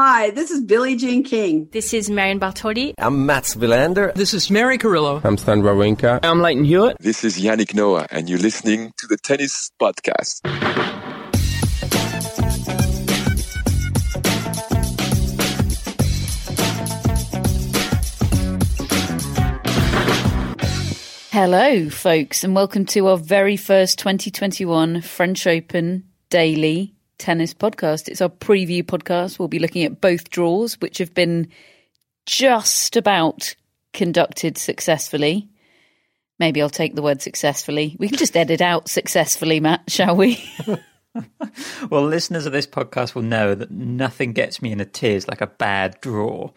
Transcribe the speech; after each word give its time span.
Hi, 0.00 0.30
this 0.30 0.52
is 0.52 0.60
Billie 0.60 0.94
Jean 0.94 1.24
King. 1.24 1.68
This 1.72 1.92
is 1.92 2.08
Marion 2.08 2.38
Bartoli. 2.38 2.94
I'm 2.98 3.26
Mats 3.26 3.56
Wilander. 3.56 4.14
This 4.14 4.32
is 4.32 4.48
Mary 4.48 4.78
Carillo. 4.78 5.20
I'm 5.24 5.36
Stan 5.36 5.62
Wawrinka. 5.62 6.20
I'm 6.22 6.38
Lleyton 6.38 6.64
Hewitt. 6.64 6.98
This 7.00 7.24
is 7.24 7.36
Yannick 7.36 7.74
Noah, 7.74 8.06
and 8.12 8.30
you're 8.30 8.38
listening 8.38 8.92
to 8.98 9.08
the 9.08 9.16
Tennis 9.16 9.72
Podcast. 9.82 10.38
Hello, 21.32 21.90
folks, 21.90 22.44
and 22.44 22.54
welcome 22.54 22.84
to 22.86 23.08
our 23.08 23.16
very 23.16 23.56
first 23.56 23.98
2021 23.98 25.00
French 25.00 25.44
Open 25.48 26.04
daily 26.30 26.94
tennis 27.18 27.54
podcast. 27.54 28.08
It's 28.08 28.20
our 28.20 28.28
preview 28.28 28.82
podcast. 28.82 29.38
We'll 29.38 29.48
be 29.48 29.58
looking 29.58 29.84
at 29.84 30.00
both 30.00 30.30
draws, 30.30 30.74
which 30.80 30.98
have 30.98 31.14
been 31.14 31.48
just 32.26 32.96
about 32.96 33.54
conducted 33.92 34.58
successfully. 34.58 35.48
Maybe 36.38 36.62
I'll 36.62 36.70
take 36.70 36.94
the 36.94 37.02
word 37.02 37.20
successfully. 37.20 37.96
We 37.98 38.08
can 38.08 38.18
just 38.18 38.36
edit 38.36 38.60
out 38.60 38.88
successfully, 38.88 39.60
Matt, 39.60 39.90
shall 39.90 40.16
we? 40.16 40.42
Well, 41.90 42.04
listeners 42.04 42.46
of 42.46 42.52
this 42.52 42.66
podcast 42.66 43.14
will 43.16 43.22
know 43.22 43.54
that 43.54 43.72
nothing 43.72 44.32
gets 44.34 44.62
me 44.62 44.70
in 44.70 44.78
a 44.78 44.84
tears 44.84 45.26
like 45.26 45.40
a 45.40 45.48
bad 45.48 46.00
draw. 46.00 46.50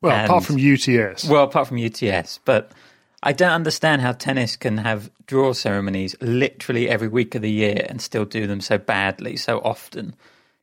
Well, 0.00 0.12
And- 0.14 0.26
apart 0.26 0.44
from 0.44 0.56
UTS. 0.58 1.28
Well, 1.28 1.42
apart 1.44 1.66
from 1.66 1.78
UTS, 1.78 2.38
but 2.44 2.70
I 3.26 3.32
don't 3.32 3.50
understand 3.50 4.02
how 4.02 4.12
tennis 4.12 4.54
can 4.54 4.76
have 4.76 5.10
draw 5.26 5.52
ceremonies 5.52 6.14
literally 6.20 6.88
every 6.88 7.08
week 7.08 7.34
of 7.34 7.42
the 7.42 7.50
year 7.50 7.84
and 7.88 8.00
still 8.00 8.24
do 8.24 8.46
them 8.46 8.60
so 8.60 8.78
badly 8.78 9.36
so 9.36 9.58
often. 9.64 10.14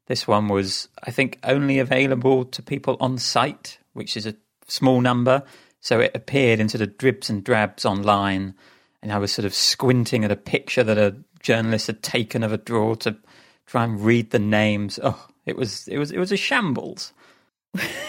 This 0.06 0.30
one 0.30 0.48
was, 0.48 0.88
I 1.04 1.12
think, 1.12 1.40
only 1.44 1.80
available 1.80 2.46
to 2.46 2.62
people 2.62 2.96
on 3.02 3.18
site, 3.18 3.80
which 3.92 4.16
is 4.16 4.26
a 4.26 4.38
small 4.66 5.02
number. 5.02 5.44
So 5.82 6.00
it 6.00 6.16
appeared 6.16 6.62
in 6.62 6.70
sort 6.70 6.84
of 6.84 6.98
dribs 6.98 7.30
and 7.30 7.44
drabs 7.44 7.84
online, 7.84 8.56
and 9.02 9.12
I 9.12 9.18
was 9.18 9.34
sort 9.34 9.46
of 9.46 9.54
squinting 9.54 10.24
at 10.24 10.32
a 10.32 10.38
picture 10.38 10.86
that 10.86 10.98
a 10.98 11.18
journalist 11.42 11.88
had 11.88 12.02
taken 12.02 12.44
of 12.44 12.54
a 12.54 12.58
draw 12.58 12.96
to 12.96 13.18
try 13.66 13.84
and 13.84 14.00
read 14.00 14.32
the 14.32 14.40
names. 14.40 15.00
Oh, 15.04 15.28
it 15.46 15.58
was 15.58 15.90
it 15.90 15.98
was 15.98 16.12
it 16.12 16.18
was 16.18 16.32
a 16.32 16.38
shambles. 16.38 17.12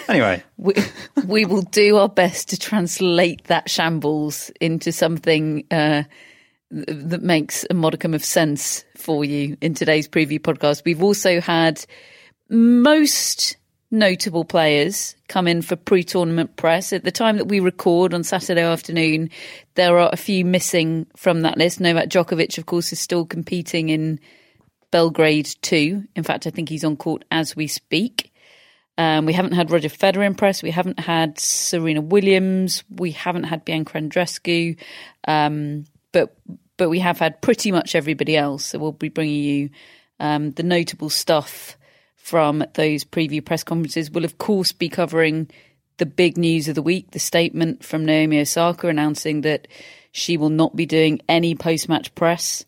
Anyway, 0.08 0.42
we, 0.56 0.74
we 1.26 1.44
will 1.44 1.62
do 1.62 1.96
our 1.96 2.08
best 2.08 2.48
to 2.50 2.58
translate 2.58 3.44
that 3.44 3.70
shambles 3.70 4.50
into 4.60 4.92
something 4.92 5.64
uh, 5.70 6.02
that 6.70 7.22
makes 7.22 7.64
a 7.70 7.74
modicum 7.74 8.14
of 8.14 8.24
sense 8.24 8.84
for 8.96 9.24
you 9.24 9.56
in 9.60 9.74
today's 9.74 10.08
preview 10.08 10.40
podcast. 10.40 10.84
We've 10.84 11.02
also 11.02 11.40
had 11.40 11.84
most 12.48 13.56
notable 13.90 14.44
players 14.44 15.14
come 15.28 15.46
in 15.46 15.62
for 15.62 15.76
pre 15.76 16.02
tournament 16.02 16.56
press. 16.56 16.92
At 16.92 17.04
the 17.04 17.12
time 17.12 17.36
that 17.36 17.46
we 17.46 17.60
record 17.60 18.12
on 18.12 18.24
Saturday 18.24 18.62
afternoon, 18.62 19.30
there 19.76 19.98
are 19.98 20.10
a 20.12 20.16
few 20.16 20.44
missing 20.44 21.06
from 21.16 21.42
that 21.42 21.56
list. 21.56 21.80
Novak 21.80 22.08
Djokovic, 22.08 22.58
of 22.58 22.66
course, 22.66 22.92
is 22.92 23.00
still 23.00 23.24
competing 23.24 23.88
in 23.88 24.18
Belgrade 24.90 25.54
2. 25.62 26.04
In 26.14 26.22
fact, 26.22 26.46
I 26.46 26.50
think 26.50 26.68
he's 26.68 26.84
on 26.84 26.96
court 26.96 27.24
as 27.30 27.56
we 27.56 27.66
speak. 27.66 28.32
Um, 28.96 29.26
we 29.26 29.32
haven't 29.32 29.52
had 29.52 29.70
Roger 29.70 29.88
Federer 29.88 30.26
in 30.26 30.34
press. 30.34 30.62
We 30.62 30.70
haven't 30.70 31.00
had 31.00 31.38
Serena 31.38 32.00
Williams. 32.00 32.84
We 32.88 33.10
haven't 33.10 33.44
had 33.44 33.64
Bianca 33.64 33.98
Andreescu. 33.98 34.76
Um, 35.26 35.84
but 36.12 36.36
but 36.76 36.90
we 36.90 37.00
have 37.00 37.18
had 37.18 37.40
pretty 37.40 37.72
much 37.72 37.94
everybody 37.94 38.36
else. 38.36 38.66
So 38.66 38.78
we'll 38.78 38.92
be 38.92 39.08
bringing 39.08 39.42
you 39.42 39.70
um, 40.20 40.52
the 40.52 40.62
notable 40.62 41.10
stuff 41.10 41.76
from 42.16 42.64
those 42.74 43.04
preview 43.04 43.44
press 43.44 43.64
conferences. 43.64 44.10
We'll 44.10 44.24
of 44.24 44.38
course 44.38 44.72
be 44.72 44.88
covering 44.88 45.50
the 45.98 46.06
big 46.06 46.38
news 46.38 46.68
of 46.68 46.76
the 46.76 46.82
week: 46.82 47.10
the 47.10 47.18
statement 47.18 47.84
from 47.84 48.04
Naomi 48.04 48.40
Osaka 48.40 48.88
announcing 48.88 49.40
that 49.40 49.66
she 50.12 50.36
will 50.36 50.50
not 50.50 50.76
be 50.76 50.86
doing 50.86 51.20
any 51.28 51.56
post-match 51.56 52.14
press 52.14 52.64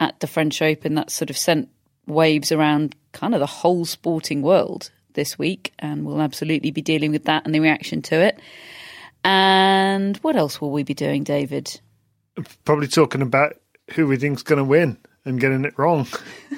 at 0.00 0.18
the 0.18 0.26
French 0.26 0.60
Open. 0.60 0.96
That 0.96 1.10
sort 1.10 1.30
of 1.30 1.38
sent 1.38 1.68
waves 2.06 2.50
around 2.50 2.96
kind 3.12 3.34
of 3.34 3.40
the 3.40 3.46
whole 3.46 3.84
sporting 3.84 4.42
world 4.42 4.90
this 5.14 5.38
week, 5.38 5.72
and 5.78 6.04
we'll 6.04 6.20
absolutely 6.20 6.70
be 6.70 6.82
dealing 6.82 7.12
with 7.12 7.24
that 7.24 7.44
and 7.46 7.54
the 7.54 7.60
reaction 7.60 8.02
to 8.02 8.16
it. 8.16 8.38
And 9.24 10.16
what 10.18 10.36
else 10.36 10.60
will 10.60 10.70
we 10.70 10.82
be 10.82 10.94
doing, 10.94 11.24
David? 11.24 11.80
Probably 12.64 12.88
talking 12.88 13.22
about 13.22 13.56
who 13.92 14.06
we 14.06 14.16
think's 14.16 14.42
going 14.42 14.58
to 14.58 14.64
win 14.64 14.96
and 15.24 15.40
getting 15.40 15.64
it 15.64 15.78
wrong, 15.78 16.06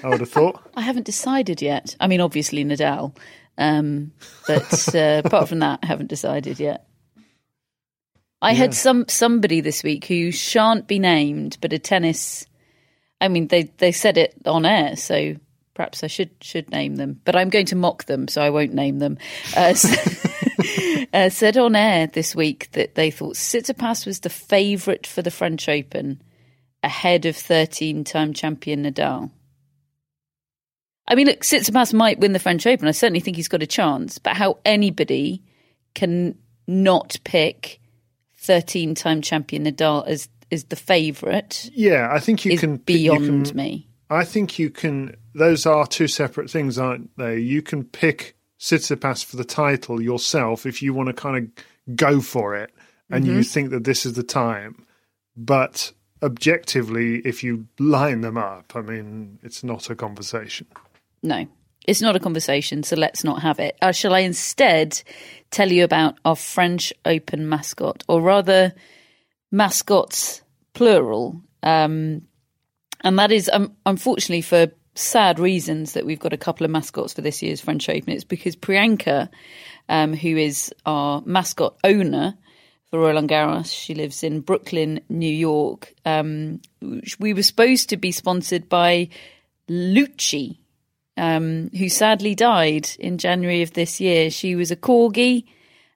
I 0.04 0.08
would 0.08 0.20
have 0.20 0.30
thought. 0.30 0.62
I 0.76 0.82
haven't 0.82 1.06
decided 1.06 1.60
yet. 1.60 1.96
I 1.98 2.06
mean, 2.06 2.20
obviously 2.20 2.64
Nadal, 2.64 3.16
um, 3.58 4.12
but 4.46 4.94
uh, 4.94 5.22
apart 5.24 5.48
from 5.48 5.60
that, 5.60 5.80
I 5.82 5.86
haven't 5.86 6.08
decided 6.08 6.60
yet. 6.60 6.86
I 8.40 8.54
had 8.54 8.74
some 8.74 9.04
somebody 9.08 9.60
this 9.60 9.84
week 9.84 10.06
who 10.06 10.32
shan't 10.32 10.88
be 10.88 10.98
named, 10.98 11.58
but 11.60 11.72
a 11.72 11.78
tennis. 11.78 12.44
I 13.20 13.28
mean, 13.28 13.46
they 13.46 13.64
they 13.78 13.92
said 13.92 14.18
it 14.18 14.34
on 14.44 14.66
air, 14.66 14.96
so 14.96 15.36
perhaps 15.74 16.04
I 16.04 16.06
should 16.06 16.30
should 16.40 16.70
name 16.70 16.96
them. 16.96 17.20
But 17.24 17.36
I'm 17.36 17.50
going 17.50 17.66
to 17.66 17.76
mock 17.76 18.04
them, 18.04 18.28
so 18.28 18.42
I 18.42 18.50
won't 18.50 18.74
name 18.74 18.98
them. 18.98 19.18
Uh, 19.56 19.74
uh, 21.12 21.28
said 21.30 21.56
on 21.56 21.76
air 21.76 22.06
this 22.06 22.34
week 22.34 22.70
that 22.72 22.94
they 22.94 23.10
thought 23.10 23.36
Tsitsipas 23.36 24.06
was 24.06 24.20
the 24.20 24.30
favourite 24.30 25.06
for 25.06 25.22
the 25.22 25.30
French 25.30 25.68
Open, 25.68 26.22
ahead 26.82 27.26
of 27.26 27.36
13-time 27.36 28.32
champion 28.32 28.84
Nadal. 28.84 29.30
I 31.08 31.14
mean, 31.14 31.26
look, 31.26 31.40
Tsitsipas 31.40 31.92
might 31.92 32.20
win 32.20 32.32
the 32.32 32.38
French 32.38 32.66
Open. 32.66 32.88
I 32.88 32.92
certainly 32.92 33.20
think 33.20 33.36
he's 33.36 33.48
got 33.48 33.62
a 33.62 33.66
chance. 33.66 34.18
But 34.18 34.36
how 34.36 34.58
anybody 34.64 35.42
can 35.94 36.38
not 36.66 37.18
pick 37.24 37.80
13-time 38.40 39.22
champion 39.22 39.64
Nadal 39.64 40.06
as 40.06 40.28
is 40.50 40.64
the 40.64 40.76
favourite 40.76 41.70
Yeah, 41.74 42.08
I 42.12 42.20
think 42.20 42.44
you 42.44 42.52
is 42.52 42.60
can. 42.60 42.76
beyond 42.76 43.24
you 43.24 43.42
can, 43.44 43.56
me. 43.56 43.88
I 44.12 44.24
think 44.24 44.58
you 44.58 44.70
can. 44.70 45.16
Those 45.34 45.64
are 45.66 45.86
two 45.86 46.08
separate 46.08 46.50
things, 46.50 46.78
aren't 46.78 47.16
they? 47.16 47.38
You 47.38 47.62
can 47.62 47.84
pick 47.84 48.36
Tsitsipas 48.60 49.24
for 49.24 49.36
the 49.36 49.44
title 49.44 50.00
yourself 50.00 50.66
if 50.66 50.82
you 50.82 50.92
want 50.94 51.08
to 51.08 51.14
kind 51.14 51.36
of 51.36 51.96
go 51.96 52.20
for 52.20 52.54
it 52.54 52.70
and 53.10 53.24
Mm-hmm. 53.24 53.36
you 53.36 53.42
think 53.42 53.70
that 53.70 53.84
this 53.84 54.06
is 54.06 54.12
the 54.14 54.22
time. 54.22 54.86
But 55.36 55.92
objectively, 56.22 57.20
if 57.24 57.42
you 57.42 57.66
line 57.78 58.20
them 58.20 58.36
up, 58.36 58.72
I 58.74 58.82
mean, 58.82 59.38
it's 59.42 59.64
not 59.64 59.90
a 59.90 59.94
conversation. 59.94 60.66
No, 61.22 61.46
it's 61.86 62.00
not 62.02 62.14
a 62.16 62.20
conversation, 62.20 62.82
so 62.82 62.96
let's 62.96 63.24
not 63.24 63.42
have 63.42 63.58
it. 63.58 63.76
Uh, 63.82 63.92
shall 63.92 64.14
I 64.14 64.20
instead 64.20 65.02
tell 65.50 65.72
you 65.72 65.84
about 65.84 66.18
our 66.24 66.36
French 66.36 66.92
Open 67.04 67.48
mascot, 67.48 68.04
or 68.08 68.20
rather, 68.20 68.72
mascots 69.50 70.42
plural? 70.74 71.40
Um, 71.62 72.22
and 73.02 73.18
that 73.18 73.32
is, 73.32 73.50
um, 73.52 73.76
unfortunately, 73.86 74.42
for 74.42 74.68
sad 74.94 75.38
reasons, 75.38 75.92
that 75.92 76.06
we've 76.06 76.20
got 76.20 76.32
a 76.32 76.38
couple 76.38 76.64
of 76.64 76.70
mascots 76.70 77.12
for 77.12 77.20
this 77.20 77.42
year's 77.42 77.60
French 77.60 77.88
Open. 77.88 78.12
It's 78.12 78.24
because 78.24 78.56
Priyanka, 78.56 79.28
um, 79.88 80.14
who 80.14 80.36
is 80.36 80.72
our 80.86 81.22
mascot 81.24 81.76
owner 81.84 82.34
for 82.90 83.00
Roland 83.00 83.28
Garros, 83.28 83.72
she 83.72 83.94
lives 83.94 84.22
in 84.22 84.40
Brooklyn, 84.40 85.00
New 85.08 85.32
York. 85.32 85.94
Um, 86.04 86.60
we 87.18 87.32
were 87.32 87.42
supposed 87.42 87.88
to 87.90 87.96
be 87.96 88.12
sponsored 88.12 88.68
by 88.68 89.08
Lucci 89.68 90.58
um, 91.16 91.70
who 91.76 91.88
sadly 91.88 92.34
died 92.34 92.90
in 92.98 93.18
January 93.18 93.62
of 93.62 93.72
this 93.72 94.00
year. 94.00 94.30
She 94.30 94.56
was 94.56 94.70
a 94.70 94.76
corgi. 94.76 95.44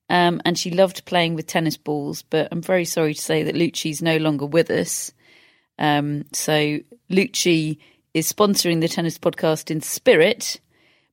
Um, 0.09 0.41
and 0.45 0.57
she 0.57 0.71
loved 0.71 1.05
playing 1.05 1.35
with 1.35 1.49
tennis 1.49 1.77
balls, 1.77 2.23
but 2.23 2.47
I'm 2.53 2.63
very 2.63 2.85
sorry 2.85 3.13
to 3.13 3.21
say 3.21 3.43
that 3.43 3.57
Lucci's 3.57 4.01
no 4.01 4.19
longer 4.19 4.47
with 4.47 4.71
us. 4.71 5.11
Um, 5.79 6.25
so 6.33 6.79
Lucci 7.11 7.79
is 8.15 8.33
sponsoring 8.33 8.81
the 8.81 8.89
tennis 8.89 9.19
podcast 9.19 9.71
in 9.71 9.81
spirit, 9.81 10.61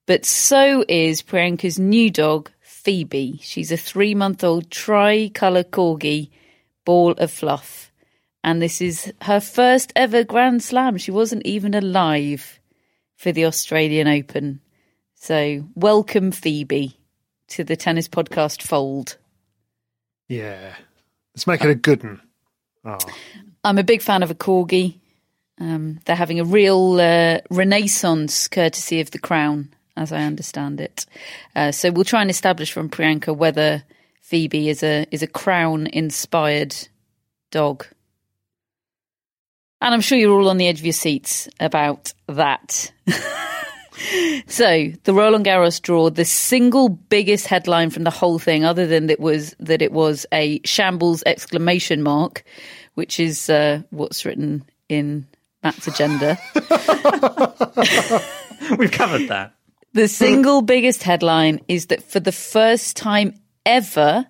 but 0.06 0.25
so 0.25 0.86
is 0.88 1.21
Priyanka's 1.21 1.80
new 1.80 2.10
dog, 2.10 2.51
Phoebe. 2.62 3.39
She's 3.42 3.71
a 3.71 3.77
three 3.77 4.15
month 4.15 4.44
old 4.44 4.69
tricolour 4.69 5.63
corgi, 5.63 6.30
ball 6.86 7.12
of 7.12 7.31
fluff. 7.31 7.92
And 8.44 8.62
this 8.62 8.81
is 8.81 9.13
her 9.21 9.39
first 9.39 9.94
ever 9.95 10.24
Grand 10.24 10.62
Slam. 10.62 10.98
She 10.98 11.12
wasn't 11.12 11.45
even 11.45 11.74
alive 11.74 12.60
for 13.15 13.31
the 13.31 13.45
Australian 13.45 14.07
Open. 14.07 14.60
So, 15.15 15.65
welcome, 15.75 16.33
Phoebe, 16.33 16.98
to 17.48 17.63
the 17.63 17.77
tennis 17.77 18.10
podcast 18.10 18.62
fold. 18.62 19.18
Yeah. 20.27 20.75
Let's 21.33 21.48
make 21.48 21.63
it 21.63 21.69
a 21.69 21.75
good 21.75 22.04
one. 22.04 22.21
Oh. 22.83 22.98
I'm 23.63 23.77
a 23.77 23.83
big 23.83 24.01
fan 24.01 24.24
of 24.24 24.31
a 24.31 24.36
corgi. 24.36 24.95
Um, 25.60 26.00
they're 26.06 26.15
having 26.15 26.39
a 26.39 26.45
real 26.45 27.00
uh, 27.00 27.39
renaissance 27.50 28.48
courtesy 28.48 29.00
of 29.00 29.12
the 29.12 29.19
crown, 29.19 29.74
as 29.95 30.12
I 30.12 30.24
understand 30.24 30.81
it. 30.81 31.06
Uh, 31.56 31.71
so 31.71 31.92
we'll 31.92 32.04
try 32.04 32.21
and 32.21 32.30
establish 32.30 32.71
from 32.71 32.89
Priyanka 32.89 33.36
whether 33.36 33.83
Phoebe 34.21 34.69
is 34.69 34.83
a 34.83 35.06
is 35.12 35.21
a 35.21 35.27
crown 35.27 35.88
inspired 35.88 36.75
dog. 37.51 37.86
And 39.80 39.94
I'm 39.94 40.01
sure 40.01 40.18
you're 40.18 40.31
all 40.31 40.50
on 40.50 40.57
the 40.57 40.68
edge 40.68 40.80
of 40.80 40.86
your 40.86 40.94
seats 40.94 41.48
about 41.60 42.13
that. 42.27 42.92
so 44.48 44.92
the 45.04 45.13
Roland 45.13 45.45
Garros 45.45 45.81
draw, 45.81 46.10
the 46.10 46.25
single 46.25 46.88
biggest 46.88 47.48
headline 47.48 47.89
from 47.89 48.04
the 48.04 48.10
whole 48.10 48.39
thing, 48.39 48.63
other 48.63 48.88
than 48.88 49.07
that 49.07 49.19
was 49.19 49.56
that 49.60 49.81
it 49.81 49.92
was 49.92 50.25
a 50.33 50.62
shambles 50.63 51.21
exclamation 51.25 52.01
mark, 52.01 52.45
which 52.95 53.19
is 53.19 53.49
uh, 53.49 53.81
what's 53.89 54.25
written 54.25 54.63
in 54.89 55.27
Matt's 55.63 55.87
agenda. 55.87 56.37
We've 58.77 58.91
covered 58.91 59.27
that. 59.29 59.53
The 59.93 60.07
single 60.07 60.61
biggest 60.61 61.03
headline 61.03 61.61
is 61.67 61.87
that 61.87 62.03
for 62.03 62.19
the 62.19 62.31
first 62.31 62.97
time 62.97 63.35
ever, 63.65 64.25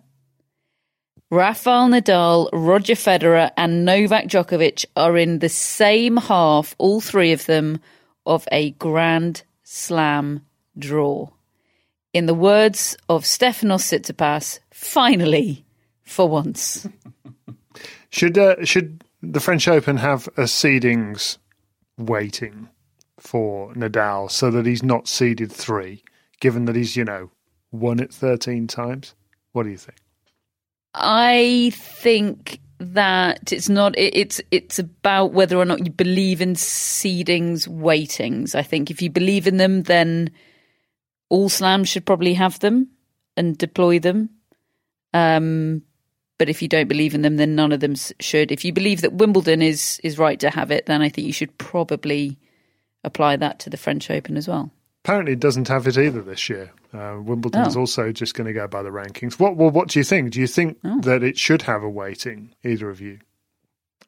Rafael 1.32 1.90
Nadal, 1.90 2.50
Roger 2.54 2.94
Federer, 2.94 3.52
and 3.58 3.86
Novak 3.86 4.28
Djokovic 4.28 4.86
are 4.96 5.18
in 5.18 5.40
the 5.40 5.50
same 5.50 6.18
half, 6.18 6.76
all 6.78 7.02
three 7.02 7.32
of 7.32 7.46
them, 7.46 7.80
of 8.26 8.48
a 8.52 8.72
Grand 8.72 9.44
Slam 9.64 10.46
draw. 10.78 11.30
In 12.14 12.28
the 12.28 12.36
words 12.36 12.96
of 13.10 13.24
Stefanos 13.24 13.90
Tsitsipas, 13.90 14.60
finally, 14.70 15.66
for 16.04 16.30
once. 16.30 16.88
Should 18.14 18.38
uh, 18.38 18.64
should 18.64 19.04
the 19.24 19.40
French 19.40 19.68
Open 19.68 19.98
have 19.98 20.28
a 20.38 20.44
seedings 20.44 21.40
waiting 21.98 22.70
for 23.20 23.74
Nadal 23.74 24.30
so 24.30 24.52
that 24.52 24.68
he's 24.68 24.84
not 24.84 25.08
seeded 25.08 25.52
three, 25.52 26.04
given 26.40 26.66
that 26.66 26.76
he's 26.76 26.96
you 26.96 27.06
know 27.06 27.32
won 27.72 28.00
it 28.00 28.14
thirteen 28.14 28.68
times? 28.68 29.16
What 29.54 29.64
do 29.64 29.72
you 29.72 29.78
think? 29.78 29.98
I 30.94 31.72
think 31.74 32.60
that 32.78 33.52
it's 33.52 33.68
not 33.68 33.98
it, 33.98 34.16
it's 34.16 34.40
it's 34.52 34.78
about 34.78 35.34
whether 35.34 35.58
or 35.58 35.66
not 35.66 35.84
you 35.84 35.92
believe 35.92 36.40
in 36.40 36.54
seedings 36.54 37.68
weightings. 37.68 38.54
I 38.54 38.62
think 38.62 38.92
if 38.92 39.02
you 39.02 39.10
believe 39.10 39.48
in 39.48 39.58
them 39.58 39.82
then 39.82 40.30
all 41.30 41.50
slams 41.50 41.90
should 41.90 42.06
probably 42.06 42.36
have 42.36 42.60
them 42.60 42.90
and 43.36 43.58
deploy 43.58 43.98
them. 43.98 44.30
Um, 45.16 45.82
but 46.38 46.50
if 46.50 46.62
you 46.62 46.68
don't 46.68 46.88
believe 46.88 47.14
in 47.14 47.22
them, 47.22 47.38
then 47.38 47.56
none 47.56 47.72
of 47.72 47.80
them 47.80 47.96
should. 48.20 48.52
If 48.52 48.66
you 48.66 48.74
believe 48.74 49.02
that 49.02 49.14
Wimbledon 49.14 49.62
is 49.62 50.00
is 50.04 50.18
right 50.18 50.40
to 50.40 50.50
have 50.50 50.72
it, 50.72 50.86
then 50.86 51.02
I 51.02 51.10
think 51.10 51.28
you 51.28 51.34
should 51.34 51.58
probably 51.58 52.38
apply 53.04 53.36
that 53.38 53.60
to 53.60 53.70
the 53.70 53.78
French 53.78 54.10
Open 54.10 54.38
as 54.38 54.48
well. 54.48 54.72
Apparently, 55.04 55.34
it 55.34 55.40
doesn't 55.42 55.68
have 55.68 55.86
it 55.88 55.98
either 55.98 56.22
this 56.22 56.48
year. 56.50 56.72
Uh, 56.94 57.20
is 57.22 57.76
Oh. 57.76 57.80
also 57.82 58.12
just 58.12 58.36
going 58.36 58.48
to 58.48 58.54
go 58.54 58.68
by 58.68 58.82
the 58.84 58.90
rankings. 58.90 59.40
What 59.40 59.58
well, 59.58 59.70
what 59.70 59.90
do 59.90 60.00
you 60.00 60.04
think? 60.06 60.32
Do 60.32 60.40
you 60.40 60.48
think 60.48 60.78
Oh. 60.84 61.02
that 61.02 61.24
it 61.24 61.38
should 61.38 61.64
have 61.64 61.84
a 61.84 61.90
weighting? 61.90 62.52
Either 62.64 62.90
of 62.90 63.02
you? 63.02 63.20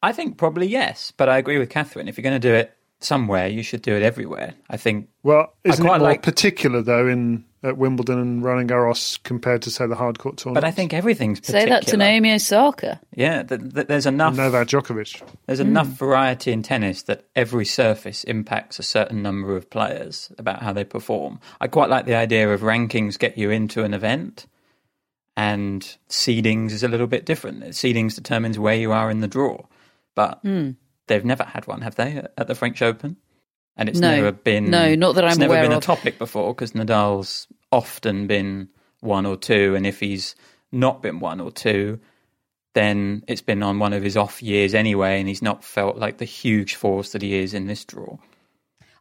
I 0.03 0.11
think 0.13 0.37
probably 0.37 0.67
yes, 0.67 1.11
but 1.17 1.27
I 1.29 1.37
agree 1.37 1.57
with 1.57 1.69
Catherine. 1.69 2.07
If 2.07 2.17
you're 2.17 2.23
going 2.23 2.39
to 2.39 2.47
do 2.47 2.53
it 2.53 2.71
somewhere, 2.99 3.47
you 3.47 3.63
should 3.63 3.81
do 3.81 3.93
it 3.95 4.03
everywhere. 4.03 4.53
I 4.69 4.77
think 4.77 5.09
Well, 5.23 5.53
I 5.65 5.69
isn't 5.69 5.85
it 5.85 5.87
more 5.87 5.97
like- 5.99 6.21
particular 6.21 6.81
though 6.81 7.07
in 7.07 7.43
at 7.65 7.77
Wimbledon 7.77 8.19
and 8.19 8.43
Roland 8.43 8.69
Garros 8.69 9.21
compared 9.23 9.63
to 9.63 9.71
say 9.71 9.87
the 9.87 9.95
hard 9.95 10.19
court 10.19 10.37
tournament? 10.37 10.61
But 10.61 10.67
I 10.67 10.71
think 10.71 10.93
everything's 10.93 11.45
Say 11.45 11.67
that 11.67 11.87
to 11.87 11.97
Naomi 11.97 12.33
Osaka. 12.33 13.01
Yeah, 13.15 13.43
th- 13.43 13.73
th- 13.73 13.87
there's 13.87 14.05
enough. 14.05 14.35
Novak 14.35 14.67
Djokovic. 14.67 15.21
There's 15.47 15.59
enough 15.59 15.87
hmm. 15.87 15.93
variety 15.93 16.51
in 16.51 16.61
tennis 16.61 17.03
that 17.03 17.25
every 17.35 17.65
surface 17.65 18.23
impacts 18.23 18.77
a 18.77 18.83
certain 18.83 19.21
number 19.23 19.57
of 19.57 19.69
players 19.69 20.31
about 20.37 20.61
how 20.61 20.71
they 20.73 20.83
perform. 20.83 21.39
I 21.59 21.67
quite 21.67 21.89
like 21.89 22.05
the 22.05 22.15
idea 22.15 22.53
of 22.53 22.61
rankings 22.61 23.17
get 23.17 23.37
you 23.37 23.49
into 23.49 23.83
an 23.83 23.93
event, 23.93 24.45
and 25.35 25.81
seedings 26.07 26.71
is 26.71 26.83
a 26.83 26.87
little 26.87 27.07
bit 27.07 27.25
different. 27.25 27.63
Seedings 27.63 28.15
determines 28.15 28.59
where 28.59 28.75
you 28.75 28.91
are 28.91 29.09
in 29.09 29.21
the 29.21 29.27
draw, 29.27 29.65
but 30.13 30.39
hmm. 30.43 30.71
they've 31.07 31.25
never 31.25 31.43
had 31.43 31.65
one, 31.65 31.81
have 31.81 31.95
they, 31.95 32.23
at 32.37 32.47
the 32.47 32.55
French 32.55 32.81
Open? 32.81 33.17
And 33.77 33.89
it's 33.89 33.99
No. 33.99 34.09
never 34.11 34.31
been 34.31 34.69
No, 34.71 34.95
not 34.95 35.15
that 35.15 35.25
I'm 35.25 35.37
never 35.37 35.53
aware 35.55 35.63
been 35.63 35.77
a 35.77 35.81
topic 35.81 36.17
before 36.17 36.53
because 36.53 36.71
Nadal's 36.71 37.47
often 37.71 38.25
been 38.27 38.69
one 39.01 39.25
or 39.25 39.35
two, 39.37 39.75
and 39.75 39.85
if 39.85 39.99
he's 39.99 40.35
not 40.71 41.01
been 41.01 41.19
one 41.19 41.39
or 41.41 41.51
two, 41.51 41.99
then 42.73 43.23
it's 43.27 43.41
been 43.41 43.63
on 43.63 43.79
one 43.79 43.93
of 43.93 44.01
his 44.03 44.17
off 44.17 44.41
years 44.41 44.73
anyway, 44.73 45.19
and 45.19 45.27
he's 45.27 45.41
not 45.41 45.63
felt 45.63 45.97
like 45.97 46.17
the 46.17 46.25
huge 46.25 46.75
force 46.75 47.11
that 47.11 47.21
he 47.21 47.35
is 47.35 47.53
in 47.53 47.67
this 47.67 47.83
draw. 47.85 48.17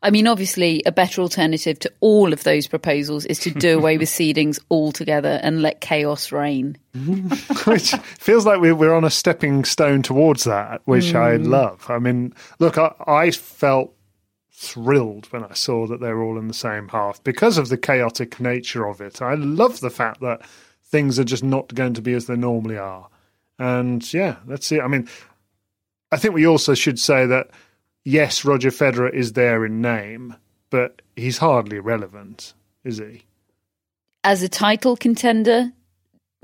I 0.02 0.10
mean, 0.10 0.26
obviously, 0.26 0.82
a 0.84 0.92
better 0.92 1.22
alternative 1.22 1.78
to 1.78 1.92
all 2.00 2.32
of 2.34 2.42
those 2.44 2.66
proposals 2.66 3.24
is 3.24 3.38
to 3.40 3.50
do 3.50 3.78
away 3.78 3.96
with 3.96 4.08
seedings 4.10 4.58
altogether 4.70 5.40
and 5.42 5.62
let 5.62 5.80
chaos 5.80 6.30
reign. 6.30 6.76
which 7.64 7.92
feels 8.18 8.44
like 8.44 8.60
we're, 8.60 8.74
we're 8.74 8.94
on 8.94 9.04
a 9.04 9.10
stepping 9.10 9.64
stone 9.64 10.02
towards 10.02 10.44
that, 10.44 10.82
which 10.84 11.14
I 11.14 11.36
Hmm. 11.36 11.44
love. 11.44 11.86
I 11.88 11.98
mean, 11.98 12.34
look, 12.58 12.76
I, 12.76 12.92
I 13.06 13.30
felt 13.30 13.94
thrilled 14.56 15.26
when 15.32 15.44
I 15.44 15.52
saw 15.54 15.86
that 15.88 16.00
they 16.00 16.12
were 16.12 16.22
all 16.22 16.38
in 16.38 16.46
the 16.46 16.54
same 16.54 16.88
half 16.88 17.22
because 17.24 17.58
of 17.58 17.68
the 17.68 17.76
chaotic 17.76 18.38
nature 18.38 18.86
of 18.86 19.00
it. 19.00 19.20
I 19.20 19.34
love 19.34 19.80
the 19.80 19.90
fact 19.90 20.20
that 20.20 20.42
things 20.84 21.18
are 21.18 21.24
just 21.24 21.42
not 21.42 21.74
going 21.74 21.94
to 21.94 22.02
be 22.02 22.14
as 22.14 22.26
they 22.26 22.36
normally 22.36 22.78
are. 22.78 23.08
And 23.58 24.12
yeah, 24.14 24.36
let's 24.46 24.66
see. 24.66 24.80
I 24.80 24.86
mean, 24.86 25.08
I 26.12 26.16
think 26.16 26.34
we 26.34 26.46
also 26.46 26.74
should 26.74 27.00
say 27.00 27.26
that 27.26 27.50
yes, 28.04 28.44
Roger 28.44 28.70
Federer 28.70 29.12
is 29.12 29.32
there 29.32 29.64
in 29.64 29.80
name, 29.80 30.36
but 30.70 31.02
he's 31.16 31.38
hardly 31.38 31.80
relevant, 31.80 32.54
is 32.84 32.98
he? 32.98 33.24
As 34.22 34.42
a 34.42 34.48
title 34.48 34.96
contender, 34.96 35.72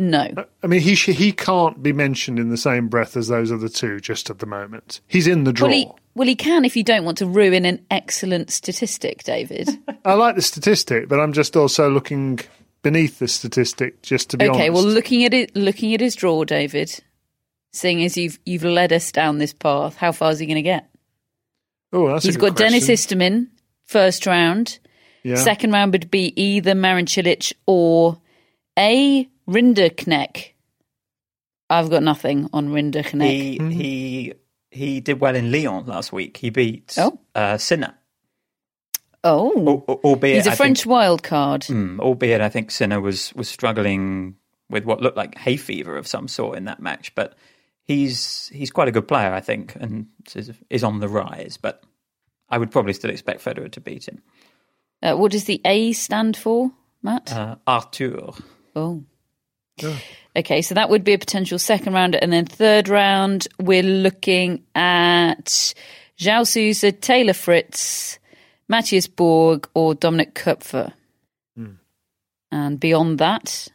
no. 0.00 0.46
I 0.62 0.66
mean, 0.66 0.80
he 0.80 0.94
sh- 0.94 1.06
he 1.06 1.32
can't 1.32 1.82
be 1.82 1.92
mentioned 1.92 2.38
in 2.38 2.48
the 2.48 2.56
same 2.56 2.88
breath 2.88 3.16
as 3.16 3.28
those 3.28 3.52
other 3.52 3.68
two 3.68 4.00
just 4.00 4.30
at 4.30 4.38
the 4.38 4.46
moment. 4.46 5.00
He's 5.06 5.26
in 5.26 5.44
the 5.44 5.52
draw. 5.52 5.68
Well, 5.68 5.76
he, 5.76 5.90
well, 6.14 6.28
he 6.28 6.34
can 6.34 6.64
if 6.64 6.76
you 6.76 6.82
don't 6.82 7.04
want 7.04 7.18
to 7.18 7.26
ruin 7.26 7.64
an 7.64 7.84
excellent 7.90 8.50
statistic, 8.50 9.22
David. 9.24 9.68
I 10.04 10.14
like 10.14 10.36
the 10.36 10.42
statistic, 10.42 11.08
but 11.08 11.20
I'm 11.20 11.32
just 11.32 11.56
also 11.56 11.90
looking 11.90 12.40
beneath 12.82 13.18
the 13.18 13.28
statistic 13.28 14.02
just 14.02 14.30
to 14.30 14.38
be 14.38 14.46
okay, 14.46 14.50
honest. 14.50 14.60
Okay, 14.60 14.70
well, 14.70 14.84
looking 14.84 15.24
at 15.24 15.34
it, 15.34 15.54
looking 15.54 15.92
at 15.94 16.00
his 16.00 16.14
draw, 16.14 16.44
David, 16.44 16.98
seeing 17.72 18.02
as 18.02 18.16
you've 18.16 18.38
you've 18.44 18.64
led 18.64 18.92
us 18.92 19.12
down 19.12 19.38
this 19.38 19.52
path, 19.52 19.96
how 19.96 20.12
far 20.12 20.30
is 20.32 20.38
he 20.38 20.46
going 20.46 20.56
to 20.56 20.62
get? 20.62 20.90
oh, 21.92 22.08
that's 22.08 22.24
He's 22.24 22.36
a 22.36 22.38
good 22.38 22.54
got 22.54 22.58
Denis 22.58 22.86
question. 22.86 23.18
Istomin 23.18 23.48
first 23.84 24.26
round. 24.26 24.78
Yeah. 25.22 25.36
Second 25.36 25.72
round 25.72 25.92
would 25.92 26.10
be 26.10 26.32
either 26.40 26.74
Marin 26.74 27.04
Cilic 27.06 27.52
or 27.66 28.18
a 28.78 29.28
Rinderknecht. 29.50 30.52
I've 31.68 31.90
got 31.90 32.02
nothing 32.02 32.48
on 32.52 32.68
Rinderknecht. 32.68 33.30
He 33.30 33.58
he 33.74 34.34
he 34.70 35.00
did 35.00 35.20
well 35.20 35.34
in 35.34 35.50
Lyon 35.50 35.86
last 35.86 36.12
week. 36.12 36.36
He 36.36 36.50
beat 36.50 36.94
Oh. 36.98 37.18
uh, 37.34 37.58
Sinner, 37.58 37.94
oh, 39.24 39.52
Al- 39.56 39.84
al- 39.88 40.00
albeit 40.04 40.36
he's 40.36 40.46
a 40.46 40.52
I 40.52 40.54
French 40.56 40.80
Think, 40.82 40.90
wild 40.90 41.22
card. 41.22 41.62
Mm, 41.62 42.00
albeit 42.00 42.40
I 42.40 42.48
think 42.48 42.70
Sinner 42.70 43.00
was 43.00 43.32
was 43.34 43.48
struggling 43.48 44.36
with 44.68 44.84
what 44.84 45.00
looked 45.00 45.16
like 45.16 45.36
hay 45.36 45.56
fever 45.56 45.96
of 45.96 46.06
some 46.06 46.28
sort 46.28 46.56
in 46.56 46.64
that 46.66 46.80
match, 46.80 47.14
but 47.14 47.34
he's 47.84 48.48
he's 48.54 48.70
quite 48.70 48.88
a 48.88 48.92
good 48.92 49.08
player, 49.08 49.32
I 49.32 49.40
think, 49.40 49.74
and 49.76 50.06
is, 50.34 50.52
is 50.70 50.84
on 50.84 51.00
the 51.00 51.08
rise. 51.08 51.56
But 51.60 51.82
I 52.48 52.58
would 52.58 52.70
probably 52.70 52.92
still 52.92 53.10
expect 53.10 53.44
Federer 53.44 53.70
to 53.72 53.80
beat 53.80 54.06
him. 54.08 54.22
Uh, 55.02 55.16
what 55.16 55.32
does 55.32 55.44
the 55.44 55.60
A 55.64 55.92
stand 55.92 56.36
for, 56.36 56.70
Matt? 57.02 57.32
Uh, 57.32 57.56
Arthur. 57.66 58.32
Oh. 58.76 59.02
Okay, 60.36 60.62
so 60.62 60.74
that 60.76 60.90
would 60.90 61.02
be 61.02 61.12
a 61.12 61.18
potential 61.18 61.58
second 61.58 61.92
round. 61.92 62.14
And 62.14 62.32
then 62.32 62.46
third 62.46 62.88
round, 62.88 63.48
we're 63.58 63.82
looking 63.82 64.62
at 64.74 65.74
João 66.16 66.46
Sousa, 66.46 66.92
Taylor 66.92 67.32
Fritz, 67.32 68.18
Matthias 68.68 69.08
Borg 69.08 69.68
or 69.74 69.94
Dominik 69.94 70.32
Koepfer. 70.34 70.92
Hmm. 71.56 71.72
And 72.52 72.78
beyond 72.78 73.18
that, 73.18 73.68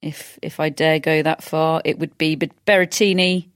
if 0.00 0.38
if 0.42 0.60
I 0.60 0.68
dare 0.68 1.00
go 1.00 1.22
that 1.22 1.42
far, 1.42 1.82
it 1.84 1.98
would 1.98 2.16
be 2.16 2.36
Berrettini, 2.36 3.48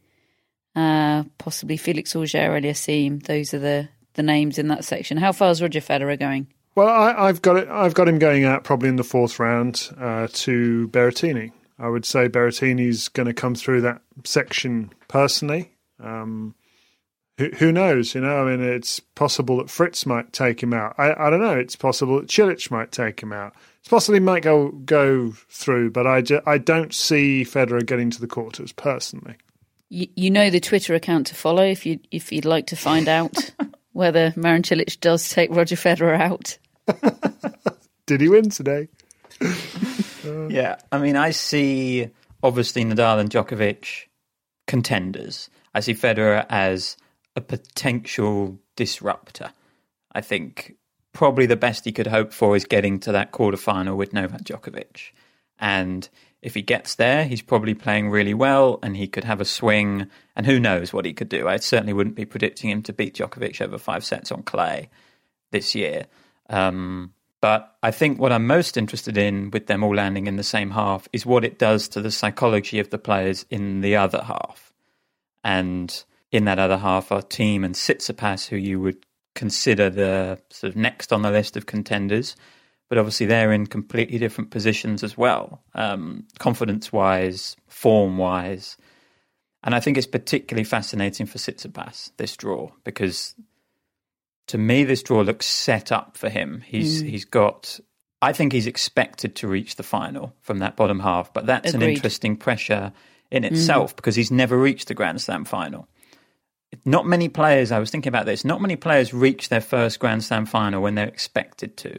uh, 0.75 1.25
possibly 1.39 1.77
Felix 1.77 2.17
Auger-Aliassime. 2.17 3.23
Those 3.23 3.55
are 3.55 3.61
the, 3.61 3.89
the 4.15 4.23
names 4.25 4.59
in 4.59 4.69
that 4.69 4.85
section. 4.85 5.19
How 5.19 5.33
far 5.33 5.51
is 5.51 5.63
Roger 5.63 5.81
Federer 5.81 6.19
going? 6.19 6.49
Well, 6.75 6.89
I, 6.89 7.29
I've 7.29 7.41
got 7.41 7.57
it. 7.57 7.69
I've 7.69 7.95
got 7.95 8.09
him 8.09 8.19
going 8.19 8.45
out 8.45 8.65
probably 8.65 8.89
in 8.89 8.97
the 8.97 9.05
fourth 9.05 9.39
round 9.39 9.89
uh, 9.97 10.27
to 10.33 10.89
Berrettini. 10.89 11.53
I 11.79 11.89
would 11.89 12.05
say 12.05 12.29
Berrettini's 12.29 13.09
going 13.09 13.27
to 13.27 13.35
come 13.35 13.55
through 13.55 13.81
that 13.83 14.01
section 14.25 14.93
personally. 15.09 15.73
Um, 16.01 16.55
who, 17.39 17.51
who 17.51 17.73
knows? 17.73 18.15
You 18.15 18.21
know, 18.21 18.47
I 18.47 18.57
mean, 18.57 18.65
it's 18.65 19.01
possible 19.01 19.57
that 19.57 19.71
Fritz 19.71 20.07
might 20.07 20.33
take 20.33 20.63
him 20.63 20.73
out. 20.73 20.95
I, 20.99 21.15
I 21.27 21.31
don't 21.31 21.41
know. 21.41 21.59
It's 21.59 21.77
possible 21.77 22.21
that 22.21 22.29
Cilic 22.29 22.71
might 22.71 22.93
take 22.93 23.21
him 23.21 23.33
out. 23.33 23.55
It's 23.81 23.89
possible 23.89 24.15
he 24.15 24.21
might 24.21 24.43
go 24.43 24.69
go 24.71 25.33
through, 25.51 25.91
but 25.91 26.07
I, 26.07 26.23
ju- 26.23 26.41
I 26.47 26.59
don't 26.59 26.95
see 26.95 27.45
Federer 27.45 27.85
getting 27.85 28.11
to 28.11 28.21
the 28.21 28.27
quarters 28.27 28.73
personally. 28.73 29.35
You, 29.89 30.07
you 30.15 30.31
know 30.31 30.49
the 30.49 30.61
Twitter 30.61 30.95
account 30.95 31.27
to 31.29 31.35
follow 31.35 31.65
if 31.65 31.85
you 31.85 31.99
if 32.11 32.33
you'd 32.33 32.45
like 32.45 32.69
to 32.69 32.77
find 32.77 33.09
out 33.09 33.53
whether 33.93 34.33
Marin 34.37 34.63
Cilic 34.63 35.01
does 35.01 35.29
take 35.29 35.51
Roger 35.51 35.77
Federer 35.77 36.19
out. 36.19 36.57
Did 38.07 38.21
he 38.21 38.29
win 38.29 38.51
today? 38.51 38.89
Yeah, 40.25 40.77
I 40.91 40.99
mean, 40.99 41.17
I 41.17 41.31
see 41.31 42.11
obviously 42.43 42.85
Nadal 42.85 43.21
and 43.21 43.31
Djokovic 43.31 44.07
contenders. 44.67 45.51
I 45.75 45.81
see 45.81 45.95
Federer 45.95 46.47
as 46.49 46.97
a 47.37 47.41
potential 47.41 48.59
disruptor. 48.77 49.53
I 50.13 50.21
think 50.21 50.77
probably 51.13 51.47
the 51.47 51.57
best 51.57 51.85
he 51.85 51.93
could 51.93 52.07
hope 52.07 52.33
for 52.33 52.57
is 52.57 52.65
getting 52.65 53.01
to 53.01 53.13
that 53.13 53.33
quarterfinal 53.33 53.97
with 53.97 54.13
Novak 54.13 54.45
Djokovic. 54.45 55.13
And 55.59 56.09
if 56.43 56.55
he 56.55 56.63
gets 56.63 56.97
there, 56.97 57.25
he's 57.25 57.43
probably 57.43 57.75
playing 57.75 58.11
really 58.11 58.35
well 58.35 58.79
and 58.83 58.97
he 58.97 59.09
could 59.09 59.25
have 59.25 59.41
a 59.41 59.45
swing. 59.45 60.09
And 60.37 60.45
who 60.45 60.61
knows 60.61 60.93
what 60.93 61.07
he 61.07 61.13
could 61.13 61.29
do? 61.29 61.49
I 61.49 61.57
certainly 61.57 61.93
wouldn't 61.93 62.17
be 62.17 62.27
predicting 62.27 62.71
him 62.71 62.83
to 62.83 62.93
beat 62.93 63.15
Djokovic 63.15 63.61
over 63.61 63.79
five 63.79 64.05
sets 64.05 64.31
on 64.31 64.43
clay 64.43 64.91
this 65.53 65.75
year. 65.75 66.07
Um, 66.51 67.15
but 67.45 67.77
I 67.83 67.91
think 67.91 68.19
what 68.19 68.33
I'm 68.33 68.47
most 68.47 68.79
interested 68.79 69.19
in 69.19 69.51
with 69.51 69.67
them 69.67 69.85
all 69.85 69.95
landing 69.95 70.27
in 70.27 70.37
the 70.37 70.43
same 70.43 70.71
half 70.71 71.07
is 71.13 71.27
what 71.27 71.45
it 71.45 71.59
does 71.59 71.89
to 71.89 72.01
the 72.01 72.11
psychology 72.11 72.79
of 72.79 72.89
the 72.89 72.97
players 72.97 73.45
in 73.51 73.83
the 73.83 73.97
other 73.97 74.23
half. 74.23 74.73
And 75.45 76.05
in 76.33 76.47
that 76.47 76.59
other 76.59 76.79
half 76.79 77.13
are 77.13 77.21
Thiem 77.21 77.63
and 77.63 77.75
Tsitsipas, 77.75 78.49
who 78.49 78.57
you 78.57 78.81
would 78.81 79.05
consider 79.35 79.91
the 79.91 80.41
sort 80.49 80.71
of 80.71 80.77
next 80.77 81.13
on 81.13 81.21
the 81.21 81.31
list 81.31 81.55
of 81.59 81.67
contenders. 81.67 82.35
But 82.89 82.97
obviously, 82.97 83.27
they're 83.27 83.53
in 83.53 83.67
completely 83.67 84.17
different 84.17 84.51
positions 84.51 85.05
as 85.05 85.19
well, 85.19 85.61
um, 85.75 86.25
confidence 86.39 86.95
wise, 86.95 87.57
form 87.67 88.17
wise. 88.17 88.79
And 89.63 89.75
I 89.75 89.81
think 89.81 89.99
it's 89.99 90.07
particularly 90.07 90.65
fascinating 90.65 91.27
for 91.27 91.37
Tsitsipas, 91.37 92.13
this 92.17 92.39
draw, 92.39 92.71
because 92.85 93.35
to 94.49 94.59
me, 94.59 94.85
this 94.85 95.03
draw 95.03 95.23
looks 95.23 95.47
set 95.47 95.91
up 95.93 96.17
for 96.17 96.29
him. 96.29 96.63
He's 96.67 97.03
Mm. 97.03 97.09
he's 97.09 97.25
got. 97.25 97.81
I 98.23 98.33
think 98.33 98.53
he's 98.53 98.67
expected 98.67 99.37
to 99.37 99.49
reach 99.49 99.77
the 99.77 99.83
final 99.83 100.35
from 100.41 100.59
that 100.61 100.77
bottom 100.77 101.01
half, 101.01 101.33
but 101.35 101.47
that's 101.47 101.75
an 101.75 101.83
interesting 101.83 102.37
pressure 102.37 102.93
in 103.31 103.45
itself 103.45 103.95
because 103.97 104.17
he's 104.17 104.31
never 104.31 104.57
reached 104.57 104.89
the 104.89 104.95
Grand 104.95 105.21
Slam 105.21 105.45
final. 105.45 105.89
Not 106.85 107.07
many 107.07 107.29
players. 107.29 107.71
I 107.71 107.79
was 107.79 107.91
thinking 107.91 108.09
about 108.09 108.27
this. 108.27 108.45
Not 108.45 108.61
many 108.63 108.77
players 108.77 109.13
reach 109.15 109.49
their 109.49 109.61
first 109.61 109.99
Grand 110.01 110.25
Slam 110.25 110.47
final 110.47 110.83
when 110.83 110.95
they're 110.95 111.07
expected 111.07 111.77
to. 111.79 111.99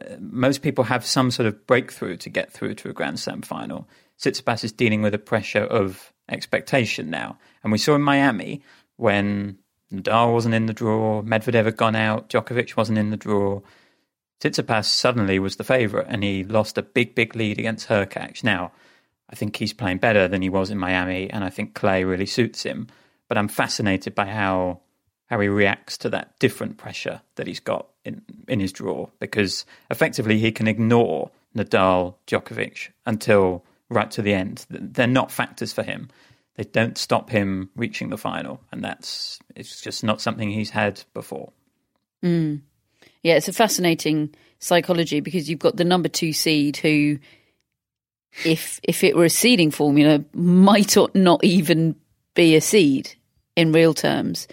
Uh, 0.00 0.16
most 0.20 0.62
people 0.62 0.84
have 0.84 1.04
some 1.04 1.30
sort 1.30 1.46
of 1.46 1.66
breakthrough 1.66 2.16
to 2.18 2.30
get 2.30 2.52
through 2.52 2.74
to 2.76 2.88
a 2.88 2.92
Grand 2.92 3.18
Slam 3.18 3.42
final. 3.42 3.88
Tsitsipas 4.20 4.64
is 4.64 4.72
dealing 4.72 5.02
with 5.02 5.14
a 5.14 5.18
pressure 5.18 5.64
of 5.64 6.12
expectation 6.28 7.10
now, 7.10 7.38
and 7.62 7.72
we 7.72 7.78
saw 7.78 7.94
in 7.94 8.02
Miami 8.02 8.62
when 8.96 9.58
Nadal 9.92 10.32
wasn't 10.32 10.54
in 10.54 10.66
the 10.66 10.72
draw, 10.72 11.22
Medvedev 11.22 11.64
had 11.64 11.76
gone 11.76 11.96
out, 11.96 12.28
Djokovic 12.28 12.76
wasn't 12.76 12.98
in 12.98 13.10
the 13.10 13.16
draw. 13.16 13.60
Tsitsipas 14.40 14.84
suddenly 14.84 15.38
was 15.38 15.56
the 15.56 15.64
favourite, 15.64 16.06
and 16.08 16.22
he 16.22 16.44
lost 16.44 16.78
a 16.78 16.82
big, 16.82 17.14
big 17.14 17.34
lead 17.34 17.58
against 17.58 17.88
Hurkacz. 17.88 18.44
Now, 18.44 18.72
I 19.30 19.34
think 19.34 19.56
he's 19.56 19.72
playing 19.72 19.98
better 19.98 20.28
than 20.28 20.42
he 20.42 20.48
was 20.48 20.70
in 20.70 20.78
Miami, 20.78 21.30
and 21.30 21.42
I 21.42 21.50
think 21.50 21.74
clay 21.74 22.04
really 22.04 22.26
suits 22.26 22.62
him. 22.62 22.88
But 23.28 23.38
I'm 23.38 23.48
fascinated 23.48 24.14
by 24.14 24.26
how 24.26 24.80
how 25.26 25.38
he 25.40 25.48
reacts 25.48 25.98
to 25.98 26.08
that 26.08 26.38
different 26.38 26.78
pressure 26.78 27.20
that 27.34 27.46
he's 27.46 27.60
got 27.60 27.88
in 28.04 28.22
in 28.46 28.60
his 28.60 28.72
draw, 28.72 29.08
because 29.18 29.66
effectively 29.90 30.38
he 30.38 30.52
can 30.52 30.68
ignore 30.68 31.30
Nadal, 31.56 32.14
Djokovic 32.26 32.90
until 33.04 33.64
right 33.90 34.10
to 34.12 34.22
the 34.22 34.34
end. 34.34 34.66
They're 34.70 35.06
not 35.06 35.30
factors 35.30 35.72
for 35.72 35.82
him. 35.82 36.08
They 36.58 36.64
don't 36.64 36.98
stop 36.98 37.30
him 37.30 37.70
reaching 37.76 38.10
the 38.10 38.18
final, 38.18 38.60
and 38.72 38.82
that's 38.82 39.38
it's 39.54 39.80
just 39.80 40.02
not 40.02 40.20
something 40.20 40.50
he's 40.50 40.70
had 40.70 41.00
before. 41.14 41.52
Mm. 42.24 42.62
Yeah, 43.22 43.36
it's 43.36 43.46
a 43.46 43.52
fascinating 43.52 44.34
psychology 44.58 45.20
because 45.20 45.48
you've 45.48 45.60
got 45.60 45.76
the 45.76 45.84
number 45.84 46.08
two 46.08 46.32
seed 46.32 46.76
who, 46.78 47.20
if 48.44 48.80
if 48.82 49.04
it 49.04 49.14
were 49.14 49.26
a 49.26 49.30
seeding 49.30 49.70
formula, 49.70 50.24
might 50.34 50.96
not 51.14 51.44
even 51.44 51.94
be 52.34 52.56
a 52.56 52.60
seed 52.60 53.14
in 53.54 53.70
real 53.70 53.94
terms. 53.94 54.48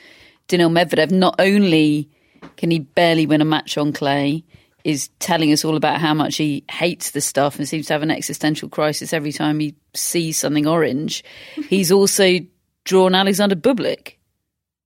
Daniil 0.47 0.69
Medvedev 0.69 1.09
not 1.09 1.33
only 1.39 2.07
can 2.55 2.69
he 2.69 2.77
barely 2.77 3.25
win 3.25 3.41
a 3.41 3.45
match 3.45 3.79
on 3.79 3.91
clay, 3.93 4.43
is 4.85 5.09
telling 5.19 5.51
us 5.51 5.65
all 5.65 5.75
about 5.75 5.99
how 5.99 6.13
much 6.13 6.37
he 6.37 6.63
hates 6.69 7.09
the 7.11 7.19
stuff 7.19 7.57
and 7.57 7.67
seems 7.67 7.87
to 7.87 7.93
have 7.93 8.03
an 8.03 8.11
existential 8.11 8.69
crisis 8.69 9.11
every 9.13 9.31
time 9.33 9.59
he 9.59 9.75
sees 9.95 10.37
something 10.37 10.67
orange. 10.67 11.23
He's 11.69 11.91
also 11.91 12.37
drawn 12.83 13.15
Alexander 13.15 13.55
Bublik 13.55 14.13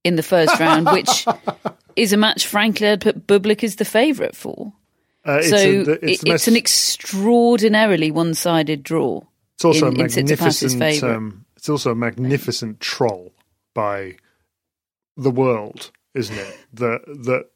in 0.02 0.16
the 0.16 0.22
first 0.22 0.58
round, 0.58 0.86
which 0.90 1.26
is 1.96 2.14
a 2.14 2.16
match, 2.16 2.46
frankly, 2.46 2.88
I'd 2.88 3.02
put 3.02 3.26
Bublik 3.26 3.62
as 3.62 3.76
the 3.76 3.84
favourite 3.84 4.34
for. 4.34 4.72
Uh, 5.28 5.32
it's 5.42 5.50
so 5.50 5.56
a- 5.56 5.82
the- 5.84 5.92
it- 5.92 6.10
it's 6.12 6.22
it's, 6.24 6.48
an 6.48 6.56
extraordinarily 6.56 8.10
one-sided 8.10 8.82
draw. 8.82 9.20
It's 9.56 9.64
also 9.66 9.88
in- 9.88 9.94
a 9.96 9.98
magnificent. 9.98 11.02
Um, 11.04 11.44
it's 11.56 11.68
also 11.68 11.90
a 11.90 11.94
magnificent 11.94 12.80
troll 12.80 13.32
by 13.74 14.16
the 15.18 15.30
world, 15.30 15.90
isn't 16.14 16.38
it? 16.38 16.58
that 16.72 17.02
that 17.06 17.49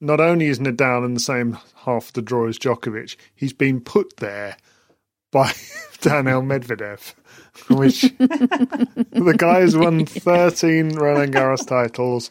not 0.00 0.20
only 0.20 0.46
is 0.46 0.58
Nadal 0.58 1.04
in 1.04 1.14
the 1.14 1.20
same 1.20 1.58
half 1.84 2.08
of 2.08 2.12
the 2.14 2.22
draw 2.22 2.46
as 2.48 2.58
Djokovic, 2.58 3.16
he's 3.34 3.52
been 3.52 3.80
put 3.80 4.16
there 4.18 4.56
by 5.30 5.52
Daniil 6.00 6.42
Medvedev, 6.42 7.14
which 7.68 8.02
the 8.18 9.34
guy 9.36 9.60
has 9.60 9.76
won 9.76 10.06
thirteen 10.06 10.90
Roland 10.96 11.34
Garros 11.34 11.66
titles. 11.66 12.30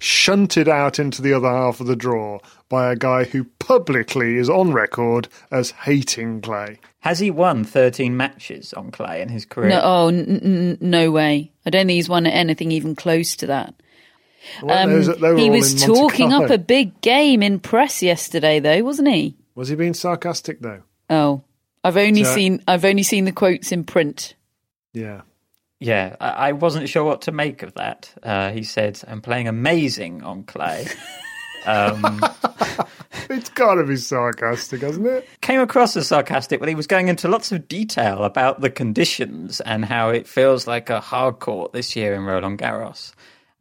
Shunted 0.00 0.68
out 0.68 1.00
into 1.00 1.20
the 1.22 1.32
other 1.32 1.48
half 1.48 1.80
of 1.80 1.88
the 1.88 1.96
draw 1.96 2.38
by 2.68 2.92
a 2.92 2.94
guy 2.94 3.24
who 3.24 3.42
publicly 3.58 4.36
is 4.36 4.48
on 4.48 4.72
record 4.72 5.26
as 5.50 5.72
hating 5.72 6.40
clay. 6.40 6.78
Has 7.00 7.18
he 7.18 7.32
won 7.32 7.64
13 7.64 8.16
matches 8.16 8.72
on 8.74 8.92
clay 8.92 9.20
in 9.20 9.28
his 9.28 9.44
career? 9.44 9.70
No, 9.70 9.80
oh, 9.82 10.06
n- 10.06 10.40
n- 10.40 10.78
no 10.80 11.10
way. 11.10 11.50
I 11.66 11.70
don't 11.70 11.88
think 11.88 11.96
he's 11.96 12.08
won 12.08 12.26
anything 12.28 12.70
even 12.70 12.94
close 12.94 13.34
to 13.36 13.48
that. 13.48 13.74
Well, 14.62 14.78
Um, 14.78 14.90
those- 14.90 15.38
he 15.40 15.50
was 15.50 15.82
talking 15.84 16.32
up 16.32 16.50
a 16.50 16.58
big 16.58 17.00
game 17.00 17.42
in 17.42 17.58
press 17.60 18.02
yesterday, 18.02 18.60
though, 18.60 18.82
wasn't 18.82 19.08
he? 19.08 19.36
Was 19.54 19.68
he 19.68 19.74
being 19.74 19.94
sarcastic 19.94 20.60
though? 20.60 20.82
Oh, 21.10 21.42
I've 21.84 21.96
only 21.96 22.24
So- 22.24 22.34
seen 22.34 22.62
I've 22.68 22.84
only 22.84 23.02
seen 23.02 23.24
the 23.24 23.32
quotes 23.32 23.72
in 23.72 23.84
print. 23.84 24.34
Yeah. 24.92 25.22
Yeah, 25.80 26.16
I, 26.20 26.28
I 26.48 26.52
wasn't 26.52 26.88
sure 26.88 27.04
what 27.04 27.22
to 27.22 27.32
make 27.32 27.62
of 27.62 27.74
that. 27.74 28.10
Uh, 28.22 28.50
he 28.50 28.64
said, 28.64 29.00
I'm 29.06 29.20
playing 29.20 29.46
amazing 29.46 30.22
on 30.24 30.42
clay. 30.42 30.86
um, 31.66 32.20
It's 33.30 33.50
got 33.50 33.74
to 33.74 33.84
be 33.84 33.96
sarcastic, 33.96 34.80
hasn't 34.80 35.06
it? 35.06 35.28
came 35.42 35.60
across 35.60 35.96
as 35.96 36.06
sarcastic, 36.08 36.60
but 36.60 36.68
he 36.68 36.74
was 36.74 36.86
going 36.86 37.08
into 37.08 37.28
lots 37.28 37.52
of 37.52 37.68
detail 37.68 38.24
about 38.24 38.60
the 38.60 38.70
conditions 38.70 39.60
and 39.60 39.84
how 39.84 40.08
it 40.08 40.26
feels 40.26 40.66
like 40.66 40.88
a 40.88 40.98
hard 41.00 41.38
court 41.38 41.72
this 41.72 41.94
year 41.94 42.14
in 42.14 42.22
Roland 42.24 42.58
Garros. 42.58 43.12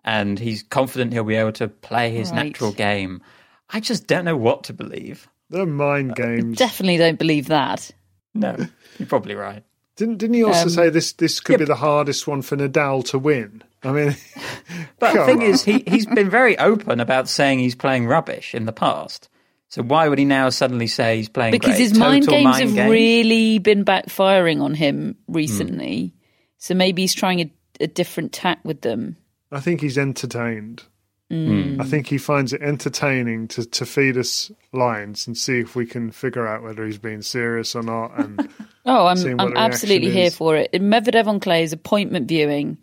And 0.09 0.39
he's 0.39 0.63
confident 0.63 1.11
he'll 1.11 1.25
be 1.25 1.35
able 1.35 1.51
to 1.53 1.67
play 1.67 2.11
his 2.11 2.31
Right. 2.31 2.45
natural 2.45 2.71
game. 2.71 3.21
I 3.69 3.81
just 3.81 4.07
don't 4.07 4.23
know 4.23 4.37
what 4.37 4.63
to 4.65 4.73
believe. 4.73 5.27
They're 5.49 5.65
mind 5.65 6.15
games. 6.15 6.57
Definitely 6.57 6.95
don't 6.97 7.19
believe 7.19 7.47
that. 7.47 7.91
No, 8.33 8.55
you're 8.97 9.07
probably 9.07 9.35
right. 9.35 9.63
Didn't 9.97 10.17
didn't 10.19 10.35
he 10.35 10.43
also 10.45 10.63
Um, 10.63 10.69
say 10.69 10.89
this 10.89 11.11
this 11.11 11.41
could 11.41 11.59
be 11.59 11.65
the 11.65 11.75
hardest 11.75 12.25
one 12.27 12.41
for 12.41 12.55
Nadal 12.55 13.03
to 13.09 13.19
win? 13.19 13.63
I 13.83 13.91
mean, 13.91 14.15
But 14.99 15.13
the 15.13 15.25
thing 15.25 15.37
on. 15.39 15.43
is, 15.43 15.63
he, 15.63 15.83
he's 15.87 16.05
been 16.05 16.29
very 16.29 16.57
open 16.57 16.99
about 17.01 17.27
saying 17.27 17.59
he's 17.59 17.75
playing 17.75 18.07
rubbish 18.07 18.55
in 18.55 18.65
the 18.65 18.71
past. 18.71 19.27
So 19.69 19.83
why 19.83 20.07
would 20.07 20.19
he 20.19 20.25
now 20.25 20.49
suddenly 20.49 20.87
say 20.87 21.17
he's 21.17 21.27
playing 21.29 21.51
rubbish? 21.53 21.59
Because 21.67 21.77
great? 21.77 21.89
his 21.89 21.97
mind 21.99 22.27
games 22.27 22.43
mind 22.45 22.63
have 22.63 22.75
game? 22.75 22.89
really 22.89 23.59
been 23.59 23.83
backfiring 23.83 24.61
on 24.61 24.73
him 24.73 25.17
recently. 25.27 26.13
So 26.59 26.73
maybe 26.75 27.01
he's 27.03 27.13
trying 27.13 27.41
a, 27.41 27.51
a 27.81 27.87
different 27.87 28.31
tack 28.31 28.59
with 28.63 28.81
them. 28.81 29.17
I 29.51 29.59
think 29.59 29.81
he's 29.81 29.97
entertained. 29.97 30.83
Mm. 31.31 31.81
I 31.81 31.83
think 31.83 32.07
he 32.07 32.17
finds 32.17 32.53
it 32.53 32.61
entertaining 32.61 33.49
to, 33.49 33.65
to 33.65 33.85
feed 33.85 34.17
us 34.17 34.49
lines 34.71 35.27
and 35.27 35.37
see 35.37 35.59
if 35.59 35.75
we 35.75 35.85
can 35.85 36.11
figure 36.11 36.47
out 36.47 36.63
whether 36.63 36.85
he's 36.85 36.97
being 36.97 37.21
serious 37.21 37.75
or 37.75 37.83
not. 37.83 38.17
And 38.17 38.49
Oh, 38.85 39.07
I'm 39.07 39.39
I'm 39.39 39.57
absolutely 39.57 40.09
here 40.09 40.31
for 40.31 40.55
it. 40.55 40.71
Medvedev 40.71 41.27
on 41.27 41.41
clay 41.41 41.63
is 41.63 41.73
appointment 41.73 42.29
viewing. 42.29 42.77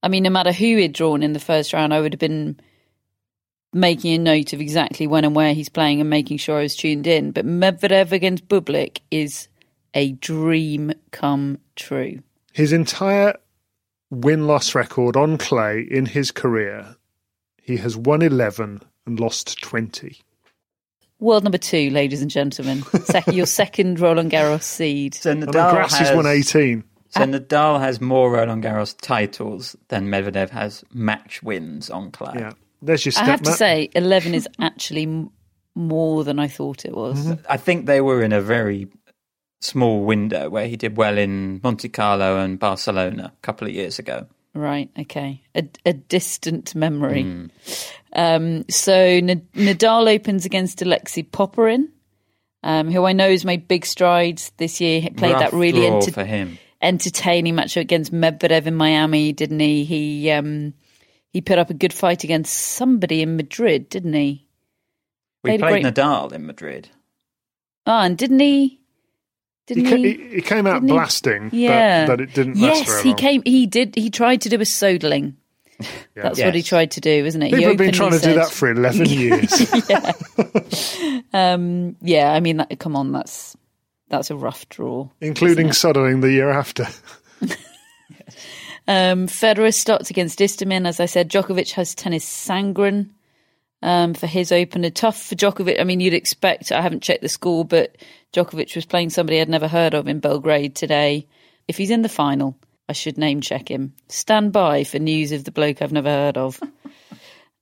I 0.00 0.08
mean, 0.08 0.22
no 0.22 0.30
matter 0.30 0.52
who 0.52 0.76
he'd 0.76 0.92
drawn 0.92 1.24
in 1.24 1.32
the 1.32 1.40
first 1.40 1.72
round, 1.72 1.92
I 1.92 2.00
would 2.00 2.12
have 2.12 2.20
been 2.20 2.60
making 3.72 4.14
a 4.14 4.18
note 4.18 4.52
of 4.52 4.60
exactly 4.60 5.08
when 5.08 5.24
and 5.24 5.34
where 5.34 5.52
he's 5.52 5.68
playing 5.68 6.00
and 6.00 6.08
making 6.08 6.38
sure 6.38 6.58
I 6.58 6.62
was 6.62 6.76
tuned 6.76 7.08
in. 7.08 7.32
But 7.32 7.44
Medvedev 7.44 8.12
against 8.12 8.46
Bublik 8.46 9.00
is 9.10 9.48
a 9.94 10.12
dream 10.12 10.92
come 11.10 11.58
true. 11.74 12.20
his 12.52 12.72
entire 12.72 13.34
win 14.10 14.46
loss 14.46 14.74
record 14.74 15.16
on 15.16 15.38
clay 15.38 15.86
in 15.90 16.06
his 16.06 16.30
career, 16.30 16.96
he 17.62 17.76
has 17.78 17.96
won 17.96 18.22
11 18.22 18.82
and 19.06 19.20
lost 19.20 19.60
20. 19.62 20.18
World 21.18 21.44
number 21.44 21.58
two, 21.58 21.90
ladies 21.90 22.20
and 22.20 22.30
gentlemen. 22.30 22.82
Sec- 23.04 23.28
your 23.28 23.46
second 23.62 23.98
Roland 23.98 24.30
Garros 24.30 24.62
seed. 24.62 25.14
So 25.14 25.30
And 25.30 25.42
Nadal 25.42 25.70
Grass 25.70 25.94
has 25.96 26.08
has 26.08 26.16
won 26.16 26.26
18. 26.26 26.84
So 27.08 27.20
Nadal 27.20 27.80
has 27.80 28.00
more 28.00 28.30
Roland 28.30 28.62
Garros 28.62 28.94
titles 29.00 29.74
than 29.88 30.08
Medvedev 30.08 30.50
has 30.50 30.84
match 30.92 31.42
wins 31.42 31.88
on 31.88 32.10
clay. 32.10 32.34
Yeah. 32.34 32.52
There's 32.82 33.06
your 33.06 33.12
I 33.12 33.14
step 33.14 33.26
have 33.26 33.42
to 33.42 33.52
say, 33.52 33.88
11 33.94 34.34
is 34.34 34.46
actually 34.60 35.26
more 35.74 36.24
than 36.24 36.38
I 36.38 36.48
thought 36.48 36.84
it 36.84 36.94
was. 36.94 37.26
Mm-hmm. 37.26 37.46
I 37.48 37.56
think 37.56 37.86
they 37.86 38.00
were 38.02 38.22
in 38.22 38.32
a 38.32 38.40
very 38.42 38.88
small 39.60 40.04
window 40.04 40.48
where 40.48 40.66
he 40.68 40.76
did 40.76 40.96
well 40.96 41.16
in 41.18 41.60
Monte 41.62 41.88
Carlo 41.88 42.38
and 42.38 42.58
Barcelona 42.58 43.32
a 43.36 43.40
couple 43.42 43.66
of 43.66 43.74
years 43.74 43.98
ago. 43.98 44.26
Right. 44.54 44.90
Okay. 44.98 45.42
A, 45.54 45.68
a 45.84 45.92
distant 45.92 46.74
memory. 46.74 47.22
Hmm. 47.22 47.46
Um, 48.14 48.64
so 48.70 48.94
N- 48.94 49.46
Nadal 49.54 50.12
opens 50.14 50.46
against 50.46 50.80
Alexei 50.80 51.22
Popyrin, 51.24 51.88
um, 52.62 52.90
who 52.90 53.04
I 53.04 53.12
know 53.12 53.30
has 53.30 53.44
made 53.44 53.68
big 53.68 53.84
strides 53.84 54.52
this 54.56 54.80
year. 54.80 55.00
He 55.00 55.10
played 55.10 55.32
Rough 55.32 55.50
that 55.50 55.52
really 55.52 55.86
enter- 55.86 56.56
entertaining 56.80 57.54
match 57.54 57.76
against 57.76 58.12
Medvedev 58.14 58.66
in 58.66 58.74
Miami, 58.74 59.32
didn't 59.32 59.60
he? 59.60 59.84
He 59.84 60.30
um, 60.30 60.72
he 61.30 61.42
put 61.42 61.58
up 61.58 61.68
a 61.68 61.74
good 61.74 61.92
fight 61.92 62.24
against 62.24 62.54
somebody 62.56 63.20
in 63.20 63.36
Madrid, 63.36 63.90
didn't 63.90 64.14
he? 64.14 64.46
We 65.44 65.50
Played 65.50 65.60
played 65.60 65.82
great- 65.82 65.94
Nadal 65.94 66.32
in 66.32 66.46
Madrid. 66.46 66.88
Ah, 67.84 68.04
and 68.04 68.16
didn't 68.16 68.40
he? 68.40 68.80
He, 69.66 69.74
Didn't 69.74 69.90
ca- 69.90 69.96
he? 69.96 70.14
he, 70.14 70.28
he 70.36 70.42
came 70.42 70.66
out 70.66 70.74
didn't 70.74 70.88
he- 70.88 70.94
blasting, 70.94 71.50
Yeah, 71.52 72.06
but, 72.06 72.18
but 72.18 72.20
it 72.22 72.34
didn't 72.34 72.58
last 72.60 72.78
Yes, 72.80 72.88
very 72.88 73.02
he 73.02 73.14
came. 73.14 73.42
He 73.44 73.66
did. 73.66 73.94
He 73.96 74.10
tried 74.10 74.40
to 74.42 74.48
do 74.48 74.56
a 74.56 74.60
Soderling. 74.60 75.34
That's 76.14 76.40
what 76.40 76.54
he 76.54 76.62
tried 76.62 76.92
to 76.92 77.00
do, 77.02 77.10
isn't 77.26 77.42
it? 77.42 77.46
People 77.46 77.58
he 77.58 77.64
have 77.64 77.76
been 77.76 77.94
openly 77.94 77.98
trying 77.98 78.18
to 78.20 78.26
do 78.26 78.34
that 78.36 78.50
for 78.50 78.70
11 78.70 79.06
years. 79.08 81.24
Um, 81.32 81.96
yeah, 82.00 82.32
I 82.32 82.40
mean, 82.40 82.56
that, 82.58 82.78
come 82.78 82.96
on, 82.96 83.12
that's 83.12 83.56
that's 84.08 84.30
a 84.30 84.36
rough 84.36 84.66
draw. 84.70 85.08
including 85.20 85.68
sodding 85.68 86.22
the 86.22 86.32
year 86.32 86.50
after. 86.50 86.86
Um, 88.88 89.26
Federer 89.26 89.74
starts 89.74 90.10
against 90.10 90.38
Istomin. 90.38 90.86
As 90.86 91.00
I 91.00 91.06
said, 91.06 91.28
Djokovic 91.28 91.72
has 91.72 91.92
Tennys 91.96 92.22
Sandgren 92.22 93.08
um, 93.82 94.14
for 94.14 94.26
his 94.26 94.52
opener. 94.52 94.90
Tough 94.90 95.20
for 95.20 95.34
Djokovic. 95.34 95.80
I 95.80 95.84
mean, 95.84 96.00
you'd 96.00 96.14
expect, 96.14 96.72
I 96.72 96.80
haven't 96.80 97.02
checked 97.02 97.22
the 97.22 97.28
score, 97.28 97.64
but 97.64 97.96
Djokovic 98.32 98.74
was 98.74 98.86
playing 98.86 99.10
somebody 99.10 99.40
I'd 99.40 99.48
never 99.48 99.68
heard 99.68 99.94
of 99.94 100.08
in 100.08 100.20
Belgrade 100.20 100.74
today. 100.74 101.26
If 101.68 101.76
he's 101.76 101.90
in 101.90 102.02
the 102.02 102.08
final, 102.08 102.56
I 102.88 102.92
should 102.92 103.18
name 103.18 103.40
check 103.40 103.70
him. 103.70 103.94
Stand 104.08 104.52
by 104.52 104.84
for 104.84 104.98
news 104.98 105.32
of 105.32 105.44
the 105.44 105.50
bloke 105.50 105.82
I've 105.82 105.92
never 105.92 106.10
heard 106.10 106.36
of. 106.36 106.60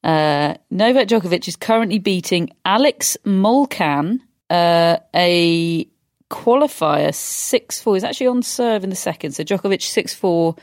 Uh, 0.05 0.55
Novak 0.71 1.09
Djokovic 1.09 1.49
is 1.49 1.57
currently 1.57 1.99
beating 1.99 2.51
Alex 2.67 3.17
Molcan, 3.25 4.21
uh, 4.51 4.99
a 5.15 5.89
qualifier 6.31 7.15
6 7.15 7.81
4. 7.81 7.95
He's 7.95 8.05
actually 8.05 8.27
on 8.27 8.43
serve 8.43 8.85
in 8.85 8.91
the 8.91 8.97
second. 8.97 9.33
So 9.33 9.45
Djokovic 9.45 9.81
6 9.81 10.13
4, 10.13 10.57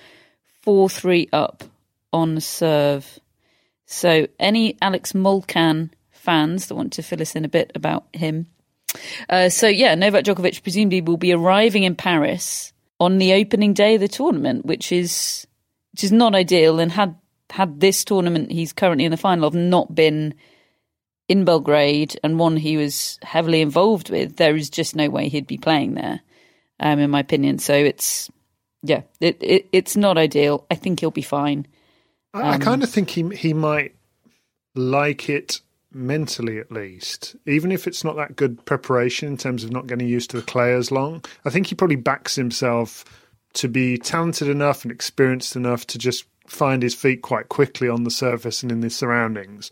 4 0.62 0.90
3 0.90 1.30
up 1.34 1.64
on 2.14 2.40
serve. 2.40 3.20
So 3.91 4.27
any 4.39 4.77
Alex 4.82 5.12
Molcan 5.12 5.89
fans 6.12 6.67
that 6.67 6.75
want 6.75 6.93
to 6.93 7.04
fill 7.04 7.21
us 7.21 7.36
in 7.36 7.43
a 7.43 7.49
bit 7.49 7.73
about 7.75 8.06
him. 8.13 8.47
Uh, 9.30 9.49
so 9.49 9.67
yeah, 9.67 9.95
Novak 9.95 10.23
Djokovic 10.23 10.63
presumably 10.63 11.01
will 11.01 11.17
be 11.17 11.34
arriving 11.34 11.84
in 11.84 11.95
Paris 11.95 12.71
on 13.01 13.17
the 13.17 13.34
opening 13.34 13.73
day 13.73 13.95
of 13.95 14.01
the 14.01 14.08
tournament, 14.08 14.65
which 14.65 14.93
is 14.93 15.45
which 15.91 16.06
is 16.06 16.12
not 16.12 16.36
ideal. 16.36 16.80
And 16.80 16.89
had 16.89 17.15
had 17.49 17.82
this 17.82 18.06
tournament 18.06 18.49
he's 18.51 18.71
currently 18.71 19.04
in 19.04 19.12
the 19.12 19.17
final 19.17 19.45
of 19.45 19.54
not 19.54 19.93
been 19.93 20.36
in 21.27 21.43
Belgrade 21.43 22.17
and 22.23 22.39
one 22.39 22.56
he 22.56 22.77
was 22.77 23.19
heavily 23.23 23.60
involved 23.60 24.10
with, 24.10 24.38
there 24.38 24.56
is 24.56 24.69
just 24.69 24.95
no 24.95 25.10
way 25.10 25.27
he'd 25.27 25.47
be 25.47 25.58
playing 25.58 25.95
there, 25.95 26.21
um, 26.80 26.99
in 26.99 27.10
my 27.10 27.19
opinion. 27.19 27.60
So 27.60 27.73
it's 27.73 28.32
yeah, 28.84 29.01
it, 29.19 29.38
it 29.41 29.67
it's 29.73 29.97
not 29.97 30.17
ideal. 30.17 30.65
I 30.71 30.75
think 30.75 31.01
he'll 31.01 31.12
be 31.12 31.21
fine. 31.21 31.67
I, 32.34 32.52
I 32.52 32.58
kind 32.58 32.84
of 32.84 32.89
think 32.89 33.10
he 33.10 33.28
he 33.36 33.54
might 33.54 33.96
like 34.76 35.30
it 35.30 35.62
mentally 35.94 36.58
at 36.58 36.72
least, 36.72 37.36
even 37.46 37.72
if 37.72 37.88
it's 37.88 38.04
not 38.04 38.15
that 38.15 38.36
good 38.36 38.63
preparation 38.65 39.28
in 39.28 39.38
terms 39.38 39.63
of 39.63 39.72
not 39.72 39.88
getting 39.88 40.08
used 40.08 40.30
to 40.30 40.38
the 40.38 40.44
clay 40.44 40.74
as 40.74 40.91
long. 40.91 41.24
I 41.44 41.50
think 41.50 41.67
he 41.67 41.76
probably 41.76 41.98
backs 41.98 42.36
himself 42.36 43.04
to 43.54 43.67
be 43.67 43.98
talented 43.98 44.48
enough 44.48 44.84
and 44.84 44.91
experienced 44.91 45.56
enough 45.56 45.86
to 45.88 45.98
just 45.98 46.26
find 46.48 46.82
his 46.82 46.96
feet 46.96 47.22
quite 47.22 47.50
quickly 47.50 47.89
on 47.89 48.04
the 48.04 48.12
surface 48.12 48.63
and 48.63 48.72
in 48.72 48.80
the 48.80 48.89
surroundings. 48.89 49.70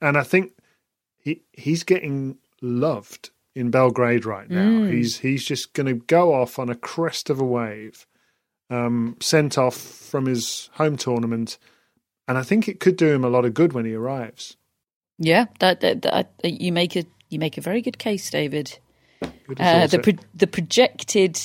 And 0.00 0.18
I 0.18 0.22
think 0.22 0.52
he 1.18 1.42
he's 1.52 1.84
getting 1.84 2.38
loved 2.60 3.30
in 3.54 3.70
Belgrade 3.70 4.24
right 4.24 4.48
now. 4.50 4.84
He's 4.90 5.18
he's 5.18 5.44
just 5.44 5.72
going 5.72 5.86
to 5.86 5.94
go 6.06 6.34
off 6.34 6.58
on 6.58 6.68
a 6.68 6.74
crest 6.74 7.30
of 7.30 7.40
a 7.40 7.44
wave, 7.44 8.06
um, 8.70 9.16
sent 9.20 9.58
off 9.58 9.76
from 9.76 10.26
his 10.26 10.70
home 10.74 10.96
tournament, 10.96 11.58
and 12.30 12.38
I 12.38 12.44
think 12.44 12.68
it 12.68 12.78
could 12.78 12.96
do 12.96 13.08
him 13.08 13.24
a 13.24 13.28
lot 13.28 13.44
of 13.44 13.54
good 13.54 13.72
when 13.72 13.84
he 13.84 13.92
arrives. 13.92 14.56
Yeah, 15.18 15.46
that, 15.58 15.80
that, 15.80 16.02
that 16.02 16.28
you 16.44 16.70
make 16.70 16.94
a 16.94 17.04
you 17.28 17.40
make 17.40 17.58
a 17.58 17.60
very 17.60 17.82
good 17.82 17.98
case, 17.98 18.30
David. 18.30 18.78
Good 19.20 19.60
Uh, 19.60 19.88
the 19.88 19.98
pro- 19.98 20.24
the 20.32 20.46
projected 20.46 21.40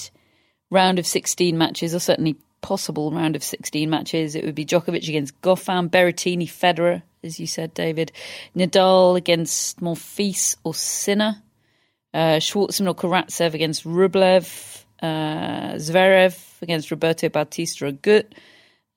round 0.69 0.99
of 0.99 1.07
sixteen 1.07 1.57
matches, 1.57 1.95
or 1.95 1.99
certainly 1.99 2.35
possible 2.61 3.11
round 3.11 3.35
of 3.35 3.43
sixteen 3.43 3.89
matches, 3.89 4.35
it 4.35 4.45
would 4.45 4.53
be 4.53 4.63
Djokovic 4.63 5.09
against 5.09 5.41
Goffin, 5.41 5.89
Berrettini, 5.89 6.47
Federer, 6.47 7.01
as 7.23 7.39
you 7.39 7.47
said, 7.47 7.73
David, 7.73 8.11
Nadal 8.55 9.17
against 9.17 9.79
Monfils 9.79 10.55
or 10.63 10.75
Sinner, 10.75 11.41
uh, 12.13 12.37
Schwartzman 12.37 12.87
or 12.87 12.93
Karatsev 12.93 13.55
against 13.55 13.85
Rublev, 13.85 14.83
uh, 15.01 15.73
Zverev 15.77 16.61
against 16.61 16.91
Roberto 16.91 17.27
Bautista 17.29 17.85
Agut, 17.85 18.33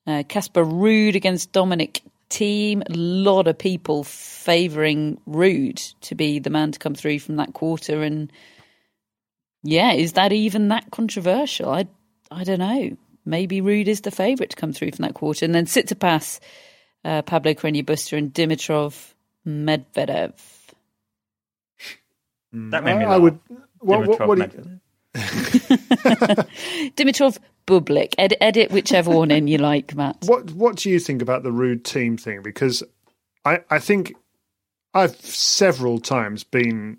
uh, 0.09 0.23
Casper 0.23 0.65
Ruud 0.65 1.15
against 1.15 1.51
Dominic 1.51 2.01
Thiem. 2.29 2.81
A 2.89 2.93
lot 2.93 3.47
of 3.47 3.57
people 3.57 4.03
favouring 4.03 5.19
Ruud 5.27 5.93
to 6.01 6.15
be 6.15 6.39
the 6.39 6.49
man 6.49 6.71
to 6.71 6.79
come 6.79 6.95
through 6.95 7.19
from 7.19 7.37
that 7.37 7.53
quarter. 7.53 8.03
And 8.03 8.31
yeah, 9.63 9.93
is 9.93 10.13
that 10.13 10.31
even 10.31 10.67
that 10.69 10.91
controversial? 10.91 11.69
I 11.69 11.87
I 12.31 12.43
don't 12.43 12.59
know. 12.59 12.97
Maybe 13.25 13.61
Ruud 13.61 13.87
is 13.87 14.01
the 14.01 14.11
favourite 14.11 14.51
to 14.51 14.55
come 14.55 14.73
through 14.73 14.91
from 14.91 15.03
that 15.03 15.13
quarter. 15.13 15.45
And 15.45 15.53
then 15.53 15.65
Tsitsipas, 15.65 16.39
uh, 17.03 17.21
Pablo 17.23 17.53
Carreño 17.53 17.83
Busta, 17.83 18.17
and 18.17 18.33
Dimitrov 18.33 19.13
Medvedev. 19.45 20.33
That 22.51 22.83
made 22.83 22.97
me 22.97 23.05
I, 23.05 23.07
laugh. 23.07 23.15
I 23.15 23.17
would. 23.17 23.39
What, 23.79 24.07
what, 24.07 24.19
Dimitrov 24.19 24.27
what 24.27 24.37
do 24.37 24.57
you- 24.57 24.79
Dimitrov 26.95 27.37
Bublik. 27.69 28.15
Ed- 28.17 28.37
edit 28.41 28.71
whichever 28.71 29.11
one 29.11 29.31
in 29.31 29.47
you 29.47 29.59
like, 29.59 29.95
Matt. 29.95 30.17
What 30.25 30.51
what 30.51 30.77
do 30.77 30.89
you 30.89 30.99
think 30.99 31.21
about 31.21 31.43
the 31.43 31.51
Ruud 31.51 31.83
Thiem 31.83 32.19
thing? 32.19 32.41
Because 32.41 32.83
I 33.45 33.59
I 33.69 33.79
think 33.79 34.15
I've 34.93 35.15
several 35.21 35.99
times 35.99 36.43
been 36.43 36.97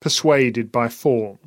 persuaded 0.00 0.72
by 0.72 0.88
form 0.88 1.38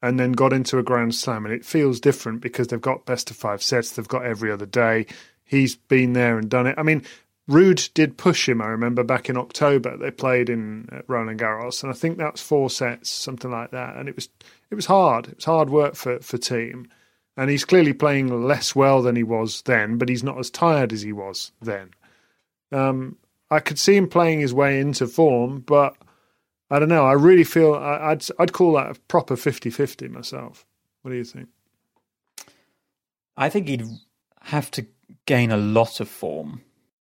and 0.00 0.18
then 0.18 0.32
got 0.32 0.52
into 0.52 0.78
a 0.78 0.82
grand 0.82 1.14
slam 1.14 1.44
and 1.44 1.52
it 1.52 1.64
feels 1.64 2.00
different 2.00 2.40
because 2.40 2.68
they've 2.68 2.80
got 2.80 3.04
best 3.04 3.30
of 3.30 3.36
five 3.36 3.62
sets, 3.62 3.92
they've 3.92 4.08
got 4.08 4.24
every 4.24 4.50
other 4.50 4.66
day. 4.66 5.06
He's 5.44 5.76
been 5.76 6.12
there 6.12 6.38
and 6.38 6.48
done 6.48 6.66
it. 6.66 6.76
I 6.78 6.82
mean, 6.82 7.02
Ruud 7.50 7.92
did 7.94 8.16
push 8.16 8.48
him, 8.48 8.62
I 8.62 8.66
remember 8.66 9.02
back 9.02 9.28
in 9.28 9.36
October. 9.36 9.96
They 9.96 10.10
played 10.10 10.48
in 10.48 11.02
Roland 11.08 11.40
Garros 11.40 11.82
and 11.82 11.90
I 11.90 11.94
think 11.94 12.18
that 12.18 12.32
was 12.32 12.42
four 12.42 12.70
sets, 12.70 13.10
something 13.10 13.50
like 13.50 13.72
that. 13.72 13.96
And 13.96 14.08
it 14.08 14.14
was 14.14 14.28
it 14.70 14.74
was 14.74 14.86
hard. 14.86 15.28
It 15.28 15.36
was 15.36 15.44
hard 15.44 15.70
work 15.70 15.96
for 15.96 16.20
for 16.20 16.38
Thiem. 16.38 16.86
And 17.38 17.48
he's 17.48 17.64
clearly 17.64 17.92
playing 17.92 18.46
less 18.46 18.74
well 18.74 19.00
than 19.00 19.14
he 19.14 19.22
was 19.22 19.62
then, 19.62 19.96
but 19.96 20.08
he's 20.08 20.24
not 20.24 20.38
as 20.38 20.50
tired 20.50 20.92
as 20.92 21.02
he 21.02 21.12
was 21.12 21.52
then. 21.62 21.92
Um, 22.72 23.16
I 23.48 23.60
could 23.60 23.78
see 23.78 23.96
him 23.96 24.08
playing 24.08 24.40
his 24.40 24.52
way 24.52 24.80
into 24.80 25.06
form, 25.06 25.60
but 25.60 25.96
I 26.68 26.80
don't 26.80 26.88
know. 26.88 27.06
I 27.06 27.12
really 27.12 27.44
feel 27.44 27.74
I, 27.74 28.10
I'd 28.10 28.24
I'd 28.40 28.52
call 28.52 28.72
that 28.72 28.90
a 28.90 29.00
proper 29.06 29.36
50-50 29.36 30.10
myself. 30.10 30.66
What 31.02 31.12
do 31.12 31.16
you 31.16 31.22
think? 31.22 31.48
I 33.36 33.48
think 33.48 33.68
he'd 33.68 33.86
have 34.42 34.68
to 34.72 34.86
gain 35.24 35.52
a 35.52 35.56
lot 35.56 36.00
of 36.00 36.08
form 36.08 36.62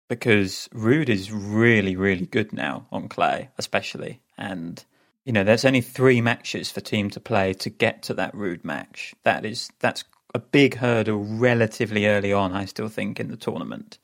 because 0.09 0.69
Ruud 0.75 1.09
is 1.09 1.33
really, 1.33 1.97
really 1.97 2.27
good 2.27 2.53
now 2.53 2.87
on 2.93 3.09
clay, 3.09 3.49
especially. 3.57 4.21
And, 4.37 4.85
you 5.25 5.33
know, 5.33 5.43
there's 5.43 5.65
only 5.65 5.81
three 5.81 6.21
matches 6.21 6.71
for 6.71 6.81
Thiem 6.81 7.11
to 7.13 7.21
play 7.21 7.55
to 7.55 7.71
get 7.71 8.03
to 8.05 8.15
that 8.15 8.35
Ruud 8.35 8.63
match. 8.63 9.15
That 9.25 9.45
is, 9.45 9.71
that's 9.81 10.05
a 10.35 10.39
big 10.39 10.77
hurdle 10.77 11.25
relatively 11.25 12.07
early 12.07 12.33
on, 12.33 12.53
I 12.53 12.65
still 12.65 12.89
think, 12.89 13.19
in 13.19 13.29
the 13.29 13.37
tournament. 13.37 13.99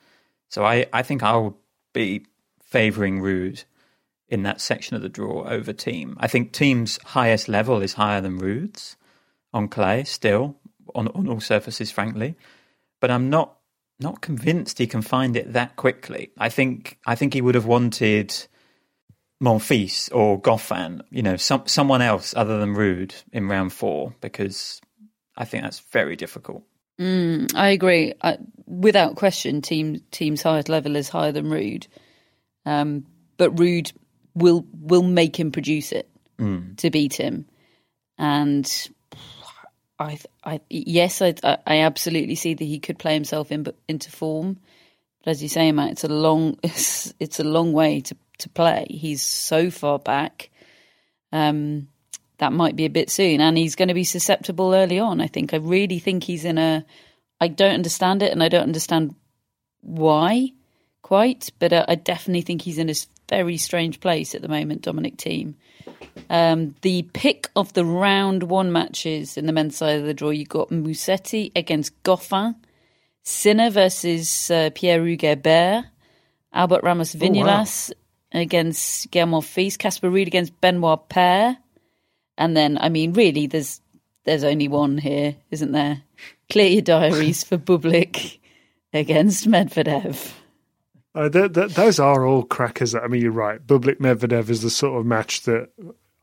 So 0.49 0.65
I, 0.65 0.87
I 0.93 1.03
think 1.03 1.23
I 1.23 1.37
will 1.37 1.59
be 1.93 2.27
favouring 2.63 3.21
Ruud 3.21 3.65
in 4.29 4.43
that 4.43 4.61
section 4.61 4.97
of 4.97 5.03
the 5.03 5.09
draw 5.09 5.45
over 5.45 5.73
Thiem. 5.73 6.15
I 6.19 6.29
think 6.29 6.53
Thiem's 6.53 6.99
highest 7.05 7.49
level 7.49 7.83
is 7.83 7.95
higher 7.95 8.21
than 8.21 8.41
Ruud's 8.41 8.97
on 9.53 9.69
clay 9.69 10.05
still, 10.05 10.57
on, 10.95 11.09
on 11.09 11.29
all 11.29 11.41
surfaces, 11.41 11.91
frankly. 11.91 12.35
But 13.01 13.11
I'm 13.11 13.31
not 13.31 13.57
not 14.01 14.21
convinced 14.21 14.79
he 14.79 14.89
can 14.89 15.03
find 15.03 15.37
it 15.37 15.53
that 15.53 15.77
quickly. 15.77 16.31
I 16.39 16.49
think 16.49 16.99
I 17.07 17.15
think 17.15 17.35
he 17.35 17.41
would 17.41 17.55
have 17.55 17.67
wanted 17.67 18.35
Monfils 19.43 20.09
or 20.13 20.41
Goffin, 20.41 21.03
you 21.11 21.23
know, 21.23 21.37
some 21.37 21.67
someone 21.67 22.03
else 22.03 22.35
other 22.37 22.59
than 22.59 22.75
Ruud 22.75 23.13
in 23.33 23.49
round 23.49 23.73
four 23.73 24.15
because 24.21 24.81
I 25.37 25.45
think 25.45 25.65
that's 25.65 25.81
very 25.81 26.17
difficult. 26.17 26.63
Mm, 27.01 27.55
I 27.55 27.71
agree. 27.71 28.15
I, 28.23 28.39
without 28.67 29.17
question, 29.17 29.63
Thiem 29.63 30.01
Thiem's 30.13 30.43
highest 30.43 30.69
level 30.69 30.97
is 30.97 31.09
higher 31.09 31.33
than 31.33 31.47
Ruud, 31.47 31.89
um, 32.65 33.05
but 33.37 33.55
Ruud 33.57 33.93
will 34.35 34.65
will 34.73 35.03
make 35.03 35.39
him 35.39 35.51
produce 35.53 35.93
it 35.93 36.09
Mm. 36.39 36.77
to 36.79 36.91
beat 36.91 37.15
him, 37.15 37.47
and 38.19 38.89
I, 39.99 40.19
I 40.45 40.61
yes, 40.69 41.23
I, 41.23 41.35
I 41.45 41.79
absolutely 41.81 42.35
see 42.35 42.55
that 42.55 42.65
he 42.65 42.81
could 42.81 42.99
play 42.99 43.15
himself 43.15 43.53
in, 43.53 43.67
into 43.89 44.11
form. 44.11 44.59
But 45.25 45.31
as 45.31 45.43
you 45.43 45.49
say, 45.49 45.71
Matt, 45.73 45.93
it's 45.93 46.05
a 46.05 46.09
long 46.09 46.59
it's, 46.63 47.15
it's 47.21 47.41
a 47.41 47.45
long 47.45 47.73
way 47.73 48.01
to 48.03 48.17
to 48.39 48.49
play. 48.49 48.87
He's 48.91 49.23
so 49.23 49.71
far 49.71 49.99
back. 49.99 50.51
Um, 51.33 51.89
that 52.39 52.53
might 52.53 52.77
be 52.77 52.85
a 52.85 52.91
bit 52.91 53.11
soon, 53.11 53.41
and 53.41 53.57
he's 53.57 53.77
going 53.77 53.89
to 53.89 53.95
be 53.95 54.05
susceptible 54.05 54.75
early 54.75 54.99
on. 54.99 55.21
I 55.21 55.27
think. 55.27 55.55
I 55.55 55.59
really 55.59 55.99
think 55.99 56.25
he's 56.25 56.45
in 56.45 56.59
a. 56.59 56.85
I 57.41 57.49
don't 57.49 57.75
understand 57.75 58.23
it, 58.23 58.33
and 58.33 58.43
I 58.43 58.49
don't 58.49 58.63
understand 58.63 59.15
why 59.81 60.53
quite, 61.03 61.51
but 61.59 61.73
uh, 61.73 61.85
I 61.87 61.95
definitely 61.95 62.43
think 62.43 62.63
he's 62.63 62.79
in 62.79 62.91
a 62.91 62.95
very 63.29 63.57
strange 63.57 64.01
place 64.01 64.35
at 64.35 64.43
the 64.43 64.49
moment. 64.49 64.83
Dominic 64.83 65.19
Thiem. 65.19 65.55
Um, 66.31 66.75
the 66.83 67.03
pick 67.13 67.51
of 67.55 67.73
the 67.75 67.85
round 67.85 68.45
one 68.45 68.73
matches 68.73 69.37
in 69.37 69.47
the 69.47 69.53
men's 69.53 69.77
side 69.77 70.01
of 70.01 70.07
the 70.07 70.15
draw, 70.15 70.31
you 70.31 70.47
got 70.47 70.71
Musetti 70.71 71.53
against 71.55 72.03
Goffin, 72.03 72.57
Sinner 73.23 73.71
versus 73.71 74.51
uh, 74.51 74.71
Pierre 74.75 75.05
Hugues 75.05 75.85
Albert 76.53 76.83
Ramos 76.83 77.15
Viñolas 77.15 77.93
against 78.33 79.11
Guillermo 79.11 79.41
Fils, 79.41 79.77
Casper 79.77 80.11
Ruud 80.11 80.27
against 80.27 80.59
Benoit 80.61 81.09
Paire. 81.09 81.59
And 82.37 82.57
then, 82.57 82.79
I 82.79 82.89
mean, 82.89 83.13
really, 83.13 83.47
there's 83.47 83.81
there's 84.25 84.45
only 84.45 84.69
one 84.69 84.99
here, 84.99 85.37
isn't 85.51 85.73
there? 85.73 86.03
Clear 86.51 86.69
your 86.69 86.83
diaries 86.83 87.45
for 87.45 87.59
Bublik 87.59 88.39
against 88.93 89.49
Medvedev. 89.49 90.33
Uh, 91.15 91.29
th- 91.29 91.53
th- 91.53 91.75
those 91.75 92.01
are 92.01 92.27
all 92.27 92.43
crackers. 92.43 92.95
I 92.95 93.07
mean, 93.07 93.23
you're 93.23 93.31
right. 93.31 93.65
Bublik 93.65 93.99
Medvedev 93.99 94.51
is 94.51 94.63
the 94.63 94.71
sort 94.71 94.99
of 94.99 95.07
match 95.07 95.43
that 95.43 95.69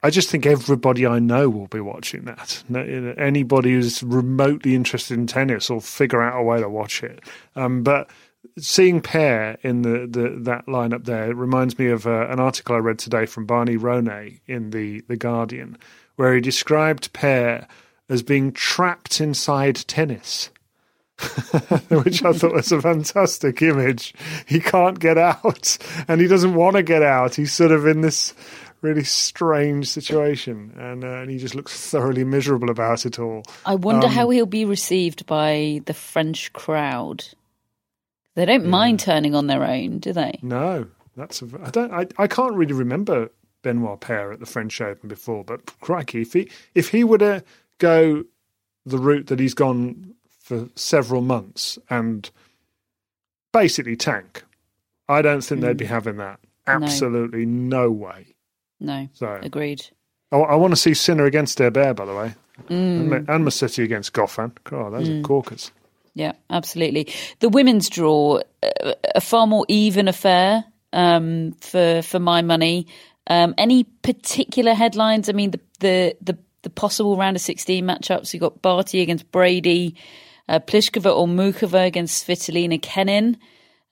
I 0.03 0.09
just 0.09 0.29
think 0.29 0.45
everybody 0.45 1.05
I 1.05 1.19
know 1.19 1.49
will 1.49 1.67
be 1.67 1.79
watching 1.79 2.25
that. 2.25 2.63
Anybody 3.17 3.73
who's 3.73 4.01
remotely 4.01 4.73
interested 4.73 5.17
in 5.17 5.27
tennis 5.27 5.69
will 5.69 5.79
figure 5.79 6.21
out 6.21 6.39
a 6.39 6.43
way 6.43 6.59
to 6.59 6.67
watch 6.67 7.03
it. 7.03 7.23
Um, 7.55 7.83
but 7.83 8.09
seeing 8.57 8.99
Paire 9.01 9.57
in 9.61 9.83
the, 9.83 10.07
the 10.09 10.39
that 10.41 10.65
lineup 10.65 11.05
there 11.05 11.33
reminds 11.35 11.77
me 11.77 11.87
of 11.87 12.07
uh, 12.07 12.27
an 12.29 12.39
article 12.39 12.75
I 12.75 12.79
read 12.79 12.99
today 12.99 13.25
from 13.27 13.45
Barney 13.45 13.77
Ronay 13.77 14.39
in 14.47 14.71
the 14.71 15.01
the 15.01 15.17
Guardian, 15.17 15.77
where 16.15 16.33
he 16.35 16.41
described 16.41 17.13
Paire 17.13 17.67
as 18.09 18.21
being 18.23 18.51
trapped 18.51 19.21
inside 19.21 19.75
tennis. 19.87 20.49
which 21.89 22.23
I 22.23 22.33
thought 22.33 22.53
was 22.53 22.71
a 22.71 22.81
fantastic 22.81 23.61
image. 23.61 24.13
He 24.47 24.59
can't 24.59 24.99
get 24.99 25.19
out, 25.19 25.77
and 26.07 26.19
he 26.19 26.27
doesn't 26.27 26.55
want 26.55 26.77
to 26.77 26.83
get 26.83 27.03
out. 27.03 27.35
He's 27.35 27.53
sort 27.53 27.71
of 27.71 27.85
in 27.85 28.01
this 28.01 28.33
really 28.81 29.03
strange 29.03 29.87
situation, 29.87 30.73
and, 30.79 31.03
uh, 31.03 31.07
and 31.07 31.29
he 31.29 31.37
just 31.37 31.53
looks 31.53 31.79
thoroughly 31.89 32.23
miserable 32.23 32.71
about 32.71 33.05
it 33.05 33.19
all. 33.19 33.43
I 33.67 33.75
wonder 33.75 34.07
Um, 34.07 34.13
how 34.13 34.29
he'll 34.31 34.47
be 34.47 34.65
received 34.65 35.27
by 35.27 35.81
the 35.85 35.93
French 35.93 36.51
crowd. 36.53 37.23
They 38.33 38.45
don't 38.45 38.65
mind 38.65 38.99
turning 38.99 39.35
on 39.35 39.45
their 39.45 39.63
own, 39.63 39.99
do 39.99 40.13
they? 40.13 40.39
No, 40.41 40.87
that's 41.15 41.43
a, 41.43 41.49
I 41.63 41.69
don't. 41.69 41.91
I, 41.93 42.07
I 42.17 42.25
can't 42.25 42.55
really 42.55 42.73
remember 42.73 43.29
Benoit 43.63 43.99
Paire 43.99 44.31
at 44.31 44.39
the 44.39 44.45
French 44.45 44.79
Open 44.81 45.07
before, 45.09 45.43
but 45.43 45.65
crikey, 45.81 46.21
if 46.21 46.33
he 46.33 46.49
if 46.75 46.89
he 46.89 47.03
were 47.03 47.17
to 47.19 47.43
go 47.77 48.23
the 48.85 48.97
route 48.97 49.27
that 49.27 49.39
he's 49.39 49.53
gone 49.53 50.13
for 50.39 50.67
several 50.75 51.21
months 51.21 51.77
and 51.89 52.29
basically 53.53 53.95
tank, 53.95 54.43
I 55.07 55.21
don't 55.21 55.41
think 55.41 55.61
they'd 55.61 55.77
be 55.77 55.85
having 55.85 56.17
that. 56.17 56.39
Absolutely 56.67 57.45
no 57.45 57.91
way. 57.91 58.27
No, 58.79 59.07
So 59.13 59.39
agreed. 59.41 59.85
I, 60.31 60.37
I 60.37 60.55
want 60.55 60.71
to 60.71 60.77
see 60.77 60.93
Sinner 60.93 61.25
against 61.25 61.59
Herbert, 61.59 61.95
by 61.95 62.05
the 62.05 62.15
way, 62.15 62.33
Mm. 62.69 63.11
and, 63.15 63.29
and 63.29 63.45
Musetti 63.45 63.83
against 63.83 64.13
Goffin. 64.13 64.51
God, 64.65 64.93
those 64.93 65.09
are 65.09 65.21
corkers. 65.21 65.71
Yeah, 66.13 66.33
absolutely. 66.49 67.07
The 67.39 67.49
women's 67.49 67.89
draw, 67.89 68.41
uh, 68.61 68.93
a 69.15 69.21
far 69.21 69.47
more 69.47 69.65
even 69.67 70.07
affair 70.07 70.63
um, 70.93 71.53
for 71.61 72.01
for 72.03 72.19
my 72.19 72.41
money. 72.41 72.85
Um, 73.31 73.55
any 73.57 73.85
particular 73.85 74.73
headlines? 74.73 75.29
I 75.29 75.31
mean, 75.31 75.51
the 75.51 75.61
the 75.79 76.17
the, 76.21 76.37
the 76.63 76.69
possible 76.69 77.15
round 77.15 77.37
of 77.37 77.41
sixteen 77.41 77.85
matchups. 77.85 78.33
you've 78.33 78.41
got 78.41 78.61
Barty 78.61 78.99
against 78.99 79.31
Brady, 79.31 79.95
uh, 80.49 80.59
Pliskova 80.59 81.15
or 81.15 81.27
Muchova 81.27 81.87
against 81.87 82.27
Svitolina 82.27 82.81
Kenin. 82.81 83.37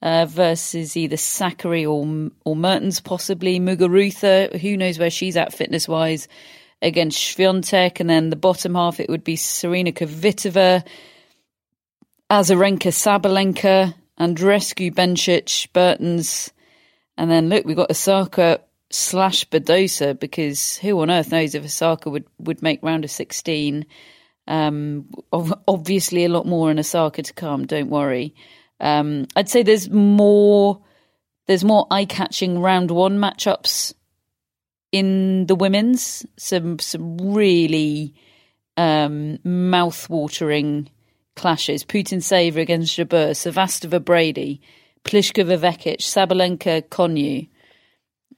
Uh, 0.02 0.26
versus 0.26 0.96
either 0.96 1.18
Sakkari 1.18 1.84
or 1.84 2.32
or 2.46 2.56
Mertens, 2.56 3.00
possibly 3.00 3.60
Muguruza. 3.60 4.58
Who 4.60 4.76
knows 4.76 5.00
where 5.00 5.10
she's 5.10 5.38
at 5.38 5.54
fitness 5.54 5.88
wise 5.88 6.28
against 6.82 7.18
Swiatek, 7.20 8.00
and 8.02 8.10
then 8.10 8.30
the 8.30 8.38
bottom 8.38 8.76
half 8.76 9.00
it 9.00 9.10
would 9.10 9.26
be 9.26 9.36
Serena 9.38 9.92
Kvitova, 9.92 10.86
Azarenka 12.30 12.92
Sabalenka, 12.92 13.94
Andreescu 14.18 14.94
Bencic, 14.94 15.68
Bertens, 15.74 16.52
and 17.18 17.30
then 17.30 17.50
look, 17.50 17.66
we've 17.66 17.76
got 17.76 17.92
Osaka 17.92 18.62
slash 18.92 19.48
Badosa 19.50 20.20
because 20.20 20.78
who 20.78 21.00
on 21.00 21.12
earth 21.12 21.32
knows 21.32 21.56
if 21.56 21.64
Osaka 21.64 22.10
would, 22.10 22.26
would 22.40 22.62
make 22.62 22.82
round 22.84 23.04
of 23.04 23.12
16. 23.12 23.86
Um, 24.48 25.08
obviously, 25.68 26.26
a 26.26 26.30
lot 26.30 26.48
more 26.48 26.72
in 26.72 26.80
Osaka 26.80 27.22
to 27.22 27.34
come, 27.34 27.68
don't 27.68 27.90
worry. 27.90 28.34
Um, 28.80 29.28
I'd 29.36 29.50
say 29.50 29.64
there's 29.64 29.90
more. 29.90 30.82
There's 31.46 31.64
more 31.64 31.88
eye-catching 31.90 32.60
round 32.60 32.92
one 32.92 33.18
matchups 33.18 33.94
in 34.92 35.48
the 35.48 35.56
women's. 35.56 36.26
Some 36.38 36.80
some 36.80 37.18
really 37.34 38.16
um, 38.78 39.40
mouth-watering 39.44 40.90
clashes. 41.36 41.84
Putintseva 41.84 42.58
against 42.58 42.98
Jabeur, 42.98 43.32
Sevastova 43.32 44.04
Brady, 44.04 44.62
Pliskova 45.04 45.58
Vekic, 45.58 45.98
Sabalenka 46.00 46.82
Konjuh, 46.90 47.48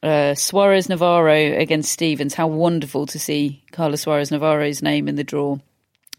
uh, 0.03 0.35
Suarez 0.35 0.89
Navarro 0.89 1.57
against 1.57 1.91
Stevens. 1.91 2.33
How 2.33 2.47
wonderful 2.47 3.05
to 3.07 3.19
see 3.19 3.63
Carla 3.71 3.97
Suarez 3.97 4.31
Navarro's 4.31 4.81
name 4.81 5.07
in 5.07 5.15
the 5.15 5.23
draw. 5.23 5.57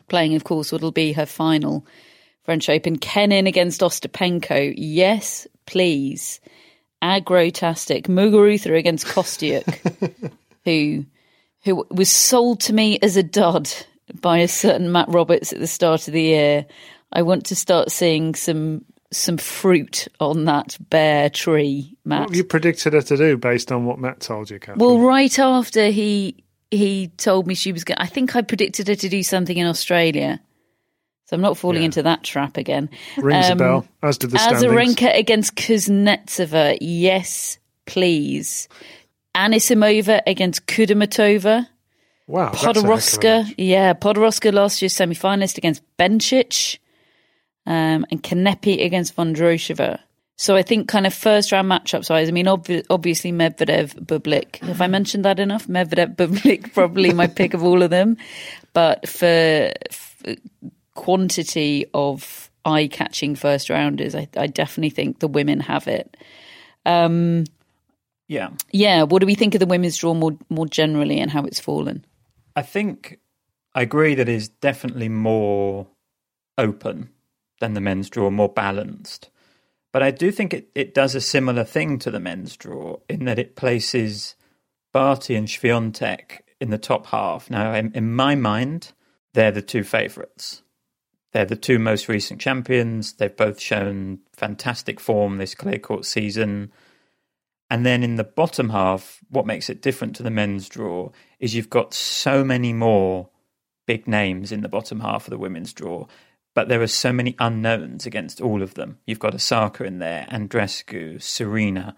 Playing, 0.09 0.35
of 0.35 0.45
course, 0.45 0.73
what'll 0.73 0.93
be 0.93 1.13
her 1.13 1.27
final 1.27 1.87
French 2.45 2.69
Open. 2.69 2.99
Kenin 2.99 3.47
against 3.47 3.81
Ostapenko. 3.81 4.75
Yes, 4.77 5.47
please. 5.67 6.41
Agrotastic. 7.03 8.05
Muguruza 8.05 8.77
against 8.77 9.07
Kostyuk, 9.07 10.33
who 10.65 11.05
who 11.65 11.87
was 11.91 12.11
sold 12.11 12.61
to 12.61 12.73
me 12.73 12.99
as 13.03 13.17
a 13.17 13.23
dud 13.23 13.71
by 14.21 14.39
a 14.39 14.49
certain 14.49 14.91
Matt 14.91 15.09
Roberts 15.09 15.53
at 15.53 15.61
the 15.61 15.67
start 15.67 16.09
of 16.09 16.15
the 16.15 16.23
year. 16.23 16.67
I 17.13 17.23
want 17.23 17.47
to 17.47 17.57
start 17.57 17.91
seeing 17.91 18.35
some 18.35 18.85
some 19.13 19.37
fruit 19.39 20.09
on 20.21 20.45
that 20.47 20.77
bare 20.91 21.31
tree, 21.31 21.97
What 22.03 22.09
Matt. 22.09 22.29
have 22.31 22.37
you 22.37 22.45
predicted 22.45 22.93
her 22.95 23.03
to 23.03 23.17
do 23.17 23.37
based 23.37 23.71
on 23.71 23.85
what 23.85 23.99
Matt 23.99 24.21
told 24.21 24.51
you, 24.51 24.59
Catherine? 24.59 24.79
Well, 24.79 24.99
right 24.99 25.39
after 25.39 25.89
he 25.91 26.37
he 26.71 27.09
told 27.19 27.47
me 27.47 27.55
she 27.55 27.71
was 27.73 27.85
going, 27.85 27.99
I 27.99 28.07
think 28.07 28.35
I 28.35 28.41
predicted 28.43 28.89
her 28.89 28.95
to 28.95 29.09
do 29.09 29.23
something 29.23 29.57
in 29.57 29.67
Australia. 29.67 30.41
So 31.27 31.37
I'm 31.37 31.43
not 31.43 31.59
falling 31.59 31.83
Yeah. 31.83 31.87
into 31.87 32.03
that 32.05 32.23
trap 32.25 32.57
again. 32.57 32.89
Rings 33.19 33.49
a 33.49 33.53
Um, 33.53 33.59
bell, 33.59 33.87
as 34.03 34.17
did 34.19 34.31
the 34.31 34.39
standings. 34.39 34.65
Azarenka 34.65 35.15
against 35.17 35.55
Kuznetsova. 35.55 36.79
Yes, 36.81 37.59
please. 37.87 38.69
Anisimova 39.35 40.21
against 40.27 40.67
Kudermetova. 40.67 41.67
Wow, 42.27 42.51
that's 42.51 42.63
a 42.63 42.67
heck 42.67 42.77
of 42.77 42.85
a 42.85 42.87
Podoroska. 42.89 43.55
Yeah, 43.59 43.93
Podoroska 43.95 44.53
last 44.53 44.81
year's 44.83 44.93
semi 44.95 45.15
finalist 45.15 45.59
against 45.59 45.83
Bencic. 45.99 46.79
Um, 47.67 48.05
and 48.11 48.23
Kanepi 48.23 48.85
against 48.85 49.17
Vondrousova. 49.17 50.01
So 50.37 50.57
I 50.57 50.63
think 50.63 50.89
kind 50.89 51.07
of 51.07 51.15
first 51.15 51.53
round 51.53 51.71
matchups 51.71 52.11
wise, 52.11 52.29
I 52.29 52.33
mean, 52.33 52.47
obvi- 52.47 52.85
obviously 52.91 53.31
Medvedev, 53.31 53.95
Bublik. 54.05 54.57
Have 54.57 54.81
I 54.81 54.89
mentioned 54.89 55.25
that 55.25 55.39
enough? 55.39 55.69
Medvedev, 55.69 56.17
Bublik, 56.17 56.73
probably 56.75 57.13
my 57.13 57.27
pick 57.29 57.55
of 57.55 57.63
all 57.63 57.83
of 57.83 57.91
them. 57.91 58.17
But 58.73 59.09
for, 59.09 59.73
for 59.93 60.35
quantity 60.95 61.87
of 61.95 62.51
eye 62.65 62.89
catching 62.89 63.37
first 63.37 63.71
rounders, 63.71 64.15
I, 64.15 64.29
I, 64.37 64.47
definitely 64.49 64.91
think 64.91 65.21
the 65.21 65.29
women 65.29 65.61
have 65.61 65.87
it. 65.87 66.17
Um, 66.87 67.45
yeah. 68.27 68.51
Yeah. 68.73 69.05
What 69.05 69.21
do 69.21 69.27
we 69.27 69.35
think 69.35 69.55
of 69.55 69.61
the 69.61 69.67
women's 69.67 69.97
draw 69.97 70.15
more, 70.15 70.37
more 70.49 70.67
generally 70.67 71.21
and 71.21 71.31
how 71.31 71.45
it's 71.45 71.61
fallen? 71.61 72.05
I 72.57 72.63
think 72.63 73.21
I 73.75 73.83
agree 73.83 74.15
that 74.17 74.29
it's 74.29 74.49
definitely 74.49 75.09
more 75.09 75.87
open 76.59 77.11
than 77.63 77.75
the 77.75 77.81
men's 77.81 78.11
draw, 78.11 78.29
more 78.29 78.49
balanced. 78.49 79.31
But 79.93 80.03
I 80.03 80.11
do 80.11 80.33
think 80.33 80.53
it, 80.53 80.69
it 80.75 80.95
does 80.95 81.15
a 81.15 81.21
similar 81.21 81.63
thing 81.63 82.01
to 82.01 82.11
the 82.11 82.19
men's 82.19 82.57
draw 82.57 82.99
in 83.09 83.25
that 83.27 83.39
it 83.39 83.55
places 83.55 84.35
Barty 84.93 85.37
and 85.37 85.47
Swiatek 85.47 86.41
in 86.61 86.71
the 86.71 86.79
top 86.79 87.07
half. 87.07 87.49
Now, 87.49 87.73
in, 87.73 87.93
in 87.93 88.13
my 88.13 88.35
mind, 88.35 88.93
they're 89.33 89.53
the 89.53 89.63
two 89.63 89.85
favourites. 89.85 90.63
They're 91.33 91.45
the 91.45 91.55
two 91.55 91.79
most 91.79 92.09
recent 92.09 92.41
champions. 92.41 93.13
They've 93.13 93.35
both 93.35 93.61
shown 93.61 94.19
fantastic 94.33 94.99
form 94.99 95.39
this 95.39 95.55
clay 95.55 95.79
court 95.79 96.05
season. 96.05 96.73
And 97.71 97.87
then 97.87 98.03
in 98.03 98.17
the 98.17 98.25
bottom 98.25 98.71
half, 98.71 99.21
what 99.31 99.47
makes 99.47 99.71
it 99.71 99.81
different 99.81 100.17
to 100.17 100.25
the 100.25 100.31
men's 100.31 100.69
draw 100.69 101.11
is 101.39 101.55
you've 101.55 101.71
got 101.71 101.95
so 101.95 102.43
many 102.43 102.73
more 102.73 103.29
big 103.87 104.09
names 104.09 104.51
in 104.51 104.63
the 104.63 104.69
bottom 104.69 104.99
half 104.99 105.27
of 105.27 105.31
the 105.31 105.39
women's 105.39 105.73
draw 105.73 106.07
but 106.55 106.69
there 106.69 106.83
are 106.83 106.87
so 106.87 107.13
many 107.13 107.35
unknowns 107.39 108.07
against 108.07 108.41
all 108.41 108.63
of 108.63 108.75
them. 108.75 108.99
You've 109.07 109.19
got 109.19 109.35
Osaka 109.35 109.85
in 109.85 109.99
there, 109.99 110.27
Andreescu, 110.31 111.21
Serena, 111.21 111.97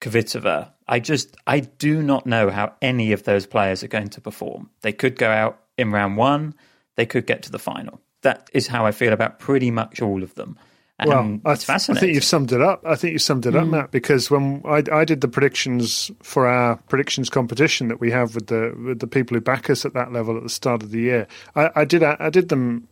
Kvitova. 0.00 0.72
I 0.86 1.00
just, 1.00 1.36
I 1.46 1.60
do 1.60 2.02
not 2.02 2.26
know 2.26 2.50
how 2.50 2.74
any 2.82 3.12
of 3.12 3.24
those 3.24 3.46
players 3.46 3.82
are 3.82 3.88
going 3.88 4.08
to 4.10 4.20
perform. 4.20 4.70
They 4.82 4.92
could 4.92 5.16
go 5.16 5.30
out 5.30 5.60
in 5.78 5.92
round 5.92 6.16
one, 6.16 6.54
they 6.96 7.06
could 7.06 7.26
get 7.26 7.42
to 7.44 7.50
the 7.50 7.58
final. 7.58 8.00
That 8.22 8.50
is 8.52 8.66
how 8.66 8.84
I 8.84 8.92
feel 8.92 9.12
about 9.12 9.38
pretty 9.38 9.70
much 9.70 10.02
all 10.02 10.22
of 10.22 10.34
them. 10.34 10.58
And 10.98 11.42
well, 11.42 11.54
it's 11.54 11.64
fascinating. 11.64 11.96
I 11.96 12.00
think 12.00 12.14
you've 12.14 12.24
summed 12.24 12.52
it 12.52 12.60
up. 12.60 12.84
I 12.84 12.94
think 12.94 13.12
you've 13.12 13.22
summed 13.22 13.46
it 13.46 13.54
mm. 13.54 13.62
up, 13.62 13.68
Matt, 13.68 13.90
because 13.90 14.30
when 14.30 14.60
I, 14.66 14.82
I, 14.92 15.06
did 15.06 15.22
the 15.22 15.28
predictions 15.28 16.10
for 16.22 16.46
our 16.46 16.76
predictions 16.90 17.30
competition 17.30 17.88
that 17.88 18.00
we 18.00 18.10
have 18.10 18.34
with 18.34 18.48
the 18.48 18.78
with 18.84 18.98
the 18.98 19.06
people 19.06 19.34
who 19.34 19.40
back 19.40 19.70
us 19.70 19.86
at 19.86 19.94
that 19.94 20.12
level 20.12 20.36
at 20.36 20.42
the 20.42 20.50
start 20.50 20.82
of 20.82 20.90
the 20.90 21.00
year, 21.00 21.26
I, 21.56 21.70
I 21.74 21.84
did 21.86 22.02
I 22.02 22.28
did 22.28 22.50
them 22.50 22.86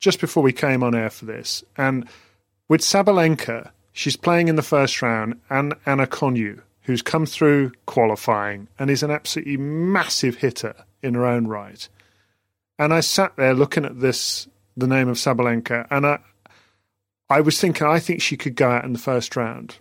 just 0.00 0.20
before 0.20 0.42
we 0.42 0.52
came 0.52 0.82
on 0.82 0.94
air 0.94 1.10
for 1.10 1.26
this. 1.26 1.62
And 1.76 2.08
with 2.68 2.80
Sabalenka, 2.80 3.70
she's 3.92 4.16
playing 4.16 4.48
in 4.48 4.56
the 4.56 4.62
first 4.62 5.02
round, 5.02 5.38
and 5.48 5.74
Ana 5.86 6.06
Konjuh, 6.06 6.60
who's 6.82 7.02
come 7.02 7.26
through 7.26 7.72
qualifying 7.86 8.68
and 8.78 8.90
is 8.90 9.02
an 9.02 9.10
absolutely 9.10 9.58
massive 9.58 10.36
hitter 10.36 10.74
in 11.02 11.14
her 11.14 11.26
own 11.26 11.46
right. 11.46 11.88
And 12.78 12.94
I 12.94 13.00
sat 13.00 13.36
there 13.36 13.54
looking 13.54 13.84
at 13.84 14.00
this, 14.00 14.48
the 14.76 14.86
name 14.86 15.08
of 15.08 15.18
Sabalenka, 15.18 15.86
and 15.90 16.06
I, 16.06 16.18
I 17.28 17.42
was 17.42 17.60
thinking, 17.60 17.86
I 17.86 18.00
think 18.00 18.22
she 18.22 18.36
could 18.36 18.56
go 18.56 18.70
out 18.70 18.84
in 18.84 18.94
the 18.94 18.98
first 18.98 19.36
round. 19.36 19.76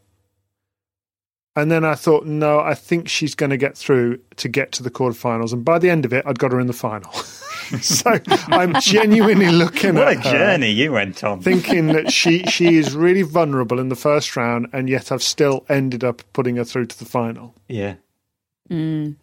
And 1.55 1.71
then 1.71 1.83
I 1.83 1.95
thought, 1.95 2.25
no, 2.25 2.59
I 2.59 2.73
think 2.73 3.09
she's 3.09 3.35
going 3.35 3.49
to 3.49 3.57
get 3.57 3.77
through 3.77 4.19
to 4.37 4.47
get 4.47 4.71
to 4.73 4.83
the 4.83 4.91
quarterfinals. 4.91 5.51
And 5.51 5.65
by 5.65 5.79
the 5.79 5.89
end 5.89 6.05
of 6.05 6.13
it, 6.13 6.25
I'd 6.25 6.39
got 6.39 6.51
her 6.51 6.59
in 6.59 6.67
the 6.67 6.73
final. 6.73 7.11
so 7.81 8.17
I'm 8.47 8.79
genuinely 8.81 9.49
looking 9.49 9.95
what 9.95 10.07
at 10.07 10.25
a 10.25 10.29
journey 10.29 10.71
you 10.71 10.91
went 10.91 11.23
on, 11.23 11.41
thinking 11.41 11.87
that 11.87 12.11
she 12.11 12.43
she 12.43 12.77
is 12.77 12.95
really 12.95 13.21
vulnerable 13.21 13.79
in 13.79 13.89
the 13.89 13.95
first 13.95 14.35
round, 14.35 14.67
and 14.73 14.89
yet 14.89 15.11
I've 15.11 15.23
still 15.23 15.65
ended 15.69 16.03
up 16.03 16.23
putting 16.33 16.55
her 16.55 16.63
through 16.63 16.87
to 16.87 16.99
the 16.99 17.05
final. 17.05 17.55
Yeah. 17.67 17.95
Mm. 18.69 19.15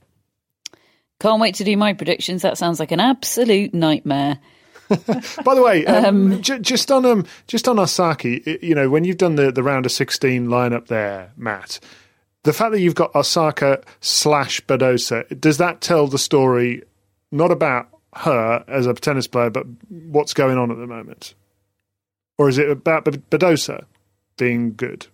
Can't 1.19 1.41
wait 1.41 1.57
to 1.57 1.65
do 1.65 1.77
my 1.77 1.95
predictions. 1.95 2.43
That 2.43 2.59
sounds 2.59 2.79
like 2.79 2.93
an 2.93 3.01
absolute 3.01 3.75
nightmare. 3.75 4.39
By 4.89 5.55
the 5.55 5.63
way, 5.63 5.85
um, 5.87 6.33
um, 6.33 6.43
j- 6.43 6.61
just 6.61 6.93
on 6.93 7.05
um, 7.05 7.27
just 7.49 7.67
on 7.67 7.79
Osaka, 7.79 8.65
you 8.65 8.75
know, 8.75 8.89
when 8.89 9.05
you've 9.05 9.17
done 9.17 9.35
the, 9.35 9.51
the 9.51 9.63
round 9.63 9.87
of 9.87 9.93
sixteen 9.93 10.47
lineup 10.47 10.87
there, 10.87 11.33
Matt, 11.37 11.81
the 12.45 12.53
fact 12.53 12.71
that 12.73 12.81
you've 12.81 12.95
got 12.95 13.15
Osaka 13.15 13.83
slash 14.01 14.61
Badosa, 14.67 15.41
does 15.41 15.59
that 15.59 15.81
tell 15.81 16.07
the 16.07 16.19
story 16.19 16.85
not 17.33 17.51
about 17.51 17.89
her 18.19 18.65
as 18.69 18.87
a 18.87 18.95
tennis 18.95 19.27
player, 19.27 19.51
but 19.51 19.67
what's 19.89 20.35
going 20.35 20.59
on 20.59 20.71
at 20.71 20.79
the 20.79 20.87
moment? 20.87 21.35
Or 22.39 22.49
is 22.49 22.59
it 22.59 22.71
about 22.71 23.05
Badosa 23.05 23.85
being 24.37 24.75
good? 24.75 25.07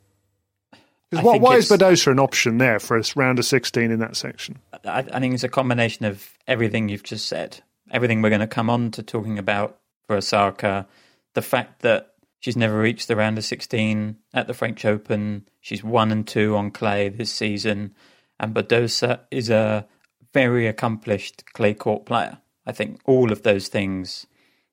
What, 1.11 1.41
why 1.41 1.57
is 1.57 1.69
Badosa 1.69 2.11
an 2.11 2.19
option 2.19 2.59
there 2.59 2.79
for 2.79 2.97
a 2.97 3.05
round 3.15 3.39
of 3.39 3.45
16 3.45 3.91
in 3.91 3.99
that 3.99 4.17
section? 4.17 4.59
I, 4.85 5.01
I 5.13 5.21
think 5.21 5.35
it's 5.35 5.45
a 5.45 5.49
combination 5.49 6.07
of 6.07 6.27
everything 6.47 6.89
you've 6.89 7.03
just 7.03 7.29
said, 7.29 7.61
everything 7.91 8.23
we're 8.23 8.31
going 8.31 8.41
to 8.41 8.47
come 8.47 8.71
on 8.71 8.91
to 8.93 9.03
talking 9.03 9.39
about 9.39 9.79
for 10.07 10.17
Osaka, 10.17 10.87
the 11.35 11.43
fact 11.43 11.83
that 11.83 12.15
she's 12.41 12.57
never 12.57 12.79
reached 12.79 13.09
the 13.09 13.17
round 13.17 13.37
of 13.37 13.45
16 13.45 14.17
at 14.33 14.47
the 14.47 14.55
French 14.55 14.85
Open, 14.85 15.47
she's 15.61 15.85
one 15.85 16.11
and 16.11 16.27
two 16.27 16.57
on 16.57 16.71
clay 16.71 17.09
this 17.11 17.31
season, 17.31 17.95
and 18.41 18.55
Badosa 18.55 19.21
is 19.31 19.51
a 19.51 19.87
very 20.33 20.67
accomplished 20.67 21.45
clay 21.53 21.75
court 21.75 22.07
player. 22.07 22.39
I 22.67 22.73
think 22.73 23.01
all 23.05 23.33
of 23.33 23.43
those 23.43 23.69
things 23.69 24.27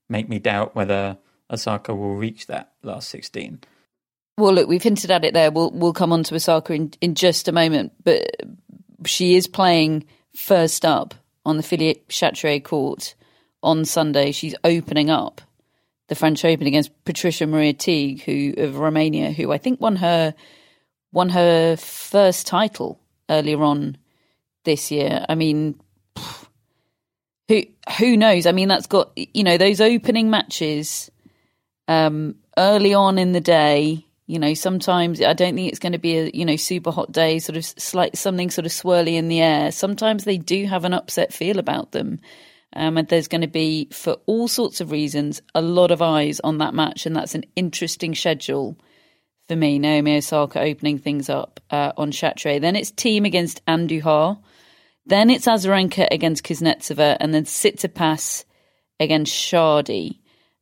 make 0.07 0.29
me 0.29 0.39
doubt 0.39 0.75
whether 0.75 1.17
Osaka 1.51 1.93
will 1.93 2.15
reach 2.15 2.47
that 2.47 2.71
last 2.83 3.09
16. 3.09 3.61
Well, 4.37 4.53
look, 4.53 4.69
we've 4.69 4.83
hinted 4.83 5.11
at 5.11 5.25
it 5.25 5.33
there. 5.33 5.51
We'll 5.51 5.71
we'll 5.71 5.93
come 5.93 6.13
on 6.13 6.23
to 6.23 6.35
Osaka 6.35 6.73
in, 6.73 6.93
in 7.01 7.13
just 7.15 7.47
a 7.47 7.51
moment, 7.51 7.91
but 8.03 8.37
she 9.05 9.35
is 9.35 9.47
playing 9.47 10.05
first 10.33 10.85
up 10.85 11.13
on 11.45 11.57
the 11.57 11.63
Philippe 11.63 12.03
Chatrier 12.09 12.63
court 12.63 13.15
on 13.61 13.83
Sunday. 13.83 14.31
She's 14.31 14.55
opening 14.63 15.09
up 15.09 15.41
the 16.07 16.15
French 16.15 16.43
Open 16.45 16.67
against 16.67 16.91
Patricia 17.05 17.45
Maria 17.47 17.73
Tig, 17.73 18.23
who 18.23 18.53
of 18.57 18.77
Romania, 18.77 19.31
who 19.31 19.51
I 19.51 19.57
think 19.57 19.81
won 19.81 19.97
her 19.97 20.33
won 21.11 21.29
her 21.29 21.75
first 21.75 22.47
title 22.47 22.99
earlier 23.29 23.61
on 23.61 23.97
this 24.63 24.91
year. 24.91 25.25
I 25.27 25.35
mean, 25.35 25.79
who 27.49 27.63
who 27.97 28.15
knows? 28.15 28.45
I 28.45 28.53
mean, 28.53 28.69
that's 28.69 28.87
got 28.87 29.11
you 29.17 29.43
know 29.43 29.57
those 29.57 29.81
opening 29.81 30.29
matches 30.29 31.11
um, 31.89 32.35
early 32.57 32.93
on 32.93 33.17
in 33.17 33.33
the 33.33 33.41
day. 33.41 34.05
You 34.27 34.37
know, 34.37 34.53
sometimes 34.53 35.19
I 35.21 35.33
don't 35.33 35.55
think 35.55 35.69
it's 35.69 35.79
going 35.79 35.93
to 35.93 35.97
be 35.97 36.17
a 36.17 36.31
you 36.31 36.45
know 36.45 36.55
super 36.55 36.91
hot 36.91 37.11
day, 37.11 37.39
sort 37.39 37.57
of 37.57 37.65
slight 37.65 38.15
something 38.15 38.51
sort 38.51 38.67
of 38.67 38.71
swirly 38.71 39.15
in 39.15 39.27
the 39.27 39.41
air. 39.41 39.71
Sometimes 39.71 40.23
they 40.23 40.37
do 40.37 40.65
have 40.67 40.85
an 40.85 40.93
upset 40.93 41.33
feel 41.33 41.57
about 41.57 41.91
them, 41.91 42.19
um, 42.75 42.97
and 42.97 43.07
there's 43.07 43.27
going 43.27 43.41
to 43.41 43.47
be 43.47 43.89
for 43.91 44.17
all 44.27 44.47
sorts 44.47 44.79
of 44.79 44.91
reasons 44.91 45.41
a 45.55 45.61
lot 45.61 45.89
of 45.89 46.03
eyes 46.03 46.39
on 46.41 46.59
that 46.59 46.75
match, 46.75 47.07
and 47.07 47.15
that's 47.15 47.33
an 47.33 47.45
interesting 47.55 48.13
schedule 48.13 48.77
for 49.47 49.55
me. 49.55 49.79
Naomi 49.79 50.17
Osaka 50.17 50.61
opening 50.61 50.99
things 50.99 51.29
up 51.29 51.59
uh, 51.71 51.93
on 51.97 52.11
Chatrier. 52.11 52.61
Then 52.61 52.75
it's 52.75 52.91
Thiem 52.91 53.25
against 53.25 53.65
Andujar. 53.65 54.37
Then 55.09 55.31
it's 55.31 55.47
Azarenka 55.47 56.07
against 56.11 56.43
Kuznetsova, 56.43 57.17
and 57.19 57.33
then 57.33 57.45
Tsitsipas 57.45 58.45
against 58.99 59.33
Chardy. 59.33 60.19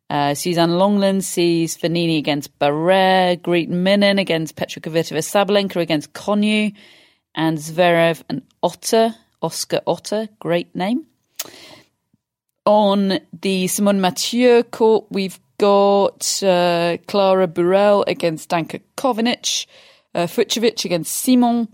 Uh, 0.10 0.36
Suzanne 0.36 0.70
Lenglen 0.70 1.22
sees 1.22 1.76
Fognini 1.78 2.18
against 2.18 2.58
Barrere, 2.58 3.42
Greet 3.42 3.70
Minnen 3.70 4.22
against 4.22 4.56
Petra 4.56 4.82
Kvitova, 4.82 5.20
Sabalenka 5.20 5.82
against 5.82 6.14
Konjuh, 6.14 6.74
and 7.36 7.58
Zverev 7.58 8.24
and 8.30 8.42
Otte, 8.64 9.14
Oscar 9.42 9.82
Otte, 9.86 10.30
great 10.40 10.74
name. 10.74 11.06
On 12.66 13.20
the 13.42 13.68
Simone 13.68 14.00
Mathieu 14.00 14.64
court, 14.64 15.08
we've 15.10 15.42
got 15.58 16.42
uh, 16.42 16.96
Clara 17.06 17.50
Burel 17.50 18.06
against 18.08 18.50
Danka 18.50 18.80
Kovinic, 18.96 19.66
uh, 20.16 20.20
Fucsovics 20.20 20.86
against 20.86 21.14
Simon, 21.14 21.68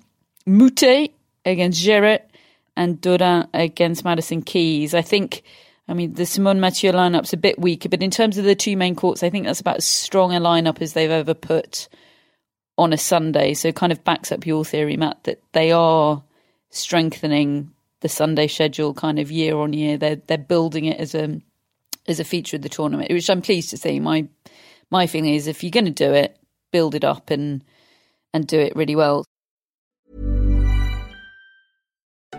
Moutet 0.48 1.12
against 1.46 1.86
Geret, 1.86 2.22
and 2.76 3.00
Dodin 3.00 3.48
against 3.54 4.04
Madison 4.04 4.42
Keys. 4.42 4.94
I 4.94 5.02
think, 5.02 5.44
I 5.88 5.94
mean, 5.94 6.14
the 6.14 6.26
Simone 6.26 6.60
Mathieu 6.60 6.92
lineup's 6.92 7.34
a 7.34 7.38
bit 7.38 7.60
weaker, 7.60 7.90
but 7.90 8.04
in 8.04 8.12
terms 8.12 8.38
of 8.38 8.46
the 8.46 8.56
two 8.56 8.78
main 8.78 8.96
courts, 8.96 9.24
I 9.24 9.30
think 9.30 9.46
that's 9.46 9.60
about 9.60 9.78
as 9.78 9.88
strong 9.88 10.34
a 10.36 10.40
lineup 10.40 10.82
as 10.82 10.94
they've 10.94 11.10
ever 11.10 11.34
put 11.34 11.88
on 12.78 12.94
a 12.94 12.98
Sunday. 12.98 13.54
So 13.54 13.68
it 13.68 13.76
kind 13.76 13.92
of 13.92 14.04
backs 14.04 14.32
up 14.32 14.46
your 14.46 14.66
theory, 14.66 14.98
Matt, 14.98 15.24
that 15.24 15.42
they 15.54 15.72
are 15.72 16.24
strengthening 16.70 17.72
the 18.02 18.10
Sunday 18.10 18.48
schedule 18.48 18.94
kind 18.94 19.20
of 19.20 19.32
year 19.32 19.56
on 19.58 19.74
year. 19.74 19.98
They're 19.98 20.16
they're 20.16 20.38
building 20.38 20.86
it 20.86 21.00
as 21.00 21.16
a 21.16 21.42
as 22.08 22.20
a 22.20 22.26
feature 22.26 22.58
of 22.58 22.64
the 22.64 22.70
tournament, 22.70 23.12
which 23.12 23.30
I'm 23.30 23.42
pleased 23.42 23.70
to 23.72 23.78
see. 23.78 24.00
My 24.00 24.28
my 24.92 25.08
feeling 25.08 25.34
is 25.34 25.48
if 25.48 25.64
you're 25.64 25.72
going 25.72 25.86
to 25.86 25.92
do 25.92 26.14
it, 26.14 26.38
build 26.72 26.96
it 26.96 27.04
up 27.04 27.30
and 27.30 27.64
and 28.34 28.48
do 28.48 28.60
it 28.60 28.76
really 28.76 28.96
well. 28.96 29.26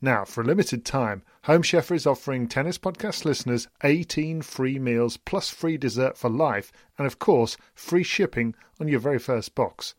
Now, 0.00 0.24
for 0.24 0.42
a 0.42 0.44
limited 0.44 0.84
time, 0.84 1.22
Home 1.44 1.62
Chef 1.62 1.90
is 1.90 2.06
offering 2.06 2.46
Tennis 2.46 2.78
Podcast 2.78 3.24
listeners 3.24 3.66
18 3.82 4.42
free 4.42 4.78
meals 4.78 5.16
plus 5.16 5.50
free 5.50 5.76
dessert 5.76 6.16
for 6.16 6.30
life 6.30 6.70
and, 6.96 7.06
of 7.06 7.18
course, 7.18 7.56
free 7.74 8.04
shipping 8.04 8.54
on 8.80 8.86
your 8.86 9.00
very 9.00 9.18
first 9.18 9.56
box. 9.56 9.94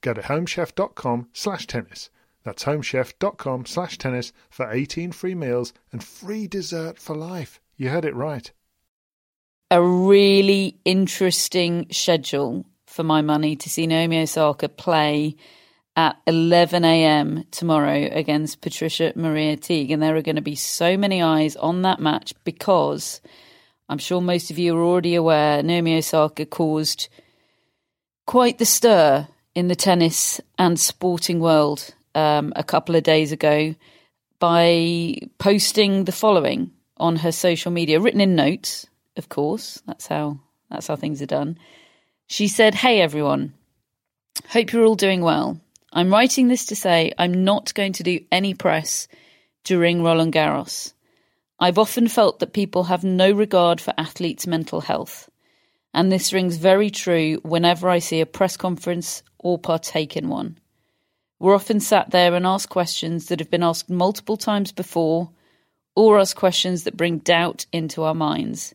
Go 0.00 0.12
to 0.12 0.22
homechef.com 0.22 1.28
slash 1.32 1.68
tennis. 1.68 2.10
That's 2.42 2.64
homechef.com 2.64 3.66
slash 3.66 3.96
tennis 3.96 4.32
for 4.50 4.70
18 4.70 5.12
free 5.12 5.36
meals 5.36 5.72
and 5.92 6.02
free 6.02 6.48
dessert 6.48 6.98
for 6.98 7.14
life. 7.14 7.60
You 7.76 7.90
heard 7.90 8.04
it 8.04 8.14
right. 8.14 8.50
A 9.70 9.80
really 9.80 10.78
interesting 10.84 11.86
schedule 11.90 12.66
for 12.86 13.04
my 13.04 13.22
money 13.22 13.56
to 13.56 13.70
see 13.70 13.86
Naomi 13.86 14.20
Osaka 14.20 14.68
play 14.68 15.36
at 15.96 16.20
11 16.26 16.84
a.m. 16.84 17.44
tomorrow 17.50 18.08
against 18.10 18.60
Patricia 18.60 19.12
Maria 19.14 19.56
Teague. 19.56 19.90
And 19.90 20.02
there 20.02 20.16
are 20.16 20.22
going 20.22 20.36
to 20.36 20.42
be 20.42 20.56
so 20.56 20.96
many 20.96 21.22
eyes 21.22 21.56
on 21.56 21.82
that 21.82 22.00
match 22.00 22.34
because 22.44 23.20
I'm 23.88 23.98
sure 23.98 24.20
most 24.20 24.50
of 24.50 24.58
you 24.58 24.76
are 24.76 24.82
already 24.82 25.14
aware 25.14 25.62
Naomi 25.62 25.96
Osaka 25.96 26.46
caused 26.46 27.08
quite 28.26 28.58
the 28.58 28.64
stir 28.64 29.28
in 29.54 29.68
the 29.68 29.76
tennis 29.76 30.40
and 30.58 30.80
sporting 30.80 31.38
world 31.38 31.94
um, 32.14 32.52
a 32.56 32.64
couple 32.64 32.96
of 32.96 33.02
days 33.02 33.32
ago 33.32 33.74
by 34.38 35.16
posting 35.38 36.04
the 36.04 36.12
following 36.12 36.70
on 36.96 37.16
her 37.16 37.32
social 37.32 37.70
media, 37.70 38.00
written 38.00 38.20
in 38.20 38.34
notes, 38.34 38.86
of 39.16 39.28
course. 39.28 39.80
That's 39.86 40.06
how 40.06 40.38
that's 40.70 40.86
how 40.86 40.96
things 40.96 41.22
are 41.22 41.26
done. 41.26 41.58
She 42.26 42.48
said, 42.48 42.74
"Hey 42.74 43.00
everyone, 43.00 43.54
hope 44.48 44.72
you're 44.72 44.84
all 44.84 44.96
doing 44.96 45.22
well. 45.22 45.60
I'm 45.96 46.10
writing 46.10 46.48
this 46.48 46.66
to 46.66 46.76
say 46.76 47.12
I'm 47.16 47.44
not 47.44 47.72
going 47.72 47.92
to 47.92 48.02
do 48.02 48.18
any 48.32 48.52
press 48.52 49.06
during 49.62 50.02
Roland 50.02 50.32
Garros. 50.32 50.92
I've 51.60 51.78
often 51.78 52.08
felt 52.08 52.40
that 52.40 52.52
people 52.52 52.84
have 52.84 53.04
no 53.04 53.30
regard 53.30 53.80
for 53.80 53.94
athletes' 53.96 54.44
mental 54.44 54.80
health, 54.80 55.30
and 55.94 56.10
this 56.10 56.32
rings 56.32 56.56
very 56.56 56.90
true 56.90 57.38
whenever 57.44 57.88
I 57.88 58.00
see 58.00 58.20
a 58.20 58.26
press 58.26 58.56
conference 58.56 59.22
or 59.38 59.56
partake 59.56 60.16
in 60.16 60.28
one. 60.28 60.58
We're 61.38 61.54
often 61.54 61.78
sat 61.78 62.10
there 62.10 62.34
and 62.34 62.44
asked 62.44 62.70
questions 62.70 63.26
that 63.26 63.38
have 63.38 63.50
been 63.50 63.62
asked 63.62 63.88
multiple 63.88 64.36
times 64.36 64.72
before, 64.72 65.30
or 65.94 66.18
ask 66.18 66.36
questions 66.36 66.82
that 66.82 66.96
bring 66.96 67.18
doubt 67.18 67.66
into 67.72 68.02
our 68.02 68.14
minds. 68.14 68.74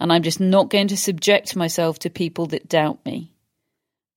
And 0.00 0.10
I'm 0.10 0.22
just 0.22 0.40
not 0.40 0.70
going 0.70 0.88
to 0.88 0.96
subject 0.96 1.56
myself 1.56 1.98
to 1.98 2.08
people 2.08 2.46
that 2.46 2.70
doubt 2.70 3.04
me. 3.04 3.32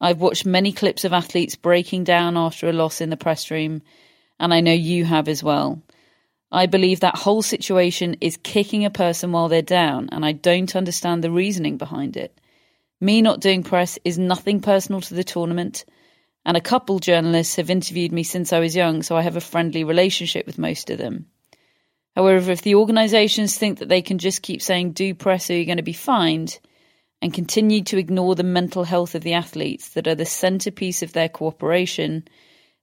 I've 0.02 0.20
watched 0.20 0.48
many 0.48 0.72
clips 0.72 1.06
of 1.06 1.14
athletes 1.14 1.56
breaking 1.56 2.06
down 2.06 2.36
after 2.36 2.68
a 2.68 2.74
loss 2.74 3.02
in 3.02 3.12
the 3.12 3.18
press 3.18 3.52
room, 3.52 3.84
and 4.40 4.52
I 4.52 4.60
know 4.60 4.74
you 4.74 5.06
have 5.06 5.28
as 5.28 5.44
well. 5.44 5.80
I 6.52 6.66
believe 6.66 7.00
that 7.00 7.16
whole 7.16 7.44
situation 7.44 8.18
is 8.20 8.36
kicking 8.36 8.84
a 8.84 8.90
person 8.90 9.32
while 9.32 9.48
they're 9.48 9.62
down, 9.62 10.10
and 10.12 10.26
I 10.26 10.32
don't 10.32 10.76
understand 10.76 11.24
the 11.24 11.30
reasoning 11.30 11.78
behind 11.78 12.18
it. 12.18 12.36
Me 13.00 13.22
not 13.22 13.42
doing 13.42 13.62
press 13.62 14.00
is 14.04 14.18
nothing 14.18 14.60
personal 14.60 15.02
to 15.02 15.14
the 15.14 15.24
tournament, 15.24 15.86
and 16.46 16.58
a 16.58 16.62
couple 16.62 16.98
journalists 16.98 17.58
have 17.58 17.70
interviewed 17.70 18.12
me 18.12 18.24
since 18.24 18.52
I 18.52 18.60
was 18.60 18.76
young, 18.76 19.04
so 19.04 19.16
I 19.16 19.22
have 19.22 19.36
a 19.36 19.42
friendly 19.42 19.84
relationship 19.84 20.48
with 20.48 20.58
most 20.58 20.90
of 20.90 20.98
them. 20.98 21.28
However, 22.16 22.52
if 22.52 22.64
the 22.64 22.76
organisations 22.76 23.56
think 23.56 23.80
that 23.80 23.88
they 23.88 24.02
can 24.02 24.18
just 24.18 24.42
keep 24.42 24.64
saying 24.64 24.94
do 24.94 25.14
press 25.14 25.50
or 25.50 25.54
you're 25.54 25.66
going 25.66 25.78
to 25.78 25.84
be 25.84 25.94
fined, 25.94 26.60
and 27.22 27.34
continue 27.34 27.84
to 27.84 27.98
ignore 27.98 28.36
the 28.36 28.44
mental 28.44 28.84
health 28.84 29.16
of 29.16 29.24
the 29.24 29.34
athletes 29.34 29.90
that 29.90 30.08
are 30.08 30.16
the 30.16 30.26
centerpiece 30.26 31.04
of 31.04 31.14
their 31.14 31.30
cooperation, 31.30 32.28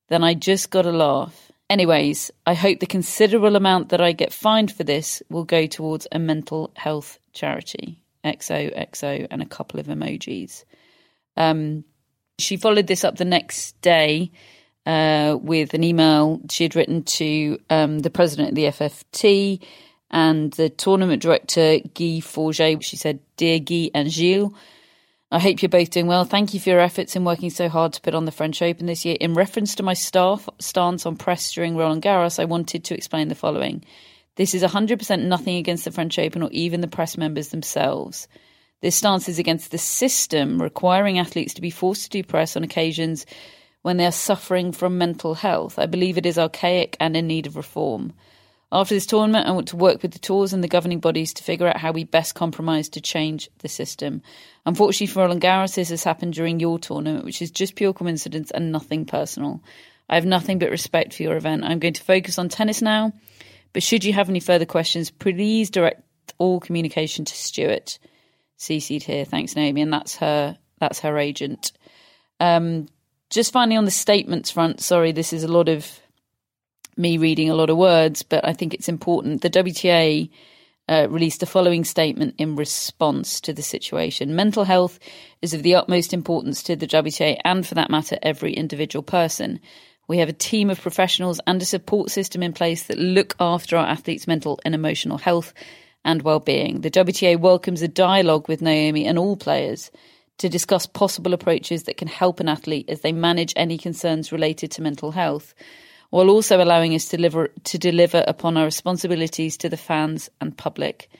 then 0.08 0.22
I 0.22 0.34
just 0.34 0.70
got 0.70 0.82
to 0.82 0.92
laugh. 0.92 1.50
Anyways, 1.68 2.30
I 2.46 2.54
hope 2.54 2.80
the 2.80 2.86
considerable 2.86 3.56
amount 3.56 3.90
that 3.90 4.00
I 4.00 4.12
get 4.12 4.32
fined 4.32 4.72
for 4.72 4.84
this 4.84 5.22
will 5.28 5.44
go 5.44 5.66
towards 5.66 6.06
a 6.12 6.18
mental 6.18 6.70
health 6.76 7.18
charity. 7.32 8.00
XOXO 8.24 9.26
and 9.30 9.42
a 9.42 9.46
couple 9.46 9.80
of 9.80 9.86
emojis. 9.86 10.64
Um, 11.36 11.84
she 12.38 12.56
followed 12.56 12.86
this 12.86 13.04
up 13.04 13.16
the 13.16 13.24
next 13.24 13.80
day 13.80 14.30
uh, 14.86 15.36
with 15.40 15.74
an 15.74 15.84
email 15.84 16.40
she 16.50 16.64
had 16.64 16.76
written 16.76 17.02
to 17.04 17.58
um, 17.70 18.00
the 18.00 18.10
president 18.10 18.50
of 18.50 18.54
the 18.54 18.64
FFT 18.64 19.62
and 20.10 20.52
the 20.52 20.68
tournament 20.68 21.22
director, 21.22 21.78
Guy 21.94 22.20
Forget. 22.20 22.84
She 22.84 22.96
said, 22.96 23.20
Dear 23.36 23.58
Guy 23.58 23.90
and 23.94 24.10
Gilles, 24.10 24.52
I 25.30 25.38
hope 25.38 25.60
you're 25.60 25.68
both 25.68 25.90
doing 25.90 26.06
well. 26.06 26.24
Thank 26.24 26.54
you 26.54 26.60
for 26.60 26.70
your 26.70 26.80
efforts 26.80 27.14
in 27.14 27.24
working 27.24 27.50
so 27.50 27.68
hard 27.68 27.92
to 27.92 28.00
put 28.00 28.14
on 28.14 28.24
the 28.24 28.32
French 28.32 28.62
Open 28.62 28.86
this 28.86 29.04
year. 29.04 29.16
In 29.20 29.34
reference 29.34 29.74
to 29.74 29.82
my 29.82 29.92
staff 29.92 30.48
stance 30.58 31.04
on 31.04 31.16
press 31.16 31.52
during 31.52 31.76
Roland 31.76 32.02
Garros, 32.02 32.38
I 32.38 32.46
wanted 32.46 32.84
to 32.84 32.94
explain 32.94 33.28
the 33.28 33.34
following. 33.34 33.84
This 34.36 34.54
is 34.54 34.62
100% 34.62 35.24
nothing 35.24 35.56
against 35.56 35.84
the 35.84 35.90
French 35.90 36.18
Open 36.18 36.42
or 36.42 36.50
even 36.52 36.80
the 36.80 36.88
press 36.88 37.18
members 37.18 37.48
themselves. 37.48 38.26
This 38.80 38.96
stance 38.96 39.28
is 39.28 39.38
against 39.38 39.70
the 39.70 39.78
system 39.78 40.62
requiring 40.62 41.18
athletes 41.18 41.54
to 41.54 41.60
be 41.60 41.70
forced 41.70 42.04
to 42.04 42.10
do 42.10 42.22
press 42.22 42.56
on 42.56 42.62
occasions 42.62 43.26
when 43.82 43.96
they 43.96 44.06
are 44.06 44.12
suffering 44.12 44.72
from 44.72 44.96
mental 44.96 45.34
health. 45.34 45.78
I 45.78 45.86
believe 45.86 46.16
it 46.16 46.26
is 46.26 46.38
archaic 46.38 46.96
and 47.00 47.16
in 47.16 47.26
need 47.26 47.46
of 47.46 47.56
reform. 47.56 48.14
After 48.70 48.94
this 48.94 49.06
tournament, 49.06 49.46
I 49.46 49.52
want 49.52 49.68
to 49.68 49.76
work 49.76 50.02
with 50.02 50.12
the 50.12 50.18
tours 50.18 50.52
and 50.52 50.62
the 50.62 50.68
governing 50.68 51.00
bodies 51.00 51.32
to 51.34 51.44
figure 51.44 51.66
out 51.66 51.78
how 51.78 51.90
we 51.90 52.04
best 52.04 52.34
compromise 52.34 52.90
to 52.90 53.00
change 53.00 53.48
the 53.60 53.68
system. 53.68 54.20
Unfortunately 54.66 55.06
for 55.06 55.20
Roland 55.20 55.40
Garros, 55.40 55.74
this 55.74 55.88
has 55.88 56.04
happened 56.04 56.34
during 56.34 56.60
your 56.60 56.78
tournament, 56.78 57.24
which 57.24 57.40
is 57.40 57.50
just 57.50 57.76
pure 57.76 57.94
coincidence 57.94 58.50
and 58.50 58.70
nothing 58.70 59.06
personal. 59.06 59.62
I 60.10 60.16
have 60.16 60.26
nothing 60.26 60.58
but 60.58 60.70
respect 60.70 61.14
for 61.14 61.22
your 61.22 61.36
event. 61.36 61.64
I'm 61.64 61.78
going 61.78 61.94
to 61.94 62.02
focus 62.02 62.38
on 62.38 62.50
tennis 62.50 62.82
now, 62.82 63.12
but 63.72 63.82
should 63.82 64.04
you 64.04 64.12
have 64.12 64.28
any 64.28 64.40
further 64.40 64.66
questions, 64.66 65.10
please 65.10 65.70
direct 65.70 66.02
all 66.36 66.60
communication 66.60 67.24
to 67.24 67.34
Stuart. 67.34 67.98
CC'd 68.58 69.04
here. 69.04 69.24
Thanks, 69.24 69.56
Naomi. 69.56 69.82
And 69.82 69.92
that's 69.92 70.16
her 70.16 70.58
that's 70.78 71.00
her 71.00 71.16
agent. 71.18 71.72
Um, 72.40 72.88
just 73.30 73.52
finally 73.52 73.76
on 73.76 73.84
the 73.84 73.90
statements 73.90 74.50
front, 74.50 74.80
sorry, 74.80 75.12
this 75.12 75.32
is 75.32 75.44
a 75.44 75.48
lot 75.48 75.68
of 75.68 76.00
me 76.98 77.16
reading 77.16 77.48
a 77.48 77.54
lot 77.54 77.70
of 77.70 77.76
words, 77.76 78.22
but 78.22 78.46
I 78.46 78.52
think 78.52 78.74
it's 78.74 78.88
important. 78.88 79.42
The 79.42 79.50
WTA 79.50 80.28
uh, 80.88 81.06
released 81.10 81.40
the 81.40 81.46
following 81.46 81.84
statement 81.84 82.34
in 82.38 82.56
response 82.56 83.40
to 83.42 83.52
the 83.52 83.62
situation. 83.62 84.34
Mental 84.34 84.64
health 84.64 84.98
is 85.42 85.54
of 85.54 85.62
the 85.62 85.74
utmost 85.74 86.12
importance 86.12 86.62
to 86.64 86.76
the 86.76 86.86
WTA 86.86 87.38
and, 87.44 87.66
for 87.66 87.74
that 87.74 87.90
matter, 87.90 88.18
every 88.22 88.52
individual 88.54 89.02
person. 89.02 89.60
We 90.08 90.18
have 90.18 90.30
a 90.30 90.32
team 90.32 90.70
of 90.70 90.80
professionals 90.80 91.40
and 91.46 91.60
a 91.60 91.66
support 91.66 92.10
system 92.10 92.42
in 92.42 92.54
place 92.54 92.84
that 92.84 92.98
look 92.98 93.36
after 93.38 93.76
our 93.76 93.86
athletes' 93.86 94.26
mental 94.26 94.58
and 94.64 94.74
emotional 94.74 95.18
health 95.18 95.52
and 96.04 96.22
well-being. 96.22 96.80
The 96.80 96.90
WTA 96.90 97.38
welcomes 97.38 97.82
a 97.82 97.88
dialogue 97.88 98.48
with 98.48 98.62
Naomi 98.62 99.04
and 99.04 99.18
all 99.18 99.36
players 99.36 99.90
to 100.38 100.48
discuss 100.48 100.86
possible 100.86 101.34
approaches 101.34 101.82
that 101.82 101.96
can 101.96 102.08
help 102.08 102.40
an 102.40 102.48
athlete 102.48 102.88
as 102.88 103.02
they 103.02 103.12
manage 103.12 103.52
any 103.56 103.76
concerns 103.76 104.32
related 104.32 104.70
to 104.70 104.82
mental 104.82 105.10
health, 105.10 105.54
while 106.10 106.30
also 106.30 106.62
allowing 106.62 106.94
us 106.94 107.08
to 107.08 107.16
deliver, 107.16 107.48
to 107.64 107.78
deliver 107.78 108.24
upon 108.26 108.56
our 108.56 108.64
responsibilities 108.64 109.56
to 109.58 109.68
the 109.68 109.76
fans 109.76 110.30
and 110.40 110.56
public. 110.56 111.10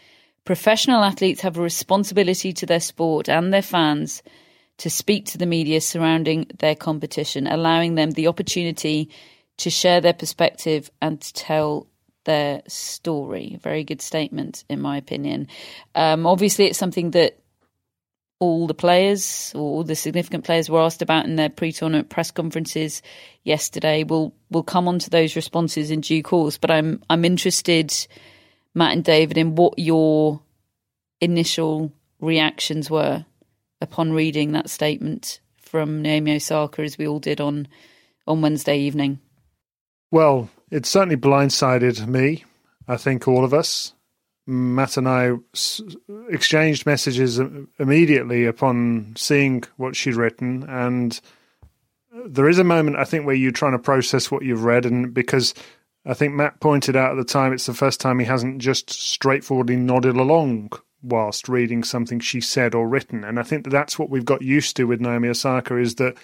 Professional 0.45 1.05
athletes 1.05 1.43
have 1.43 1.59
a 1.59 1.63
responsibility 1.63 2.53
to 2.55 2.67
their 2.67 2.81
sport 2.81 3.29
and 3.29 3.53
their 3.53 3.63
fans 3.63 4.23
to 4.79 4.89
speak 4.89 5.27
to 5.27 5.39
the 5.39 5.47
media 5.47 5.81
surrounding 5.81 6.47
their 6.59 6.75
competition, 6.75 7.47
allowing 7.47 7.97
them 7.97 8.13
the 8.13 8.29
opportunity 8.29 9.11
to 9.59 9.71
share 9.71 10.01
their 10.01 10.15
perspective 10.15 10.91
and 11.03 11.21
to 11.21 11.35
tell 11.35 11.87
their 12.25 12.63
story. 12.69 13.59
Very 13.61 13.85
good 13.85 14.01
statement, 14.01 14.65
in 14.69 14.81
my 14.81 14.97
opinion. 14.97 15.49
Um, 15.95 16.27
obviously, 16.27 16.67
it's 16.67 16.79
something 16.79 17.11
that 17.11 17.39
all 18.41 18.67
the 18.67 18.75
players 18.75 19.53
or 19.55 19.61
all 19.61 19.85
the 19.85 19.97
significant 19.97 20.45
players 20.45 20.71
were 20.71 20.81
asked 20.81 21.03
about 21.03 21.25
in 21.25 21.37
their 21.37 21.49
pre-tournament 21.49 22.09
press 22.09 22.31
conferences 22.31 23.03
yesterday. 23.43 24.05
We'll 24.05 24.33
we'll 24.51 24.63
come 24.63 24.87
on 24.87 24.99
to 25.01 25.11
those 25.11 25.37
responses 25.37 25.91
in 25.91 26.01
due 26.01 26.23
course, 26.23 26.59
but 26.59 26.71
I'm 26.71 27.03
I'm 27.11 27.25
interested, 27.25 27.95
Matt 28.75 28.93
and 28.93 29.05
David, 29.05 29.39
in 29.39 29.55
what 29.57 29.79
your 29.79 30.41
initial 31.21 31.93
reactions 32.21 32.91
were 32.91 33.25
upon 33.81 34.13
reading 34.13 34.53
that 34.53 34.71
statement 34.71 35.41
from 35.57 36.03
Naomi 36.03 36.37
Osaka, 36.37 36.83
as 36.83 36.97
we 36.97 37.07
all 37.07 37.21
did 37.21 37.41
on 37.41 37.67
on 38.27 38.41
Wednesday 38.41 38.79
evening. 38.79 39.19
Well, 40.11 40.49
it 40.71 40.87
certainly 40.87 41.17
blindsided 41.17 42.07
me. 42.07 42.45
I 42.87 42.97
think 42.97 43.29
all 43.29 43.45
of 43.45 43.53
us. 43.53 43.93
Matt 44.49 44.97
and 44.97 45.07
I 45.07 45.33
exchanged 46.31 46.87
messages 46.87 47.39
immediately 47.79 48.47
upon 48.47 49.15
seeing 49.15 49.63
what 49.77 49.95
she'd 49.95 50.17
written, 50.17 50.63
and 50.63 51.21
there 52.25 52.49
is 52.49 52.59
a 52.59 52.65
moment 52.65 52.97
I 52.97 53.05
think 53.05 53.27
where 53.27 53.35
you're 53.35 53.53
trying 53.53 53.73
to 53.73 53.79
process 53.79 54.31
what 54.31 54.47
you've 54.47 54.65
read, 54.65 54.87
and 54.87 55.13
because 55.13 55.53
I 56.07 56.15
think 56.15 56.33
Matt 56.33 56.61
pointed 56.61 56.97
out 56.97 57.11
at 57.11 57.19
the 57.19 57.25
time 57.25 57.53
it's 57.53 57.67
the 57.67 57.75
first 57.75 58.01
time 58.01 58.19
he 58.19 58.25
hasn't 58.25 58.59
just 58.59 58.91
straightforwardly 58.91 59.77
nodded 59.77 60.17
along 60.17 60.73
whilst 61.03 61.51
reading 61.51 61.85
something 61.85 62.19
she 62.19 62.41
said 62.41 62.75
or 62.75 62.89
written, 62.89 63.25
and 63.25 63.39
I 63.39 63.43
think 63.43 63.65
that 63.65 63.71
that's 63.71 63.99
what 63.99 64.09
we've 64.09 64.25
got 64.25 64.41
used 64.41 64.77
to 64.77 64.85
with 64.85 65.03
Naomi 65.03 65.29
Osaka 65.29 65.77
is 65.77 65.97
that 65.97 66.17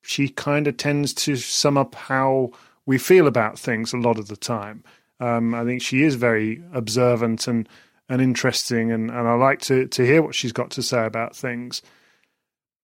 she 0.00 0.30
kind 0.30 0.66
of 0.66 0.78
tends 0.78 1.12
to 1.12 1.36
sum 1.36 1.76
up 1.76 1.94
how 1.94 2.52
we 2.86 2.96
feel 2.96 3.26
about 3.26 3.58
things 3.58 3.92
a 3.92 3.98
lot 3.98 4.18
of 4.18 4.28
the 4.28 4.36
time. 4.36 4.82
Um, 5.20 5.54
I 5.54 5.64
think 5.64 5.82
she 5.82 6.02
is 6.02 6.14
very 6.14 6.62
observant 6.72 7.48
and 7.48 7.68
and 8.08 8.22
interesting, 8.22 8.92
and, 8.92 9.10
and 9.10 9.28
I 9.28 9.34
like 9.34 9.60
to 9.62 9.86
to 9.88 10.06
hear 10.06 10.22
what 10.22 10.34
she's 10.34 10.52
got 10.52 10.70
to 10.72 10.82
say 10.82 11.04
about 11.04 11.34
things. 11.34 11.82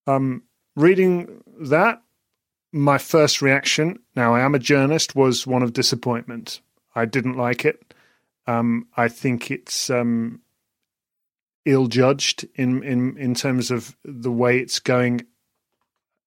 Um, 0.07 0.43
reading 0.75 1.43
that, 1.61 2.03
my 2.73 2.99
first 2.99 3.41
reaction, 3.41 4.01
now 4.17 4.35
I 4.35 4.41
am 4.41 4.55
a 4.55 4.59
journalist, 4.59 5.15
was 5.15 5.47
one 5.47 5.63
of 5.63 5.73
disappointment. 5.73 6.61
I 6.95 7.05
didn't 7.05 7.37
like 7.37 7.65
it. 7.65 7.95
Um, 8.47 8.89
I 8.97 9.09
think 9.09 9.51
it's 9.51 9.91
um, 9.91 10.41
ill 11.65 11.87
judged 11.87 12.47
in, 12.57 12.83
in 12.83 13.17
in 13.17 13.35
terms 13.35 13.71
of 13.71 13.97
the 14.05 14.33
way 14.33 14.59
it's 14.59 14.81
going 14.81 15.23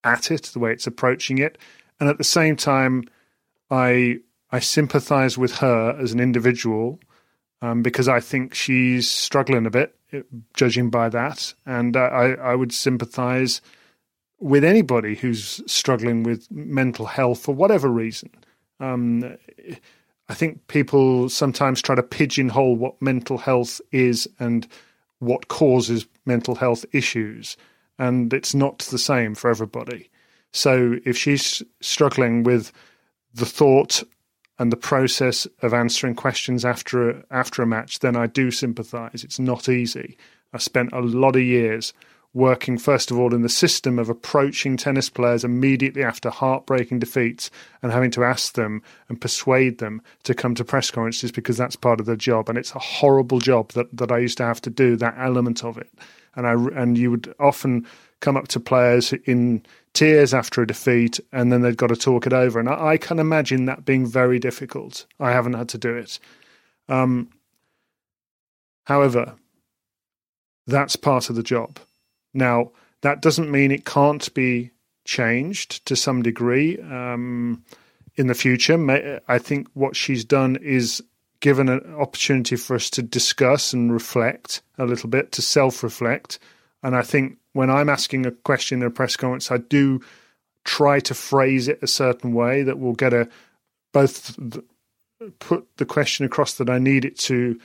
at 0.03 0.31
it, 0.31 0.43
the 0.43 0.59
way 0.59 0.71
it's 0.71 0.87
approaching 0.87 1.39
it, 1.39 1.57
and 1.99 2.07
at 2.07 2.17
the 2.17 2.23
same 2.23 2.55
time, 2.55 3.03
I 3.69 4.19
I 4.51 4.59
sympathise 4.59 5.37
with 5.37 5.57
her 5.57 5.97
as 5.99 6.13
an 6.13 6.19
individual 6.19 6.99
um, 7.61 7.81
because 7.81 8.07
I 8.07 8.19
think 8.19 8.53
she's 8.53 9.09
struggling 9.09 9.65
a 9.65 9.71
bit, 9.71 9.95
judging 10.53 10.89
by 10.89 11.09
that, 11.09 11.53
and 11.65 11.97
I 11.97 12.33
I 12.33 12.55
would 12.55 12.71
sympathise 12.71 13.61
with 14.39 14.63
anybody 14.63 15.15
who's 15.15 15.61
struggling 15.71 16.23
with 16.23 16.49
mental 16.51 17.05
health 17.05 17.39
for 17.39 17.55
whatever 17.55 17.89
reason. 17.89 18.29
Um, 18.79 19.37
I 20.27 20.33
think 20.33 20.67
people 20.67 21.29
sometimes 21.29 21.81
try 21.81 21.95
to 21.95 22.03
pigeonhole 22.03 22.75
what 22.75 23.01
mental 23.01 23.37
health 23.37 23.79
is 23.91 24.27
and 24.39 24.67
what 25.19 25.47
causes 25.47 26.07
mental 26.25 26.55
health 26.55 26.85
issues, 26.91 27.57
and 27.97 28.33
it's 28.33 28.53
not 28.53 28.79
the 28.79 28.99
same 28.99 29.33
for 29.35 29.49
everybody. 29.49 30.09
So 30.51 30.95
if 31.05 31.17
she's 31.17 31.63
struggling 31.81 32.43
with 32.43 32.71
the 33.33 33.45
thought 33.45 34.03
and 34.57 34.71
the 34.71 34.77
process 34.77 35.47
of 35.61 35.73
answering 35.73 36.15
questions 36.15 36.63
after 36.63 37.09
a, 37.09 37.23
after 37.31 37.61
a 37.61 37.67
match, 37.67 37.99
then 37.99 38.15
I 38.15 38.27
do 38.27 38.51
sympathise. 38.51 39.23
It's 39.23 39.39
not 39.39 39.67
easy. 39.67 40.17
I 40.53 40.57
spent 40.57 40.93
a 40.93 41.01
lot 41.01 41.35
of 41.35 41.41
years 41.41 41.93
working, 42.35 42.77
first 42.77 43.11
of 43.11 43.17
all, 43.17 43.33
in 43.33 43.41
the 43.41 43.49
system 43.49 43.97
of 43.97 44.09
approaching 44.09 44.75
tennis 44.75 45.09
players 45.09 45.45
immediately 45.45 46.03
after 46.03 46.29
heartbreaking 46.29 46.99
defeats 46.99 47.49
and 47.81 47.91
having 47.91 48.11
to 48.11 48.23
ask 48.25 48.53
them 48.53 48.81
and 49.07 49.19
persuade 49.19 49.77
them 49.77 50.01
to 50.23 50.33
come 50.33 50.53
to 50.53 50.65
press 50.65 50.91
conferences 50.91 51.31
because 51.31 51.57
that's 51.57 51.77
part 51.77 51.99
of 51.99 52.05
their 52.05 52.17
job. 52.17 52.49
And 52.49 52.57
it's 52.57 52.75
a 52.75 52.79
horrible 52.79 53.39
job 53.39 53.71
that, 53.71 53.87
that 53.95 54.11
I 54.11 54.17
used 54.19 54.37
to 54.37 54.43
have 54.43 54.61
to 54.61 54.69
do, 54.69 54.97
that 54.97 55.15
element 55.17 55.63
of 55.63 55.77
it. 55.77 55.89
And 56.35 56.45
I 56.45 56.53
and 56.81 56.97
you 56.97 57.11
would 57.11 57.33
often 57.39 57.87
come 58.21 58.37
up 58.37 58.47
to 58.49 58.59
players 58.59 59.13
in 59.25 59.65
tears 59.93 60.33
after 60.33 60.61
a 60.61 60.67
defeat, 60.67 61.19
and 61.31 61.51
then 61.51 61.61
they've 61.61 61.77
got 61.77 61.87
to 61.87 61.95
talk 61.95 62.27
it 62.27 62.33
over. 62.33 62.59
And 62.59 62.69
I, 62.69 62.87
I 62.89 62.97
can 62.97 63.19
imagine 63.19 63.65
that 63.65 63.85
being 63.85 64.05
very 64.05 64.39
difficult. 64.39 65.05
I 65.19 65.31
haven't 65.31 65.53
had 65.53 65.69
to 65.69 65.77
do 65.77 65.95
it. 65.95 66.19
Um, 66.89 67.29
however, 68.85 69.35
that's 70.67 70.95
part 70.95 71.29
of 71.29 71.35
the 71.35 71.43
job. 71.43 71.79
Now, 72.33 72.71
that 73.01 73.21
doesn't 73.21 73.51
mean 73.51 73.71
it 73.71 73.85
can't 73.85 74.33
be 74.33 74.71
changed 75.05 75.85
to 75.85 75.95
some 75.95 76.21
degree 76.21 76.79
um, 76.79 77.63
in 78.15 78.27
the 78.27 78.33
future. 78.33 79.21
I 79.27 79.37
think 79.37 79.67
what 79.73 79.95
she's 79.95 80.25
done 80.25 80.57
is 80.57 81.03
given 81.39 81.69
an 81.69 81.95
opportunity 81.95 82.55
for 82.55 82.75
us 82.75 82.89
to 82.89 83.01
discuss 83.03 83.73
and 83.73 83.93
reflect 83.93 84.61
a 84.77 84.85
little 84.85 85.09
bit, 85.09 85.31
to 85.33 85.41
self 85.41 85.83
reflect. 85.83 86.39
And 86.81 86.95
I 86.95 87.03
think 87.03 87.37
when 87.55 87.69
I'm 87.69 87.87
asking 87.87 88.25
a 88.25 88.31
question 88.31 88.81
in 88.81 88.87
a 88.87 88.91
press 88.91 89.15
conference, 89.15 89.49
I 89.49 89.57
do 89.57 90.01
try 90.65 90.99
to 90.99 91.13
phrase 91.13 91.69
it 91.69 91.79
a 91.81 91.87
certain 91.87 92.33
way 92.33 92.63
that 92.63 92.79
will 92.79 92.93
get 92.93 93.13
a 93.13 93.29
both 93.93 94.35
the, 94.35 94.61
put 95.39 95.65
the 95.77 95.85
question 95.85 96.25
across 96.25 96.55
that 96.55 96.69
I 96.69 96.79
need 96.79 97.05
it 97.05 97.17
to 97.19 97.57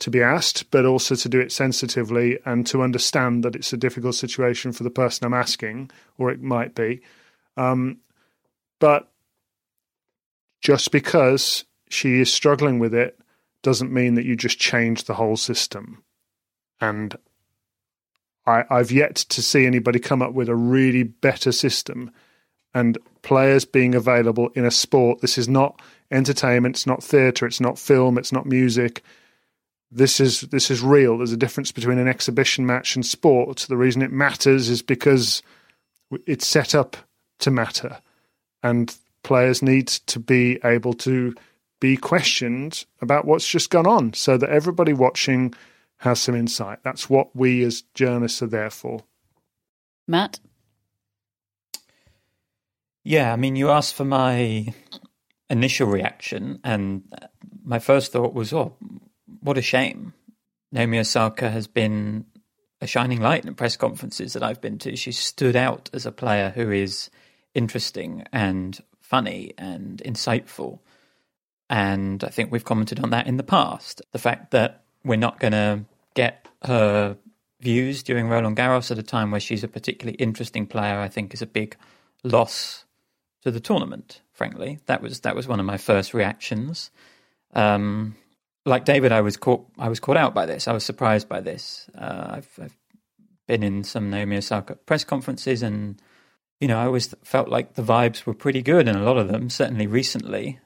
to 0.00 0.10
be 0.10 0.22
asked, 0.22 0.70
but 0.70 0.84
also 0.84 1.14
to 1.14 1.28
do 1.30 1.40
it 1.40 1.50
sensitively 1.50 2.38
and 2.44 2.66
to 2.66 2.82
understand 2.82 3.42
that 3.42 3.56
it's 3.56 3.72
a 3.72 3.78
difficult 3.78 4.14
situation 4.14 4.70
for 4.70 4.84
the 4.84 4.90
person 4.90 5.24
I'm 5.24 5.34
asking, 5.34 5.90
or 6.18 6.30
it 6.30 6.42
might 6.42 6.74
be. 6.74 7.00
Um, 7.56 7.98
but 8.78 9.10
just 10.60 10.92
because 10.92 11.64
she 11.88 12.20
is 12.20 12.30
struggling 12.30 12.78
with 12.78 12.94
it 12.94 13.18
doesn't 13.62 13.92
mean 13.92 14.14
that 14.14 14.26
you 14.26 14.36
just 14.36 14.58
change 14.58 15.04
the 15.04 15.14
whole 15.14 15.38
system. 15.38 16.04
And 16.82 17.16
I, 18.48 18.64
I've 18.70 18.90
yet 18.90 19.16
to 19.16 19.42
see 19.42 19.66
anybody 19.66 19.98
come 19.98 20.22
up 20.22 20.32
with 20.32 20.48
a 20.48 20.56
really 20.56 21.02
better 21.02 21.52
system 21.52 22.10
and 22.72 22.96
players 23.20 23.66
being 23.66 23.94
available 23.94 24.48
in 24.54 24.64
a 24.64 24.70
sport. 24.70 25.20
This 25.20 25.36
is 25.36 25.48
not 25.48 25.82
entertainment, 26.10 26.76
it's 26.76 26.86
not 26.86 27.04
theatre, 27.04 27.46
it's 27.46 27.60
not 27.60 27.78
film, 27.78 28.16
it's 28.16 28.32
not 28.32 28.46
music. 28.46 29.02
This 29.90 30.18
is 30.18 30.42
this 30.42 30.70
is 30.70 30.82
real. 30.82 31.18
There's 31.18 31.32
a 31.32 31.36
difference 31.36 31.72
between 31.72 31.98
an 31.98 32.08
exhibition 32.08 32.64
match 32.64 32.96
and 32.96 33.04
sport. 33.04 33.66
The 33.68 33.76
reason 33.76 34.02
it 34.02 34.12
matters 34.12 34.70
is 34.70 34.82
because 34.82 35.42
it's 36.26 36.46
set 36.46 36.74
up 36.74 36.96
to 37.40 37.50
matter, 37.50 37.98
and 38.62 38.94
players 39.22 39.62
need 39.62 39.88
to 39.88 40.18
be 40.18 40.58
able 40.64 40.94
to 40.94 41.34
be 41.80 41.96
questioned 41.96 42.84
about 43.00 43.24
what's 43.24 43.48
just 43.48 43.70
gone 43.70 43.86
on, 43.86 44.12
so 44.12 44.36
that 44.36 44.50
everybody 44.50 44.92
watching 44.92 45.54
has 45.98 46.20
some 46.20 46.34
insight. 46.34 46.78
That's 46.82 47.10
what 47.10 47.34
we 47.34 47.62
as 47.64 47.82
journalists 47.94 48.42
are 48.42 48.46
there 48.46 48.70
for. 48.70 49.04
Matt? 50.06 50.40
Yeah, 53.04 53.32
I 53.32 53.36
mean, 53.36 53.56
you 53.56 53.70
asked 53.70 53.94
for 53.94 54.04
my 54.04 54.74
initial 55.50 55.88
reaction, 55.88 56.60
and 56.62 57.02
my 57.64 57.78
first 57.78 58.12
thought 58.12 58.34
was, 58.34 58.52
oh, 58.52 58.76
what 59.40 59.58
a 59.58 59.62
shame. 59.62 60.12
Naomi 60.70 60.98
Osaka 60.98 61.50
has 61.50 61.66
been 61.66 62.26
a 62.80 62.86
shining 62.86 63.20
light 63.20 63.44
in 63.44 63.54
press 63.54 63.76
conferences 63.76 64.34
that 64.34 64.42
I've 64.42 64.60
been 64.60 64.78
to. 64.78 64.94
She 64.96 65.12
stood 65.12 65.56
out 65.56 65.90
as 65.92 66.06
a 66.06 66.12
player 66.12 66.52
who 66.54 66.70
is 66.70 67.10
interesting 67.54 68.24
and 68.32 68.78
funny 69.00 69.54
and 69.58 70.02
insightful. 70.04 70.80
And 71.70 72.22
I 72.22 72.28
think 72.28 72.52
we've 72.52 72.64
commented 72.64 73.00
on 73.00 73.10
that 73.10 73.26
in 73.26 73.36
the 73.36 73.42
past. 73.42 74.02
The 74.12 74.18
fact 74.18 74.50
that 74.52 74.84
we're 75.04 75.16
not 75.16 75.38
going 75.38 75.52
to 75.52 75.84
get 76.14 76.48
her 76.64 77.16
views 77.60 78.02
during 78.02 78.28
Roland 78.28 78.56
Garros 78.56 78.90
at 78.90 78.98
a 78.98 79.02
time 79.02 79.30
where 79.30 79.40
she's 79.40 79.64
a 79.64 79.68
particularly 79.68 80.16
interesting 80.16 80.66
player, 80.66 80.98
I 80.98 81.08
think 81.08 81.34
is 81.34 81.42
a 81.42 81.46
big 81.46 81.76
loss 82.22 82.84
to 83.42 83.50
the 83.50 83.60
tournament. 83.60 84.20
Frankly, 84.32 84.78
that 84.86 85.02
was 85.02 85.20
that 85.20 85.34
was 85.34 85.48
one 85.48 85.60
of 85.60 85.66
my 85.66 85.76
first 85.76 86.14
reactions. 86.14 86.90
Um, 87.54 88.16
like 88.64 88.84
David, 88.84 89.12
I 89.12 89.20
was 89.20 89.36
caught 89.36 89.66
I 89.78 89.88
was 89.88 90.00
caught 90.00 90.16
out 90.16 90.34
by 90.34 90.46
this. 90.46 90.68
I 90.68 90.72
was 90.72 90.84
surprised 90.84 91.28
by 91.28 91.40
this. 91.40 91.88
Uh, 91.96 92.26
I've, 92.36 92.50
I've 92.62 92.76
been 93.46 93.62
in 93.62 93.82
some 93.82 94.10
Naomi 94.10 94.36
Osaka 94.36 94.76
press 94.76 95.04
conferences, 95.04 95.62
and 95.62 96.00
you 96.60 96.68
know, 96.68 96.78
I 96.78 96.84
always 96.84 97.14
felt 97.24 97.48
like 97.48 97.74
the 97.74 97.82
vibes 97.82 98.26
were 98.26 98.34
pretty 98.34 98.62
good 98.62 98.86
in 98.86 98.94
a 98.94 99.02
lot 99.02 99.16
of 99.16 99.28
them. 99.28 99.50
Certainly 99.50 99.86
recently, 99.86 100.60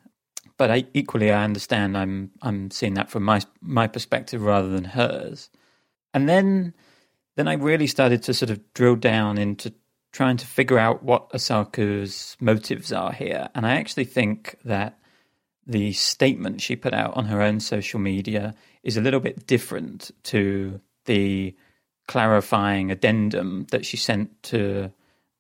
but 0.63 0.71
I, 0.71 0.85
equally, 0.95 1.33
I 1.33 1.43
understand 1.43 1.99
I'm 1.99 2.31
I'm 2.41 2.71
seeing 2.71 2.95
that 2.95 3.11
from 3.11 3.25
my 3.25 3.41
my 3.61 3.89
perspective 3.89 4.43
rather 4.43 4.69
than 4.69 4.85
hers. 4.85 5.51
And 6.15 6.29
then 6.29 6.73
then 7.35 7.49
I 7.49 7.55
really 7.55 7.89
started 7.89 8.23
to 8.23 8.33
sort 8.33 8.51
of 8.51 8.61
drill 8.73 8.95
down 8.95 9.39
into 9.39 9.75
trying 10.13 10.37
to 10.37 10.47
figure 10.47 10.79
out 10.79 11.03
what 11.03 11.35
Osaka's 11.35 12.37
motives 12.39 12.93
are 12.93 13.11
here. 13.11 13.49
And 13.57 13.67
I 13.67 13.73
actually 13.73 14.05
think 14.05 14.57
that 14.65 15.01
the 15.67 15.93
statement 15.95 16.61
she 16.61 16.77
put 16.77 16.95
out 16.95 17.17
on 17.17 17.25
her 17.25 17.43
own 17.43 17.59
social 17.59 17.99
media 17.99 18.55
is 18.85 18.97
a 18.97 19.01
little 19.01 19.19
bit 19.19 19.49
different 19.49 20.13
to 20.31 20.81
the 21.07 21.57
clarifying 22.07 22.93
addendum 22.93 23.67
that 23.73 23.85
she 23.85 23.97
sent 23.97 24.41
to 24.45 24.93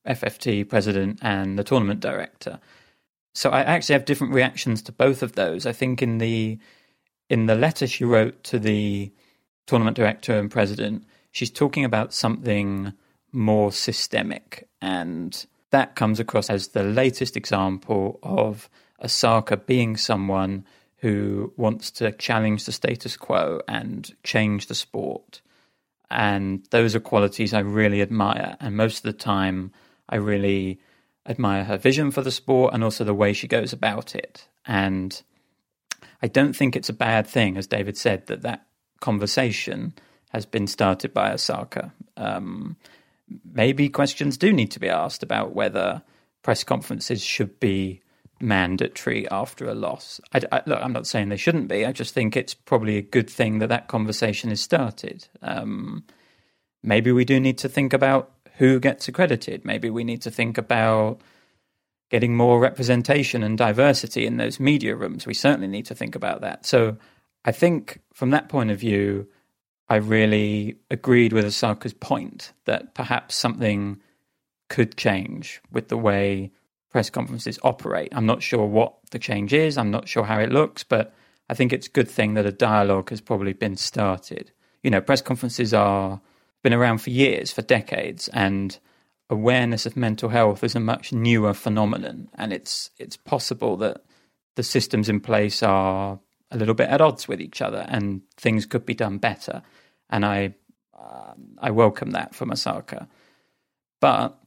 FFT 0.04 0.68
president 0.68 1.20
and 1.22 1.56
the 1.56 1.62
tournament 1.62 2.00
director. 2.00 2.58
So 3.34 3.50
I 3.50 3.62
actually 3.62 3.94
have 3.94 4.04
different 4.04 4.34
reactions 4.34 4.82
to 4.82 4.92
both 4.92 5.22
of 5.22 5.32
those. 5.32 5.66
I 5.66 5.72
think 5.72 6.02
in 6.02 6.18
the 6.18 6.58
in 7.30 7.46
the 7.46 7.54
letter 7.54 7.86
she 7.86 8.04
wrote 8.04 8.42
to 8.44 8.58
the 8.58 9.12
tournament 9.66 9.96
director 9.96 10.38
and 10.38 10.50
president, 10.50 11.04
she's 11.30 11.50
talking 11.50 11.84
about 11.84 12.12
something 12.12 12.92
more 13.32 13.72
systemic. 13.72 14.68
And 14.82 15.46
that 15.70 15.94
comes 15.94 16.20
across 16.20 16.50
as 16.50 16.68
the 16.68 16.82
latest 16.82 17.36
example 17.36 18.18
of 18.22 18.68
Osaka 19.02 19.56
being 19.56 19.96
someone 19.96 20.66
who 20.98 21.52
wants 21.56 21.90
to 21.90 22.12
challenge 22.12 22.64
the 22.64 22.72
status 22.72 23.16
quo 23.16 23.62
and 23.66 24.14
change 24.22 24.66
the 24.66 24.74
sport. 24.74 25.40
And 26.10 26.66
those 26.70 26.94
are 26.94 27.00
qualities 27.00 27.54
I 27.54 27.60
really 27.60 28.02
admire. 28.02 28.56
And 28.60 28.76
most 28.76 28.98
of 28.98 29.02
the 29.04 29.18
time, 29.18 29.72
I 30.08 30.16
really 30.16 30.78
admire 31.26 31.64
her 31.64 31.78
vision 31.78 32.10
for 32.10 32.22
the 32.22 32.30
sport 32.30 32.74
and 32.74 32.82
also 32.82 33.04
the 33.04 33.14
way 33.14 33.32
she 33.32 33.46
goes 33.46 33.72
about 33.72 34.14
it. 34.14 34.48
And 34.66 35.22
I 36.22 36.28
don't 36.28 36.54
think 36.54 36.74
it's 36.74 36.88
a 36.88 36.94
bad 36.94 37.26
thing, 37.26 37.56
as 37.56 37.66
David 37.66 37.96
said, 37.96 38.26
that 38.26 38.42
that 38.42 38.66
conversation 39.00 39.94
has 40.30 40.46
been 40.46 40.66
started 40.66 41.12
by 41.12 41.32
Osaka. 41.32 41.92
Um, 42.16 42.76
maybe 43.52 43.88
questions 43.88 44.36
do 44.36 44.52
need 44.52 44.70
to 44.72 44.80
be 44.80 44.88
asked 44.88 45.22
about 45.22 45.54
whether 45.54 46.02
press 46.42 46.64
conferences 46.64 47.22
should 47.22 47.60
be 47.60 48.00
mandatory 48.40 49.28
after 49.30 49.68
a 49.68 49.74
loss. 49.74 50.20
I, 50.32 50.40
I, 50.50 50.62
look, 50.66 50.80
I'm 50.82 50.92
not 50.92 51.06
saying 51.06 51.28
they 51.28 51.36
shouldn't 51.36 51.68
be. 51.68 51.86
I 51.86 51.92
just 51.92 52.12
think 52.12 52.36
it's 52.36 52.54
probably 52.54 52.96
a 52.96 53.02
good 53.02 53.30
thing 53.30 53.58
that 53.58 53.68
that 53.68 53.88
conversation 53.88 54.50
is 54.50 54.60
started. 54.60 55.28
Um, 55.40 56.04
maybe 56.82 57.12
we 57.12 57.24
do 57.24 57.38
need 57.38 57.58
to 57.58 57.68
think 57.68 57.92
about 57.92 58.32
who 58.56 58.80
gets 58.80 59.08
accredited. 59.08 59.64
Maybe 59.64 59.90
we 59.90 60.04
need 60.04 60.22
to 60.22 60.30
think 60.30 60.58
about 60.58 61.20
getting 62.10 62.36
more 62.36 62.60
representation 62.60 63.42
and 63.42 63.56
diversity 63.56 64.26
in 64.26 64.36
those 64.36 64.60
media 64.60 64.94
rooms. 64.94 65.26
We 65.26 65.34
certainly 65.34 65.68
need 65.68 65.86
to 65.86 65.94
think 65.94 66.14
about 66.14 66.42
that. 66.42 66.66
So 66.66 66.98
I 67.44 67.52
think 67.52 68.00
from 68.12 68.30
that 68.30 68.48
point 68.48 68.70
of 68.70 68.78
view, 68.78 69.26
I 69.88 69.96
really 69.96 70.76
agreed 70.90 71.32
with 71.32 71.44
Osaka's 71.44 71.94
point 71.94 72.52
that 72.66 72.94
perhaps 72.94 73.34
something 73.34 74.00
could 74.68 74.96
change 74.96 75.60
with 75.70 75.88
the 75.88 75.96
way 75.96 76.52
press 76.90 77.08
conferences 77.08 77.58
operate. 77.62 78.12
I'm 78.12 78.26
not 78.26 78.42
sure 78.42 78.66
what 78.66 78.94
the 79.10 79.18
change 79.18 79.52
is, 79.52 79.78
I'm 79.78 79.90
not 79.90 80.08
sure 80.08 80.24
how 80.24 80.38
it 80.38 80.52
looks, 80.52 80.84
but 80.84 81.14
I 81.48 81.54
think 81.54 81.72
it's 81.72 81.86
a 81.86 81.90
good 81.90 82.08
thing 82.08 82.34
that 82.34 82.46
a 82.46 82.52
dialogue 82.52 83.10
has 83.10 83.20
probably 83.20 83.54
been 83.54 83.76
started. 83.76 84.52
You 84.82 84.90
know, 84.90 85.00
press 85.00 85.22
conferences 85.22 85.74
are 85.74 86.20
been 86.62 86.74
around 86.74 86.98
for 86.98 87.10
years, 87.10 87.52
for 87.52 87.62
decades, 87.62 88.28
and 88.28 88.78
awareness 89.28 89.86
of 89.86 89.96
mental 89.96 90.28
health 90.28 90.62
is 90.62 90.74
a 90.74 90.80
much 90.80 91.12
newer 91.12 91.54
phenomenon, 91.54 92.28
and 92.34 92.52
it's 92.52 92.90
it's 92.98 93.16
possible 93.16 93.76
that 93.78 94.04
the 94.56 94.62
systems 94.62 95.08
in 95.08 95.20
place 95.20 95.62
are 95.62 96.20
a 96.50 96.56
little 96.56 96.74
bit 96.74 96.88
at 96.88 97.00
odds 97.00 97.26
with 97.26 97.40
each 97.40 97.62
other, 97.62 97.84
and 97.88 98.22
things 98.36 98.66
could 98.66 98.86
be 98.86 98.94
done 98.94 99.18
better. 99.18 99.62
And 100.10 100.24
I 100.24 100.54
I 101.58 101.70
welcome 101.70 102.10
that 102.12 102.34
from 102.34 102.52
Osaka. 102.52 103.08
But 104.00 104.38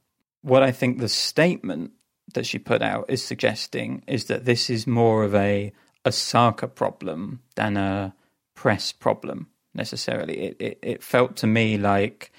what 0.42 0.62
I 0.62 0.70
think 0.70 0.98
the 0.98 1.08
statement 1.08 1.92
that 2.34 2.46
she 2.46 2.58
put 2.58 2.82
out 2.82 3.06
is 3.08 3.24
suggesting 3.24 4.02
is 4.06 4.26
that 4.26 4.44
this 4.44 4.70
is 4.70 4.86
more 4.86 5.24
of 5.24 5.34
a 5.34 5.72
Osaka 6.04 6.68
problem 6.68 7.40
than 7.56 7.76
a 7.76 8.14
press 8.54 8.92
problem 8.92 9.48
necessarily. 9.76 10.38
It, 10.38 10.56
it, 10.58 10.78
it 10.82 11.02
felt 11.02 11.36
to 11.36 11.46
me 11.46 11.78
like 11.78 12.32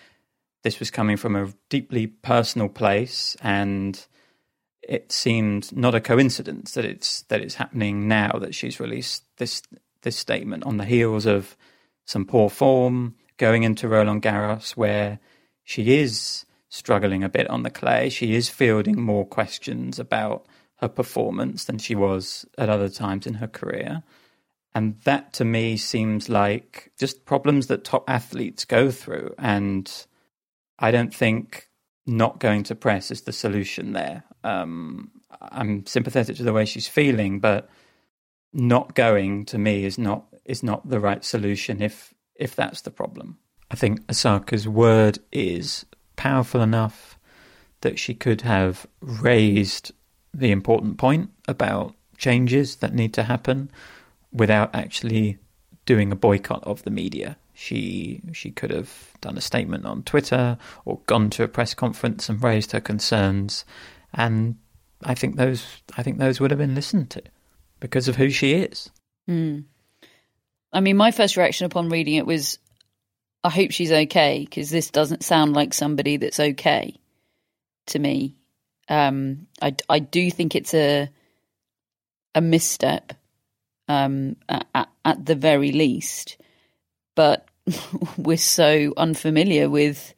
this 0.63 0.79
was 0.79 0.91
coming 0.91 1.17
from 1.17 1.35
a 1.35 1.53
deeply 1.69 2.07
personal 2.07 2.69
place, 2.69 3.37
and 3.41 4.05
it 4.81 5.11
seemed 5.11 5.75
not 5.75 5.95
a 5.95 6.01
coincidence 6.01 6.73
that 6.73 6.85
it's 6.85 7.21
that 7.23 7.41
it's 7.41 7.55
happening 7.55 8.07
now 8.07 8.33
that 8.39 8.55
she's 8.55 8.79
released 8.79 9.23
this 9.37 9.61
this 10.01 10.17
statement 10.17 10.63
on 10.65 10.77
the 10.77 10.85
heels 10.85 11.25
of 11.25 11.55
some 12.05 12.25
poor 12.25 12.49
form 12.49 13.15
going 13.37 13.63
into 13.63 13.87
Roland 13.87 14.23
Garros, 14.23 14.71
where 14.71 15.19
she 15.63 15.97
is 15.97 16.45
struggling 16.69 17.23
a 17.23 17.29
bit 17.29 17.49
on 17.49 17.63
the 17.63 17.69
clay. 17.69 18.09
She 18.09 18.35
is 18.35 18.49
fielding 18.49 19.01
more 19.01 19.25
questions 19.25 19.99
about 19.99 20.45
her 20.77 20.87
performance 20.87 21.65
than 21.65 21.77
she 21.77 21.95
was 21.95 22.45
at 22.57 22.69
other 22.69 22.89
times 22.89 23.25
in 23.25 23.35
her 23.35 23.47
career. 23.47 24.03
And 24.77 25.01
that 25.05 25.33
to 25.33 25.43
me 25.43 25.75
seems 25.75 26.29
like 26.29 26.91
just 26.99 27.25
problems 27.25 27.65
that 27.65 27.83
top 27.83 28.07
athletes 28.07 28.63
go 28.63 28.91
through. 28.91 29.33
And 29.39 29.91
I 30.77 30.91
don't 30.91 31.11
think 31.11 31.67
not 32.05 32.39
going 32.39 32.61
to 32.65 32.75
press 32.75 33.09
is 33.09 33.21
the 33.21 33.31
solution 33.31 33.93
there. 33.93 34.23
Um, 34.43 35.09
I'm 35.41 35.83
sympathetic 35.87 36.37
to 36.37 36.43
the 36.43 36.53
way 36.53 36.65
she's 36.65 36.87
feeling, 36.87 37.39
but 37.39 37.71
not 38.53 38.93
going 38.93 39.45
to 39.45 39.57
me 39.57 39.83
is 39.83 39.97
not 39.97 40.27
is 40.45 40.61
not 40.61 40.87
the 40.87 40.99
right 40.99 41.25
solution 41.25 41.81
if 41.81 42.13
if 42.35 42.55
that's 42.55 42.81
the 42.81 42.91
problem. 42.91 43.39
I 43.71 43.75
think 43.75 44.05
Osaka's 44.05 44.67
word 44.67 45.17
is 45.31 45.87
powerful 46.17 46.61
enough 46.61 47.17
that 47.81 47.97
she 47.97 48.13
could 48.13 48.41
have 48.41 48.85
raised 49.01 49.91
the 50.35 50.51
important 50.51 50.99
point 50.99 51.31
about 51.47 51.95
changes 52.15 52.75
that 52.75 52.93
need 52.93 53.15
to 53.15 53.23
happen 53.23 53.71
without 54.37 54.73
actually 54.73 55.37
doing 55.85 56.11
a 56.11 56.15
boycott 56.15 56.63
of 56.63 56.83
the 56.83 56.91
media. 56.91 57.37
She 57.53 58.21
she 58.33 58.51
could 58.51 58.69
have 58.69 59.13
done 59.21 59.37
a 59.37 59.41
statement 59.41 59.85
on 59.85 60.03
Twitter 60.03 60.57
or 60.85 60.99
gone 61.07 61.29
to 61.31 61.43
a 61.43 61.47
press 61.47 61.73
conference 61.73 62.29
and 62.29 62.43
raised 62.43 62.71
her 62.71 62.81
concerns 62.81 63.65
and 64.13 64.57
I 65.03 65.15
think 65.15 65.35
those 65.35 65.65
I 65.97 66.03
think 66.03 66.17
those 66.17 66.39
would 66.39 66.51
have 66.51 66.59
been 66.59 66.75
listened 66.75 67.09
to 67.11 67.23
because 67.79 68.07
of 68.07 68.15
who 68.15 68.29
she 68.29 68.53
is. 68.53 68.89
Mm. 69.29 69.65
I 70.73 70.79
mean, 70.79 70.97
my 70.97 71.11
first 71.11 71.37
reaction 71.37 71.65
upon 71.65 71.89
reading 71.89 72.15
it 72.15 72.25
was, 72.25 72.59
I 73.43 73.49
hope 73.49 73.71
she's 73.71 73.91
okay 73.91 74.45
because 74.47 74.69
this 74.69 74.91
doesn't 74.91 75.23
sound 75.23 75.53
like 75.53 75.73
somebody 75.73 76.17
that's 76.17 76.39
okay 76.39 76.95
to 77.87 77.99
me. 77.99 78.35
Um, 78.89 79.47
I, 79.61 79.75
I 79.89 79.99
do 79.99 80.29
think 80.31 80.55
it's 80.55 80.73
a 80.73 81.09
a 82.35 82.41
misstep 82.41 83.13
um, 83.87 84.35
at, 84.49 84.89
at 85.05 85.25
the 85.25 85.35
very 85.35 85.71
least, 85.71 86.37
but 87.15 87.47
we're 88.17 88.37
so 88.37 88.93
unfamiliar 88.97 89.69
with 89.69 90.13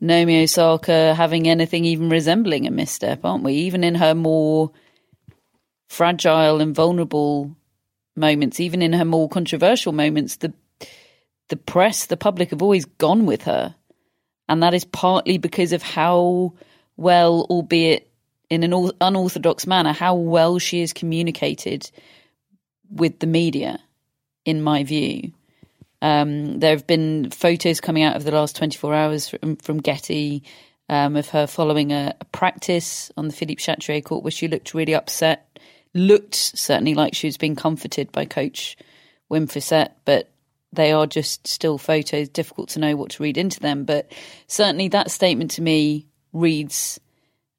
Naomi 0.00 0.42
Osaka 0.42 1.14
having 1.14 1.48
anything 1.48 1.84
even 1.84 2.08
resembling 2.08 2.66
a 2.66 2.70
misstep, 2.70 3.24
aren't 3.24 3.44
we? 3.44 3.54
Even 3.54 3.82
in 3.82 3.94
her 3.94 4.14
more 4.14 4.70
fragile 5.88 6.60
and 6.60 6.74
vulnerable 6.74 7.56
moments, 8.14 8.60
even 8.60 8.82
in 8.82 8.92
her 8.92 9.04
more 9.04 9.28
controversial 9.28 9.92
moments, 9.92 10.36
the 10.36 10.52
the 11.48 11.56
press, 11.56 12.06
the 12.06 12.16
public 12.16 12.50
have 12.50 12.62
always 12.62 12.84
gone 12.84 13.24
with 13.24 13.42
her. 13.42 13.76
And 14.48 14.62
that 14.64 14.74
is 14.74 14.84
partly 14.84 15.38
because 15.38 15.72
of 15.72 15.82
how 15.82 16.54
well, 16.96 17.46
albeit 17.50 18.10
in 18.50 18.62
an 18.64 18.90
unorthodox 19.00 19.66
manner, 19.66 19.92
how 19.92 20.14
well 20.14 20.58
she 20.58 20.80
has 20.80 20.92
communicated 20.92 21.90
with 22.90 23.18
the 23.18 23.26
media, 23.26 23.78
in 24.44 24.62
my 24.62 24.84
view. 24.84 25.32
Um, 26.02 26.60
there 26.60 26.70
have 26.70 26.86
been 26.86 27.30
photos 27.30 27.80
coming 27.80 28.02
out 28.02 28.16
of 28.16 28.24
the 28.24 28.30
last 28.30 28.56
24 28.56 28.94
hours 28.94 29.28
from, 29.28 29.56
from 29.56 29.78
Getty 29.78 30.42
um, 30.88 31.16
of 31.16 31.28
her 31.30 31.46
following 31.46 31.92
a, 31.92 32.14
a, 32.20 32.24
practice 32.26 33.10
on 33.16 33.26
the 33.26 33.34
Philippe 33.34 33.62
Chatrier 33.62 34.04
court 34.04 34.22
where 34.22 34.30
she 34.30 34.46
looked 34.46 34.74
really 34.74 34.94
upset 34.94 35.58
looked 35.94 36.34
certainly 36.34 36.94
like 36.94 37.14
she 37.14 37.26
was 37.26 37.36
being 37.36 37.56
comforted 37.56 38.12
by 38.12 38.24
coach 38.24 38.76
Wim 39.30 39.46
Fissette, 39.46 39.92
but 40.04 40.30
they 40.72 40.92
are 40.92 41.06
just 41.06 41.46
still 41.46 41.78
photos, 41.78 42.28
difficult 42.28 42.68
to 42.70 42.78
know 42.78 42.94
what 42.94 43.10
to 43.12 43.22
read 43.22 43.38
into 43.38 43.60
them. 43.60 43.84
But 43.84 44.12
certainly 44.46 44.88
that 44.88 45.10
statement 45.10 45.52
to 45.52 45.62
me 45.62 46.06
reads 46.32 47.00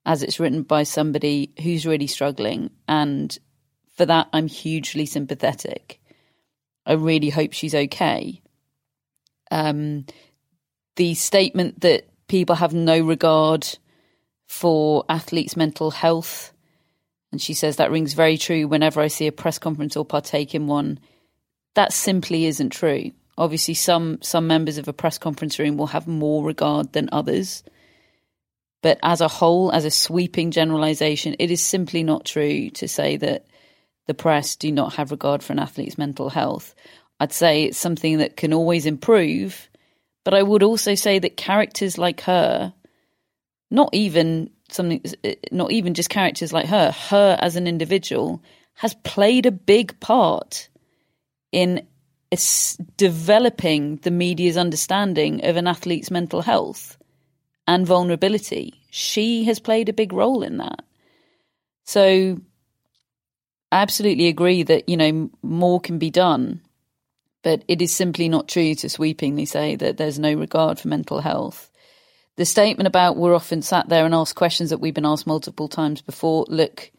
as 0.05 0.23
it's 0.23 0.39
written 0.39 0.61
by 0.61 0.83
somebody 0.83 1.51
who's 1.61 1.85
really 1.85 2.07
struggling. 2.07 2.69
And 2.87 3.37
for 3.97 4.05
that, 4.05 4.29
I'm 4.31 4.47
hugely 4.47 5.05
sympathetic. 5.05 5.99
I 6.85 6.93
really 6.93 7.29
hope 7.29 7.51
she's 7.51 7.75
okay. 7.75 8.41
Um, 9.51 10.05
the 10.95 11.15
statement 11.15 11.81
that 11.81 12.07
people 12.27 12.55
have 12.55 12.73
no 12.73 12.99
regard 12.99 13.67
for 14.47 15.03
athletes' 15.09 15.57
mental 15.57 15.91
health. 15.91 16.53
And 17.31 17.41
she 17.41 17.53
says 17.53 17.75
that 17.75 17.91
rings 17.91 18.13
very 18.13 18.37
true 18.37 18.67
whenever 18.67 19.01
I 19.01 19.07
see 19.07 19.27
a 19.27 19.31
press 19.31 19.59
conference 19.59 19.97
or 19.97 20.05
partake 20.05 20.55
in 20.55 20.67
one. 20.67 20.99
That 21.75 21.91
simply 21.91 22.45
isn't 22.45 22.69
true. 22.69 23.11
Obviously, 23.37 23.73
some 23.75 24.19
some 24.21 24.47
members 24.47 24.77
of 24.77 24.87
a 24.87 24.93
press 24.93 25.17
conference 25.17 25.59
room 25.59 25.77
will 25.77 25.87
have 25.87 26.07
more 26.07 26.43
regard 26.43 26.93
than 26.93 27.09
others. 27.11 27.63
But 28.81 28.99
as 29.03 29.21
a 29.21 29.27
whole, 29.27 29.71
as 29.71 29.85
a 29.85 29.91
sweeping 29.91 30.51
generalization, 30.51 31.35
it 31.39 31.51
is 31.51 31.63
simply 31.63 32.03
not 32.03 32.25
true 32.25 32.69
to 32.71 32.87
say 32.87 33.17
that 33.17 33.45
the 34.07 34.13
press 34.13 34.55
do 34.55 34.71
not 34.71 34.95
have 34.95 35.11
regard 35.11 35.43
for 35.43 35.53
an 35.53 35.59
athlete's 35.59 35.97
mental 35.97 36.29
health. 36.29 36.73
I'd 37.19 37.33
say 37.33 37.65
it's 37.65 37.77
something 37.77 38.17
that 38.19 38.37
can 38.37 38.53
always 38.53 38.85
improve, 38.85 39.69
but 40.23 40.33
I 40.33 40.43
would 40.43 40.63
also 40.63 40.95
say 40.95 41.19
that 41.19 41.37
characters 41.37 41.97
like 41.97 42.21
her, 42.21 42.73
not 43.69 43.89
even 43.93 44.49
something, 44.69 45.03
not 45.51 45.71
even 45.71 45.93
just 45.93 46.09
characters 46.09 46.53
like 46.53 46.67
her, 46.67 46.91
her 46.91 47.37
as 47.39 47.55
an 47.55 47.67
individual 47.67 48.41
has 48.75 48.93
played 49.03 49.45
a 49.45 49.51
big 49.51 49.99
part 49.99 50.69
in 51.51 51.85
developing 52.97 53.97
the 53.97 54.11
media's 54.11 54.57
understanding 54.57 55.43
of 55.45 55.55
an 55.55 55.67
athlete's 55.67 56.11
mental 56.11 56.41
health 56.41 56.97
and 57.65 57.87
vulnerability. 57.87 58.81
She 58.91 59.45
has 59.45 59.59
played 59.59 59.89
a 59.89 59.93
big 59.93 60.13
role 60.13 60.43
in 60.43 60.57
that. 60.57 60.83
So 61.85 62.41
I 63.71 63.81
absolutely 63.81 64.27
agree 64.27 64.63
that, 64.63 64.87
you 64.87 64.97
know, 64.97 65.29
more 65.41 65.79
can 65.79 65.99
be 65.99 66.09
done. 66.09 66.61
But 67.43 67.63
it 67.67 67.81
is 67.81 67.95
simply 67.95 68.29
not 68.29 68.47
true 68.47 68.75
to 68.75 68.89
sweepingly 68.89 69.45
say 69.45 69.75
that 69.75 69.97
there's 69.97 70.19
no 70.19 70.33
regard 70.33 70.79
for 70.79 70.87
mental 70.87 71.21
health. 71.21 71.71
The 72.35 72.45
statement 72.45 72.87
about 72.87 73.17
we're 73.17 73.35
often 73.35 73.61
sat 73.61 73.89
there 73.89 74.05
and 74.05 74.13
asked 74.13 74.35
questions 74.35 74.69
that 74.69 74.79
we've 74.79 74.93
been 74.93 75.05
asked 75.05 75.27
multiple 75.27 75.67
times 75.67 76.01
before. 76.01 76.45
Look, 76.49 76.91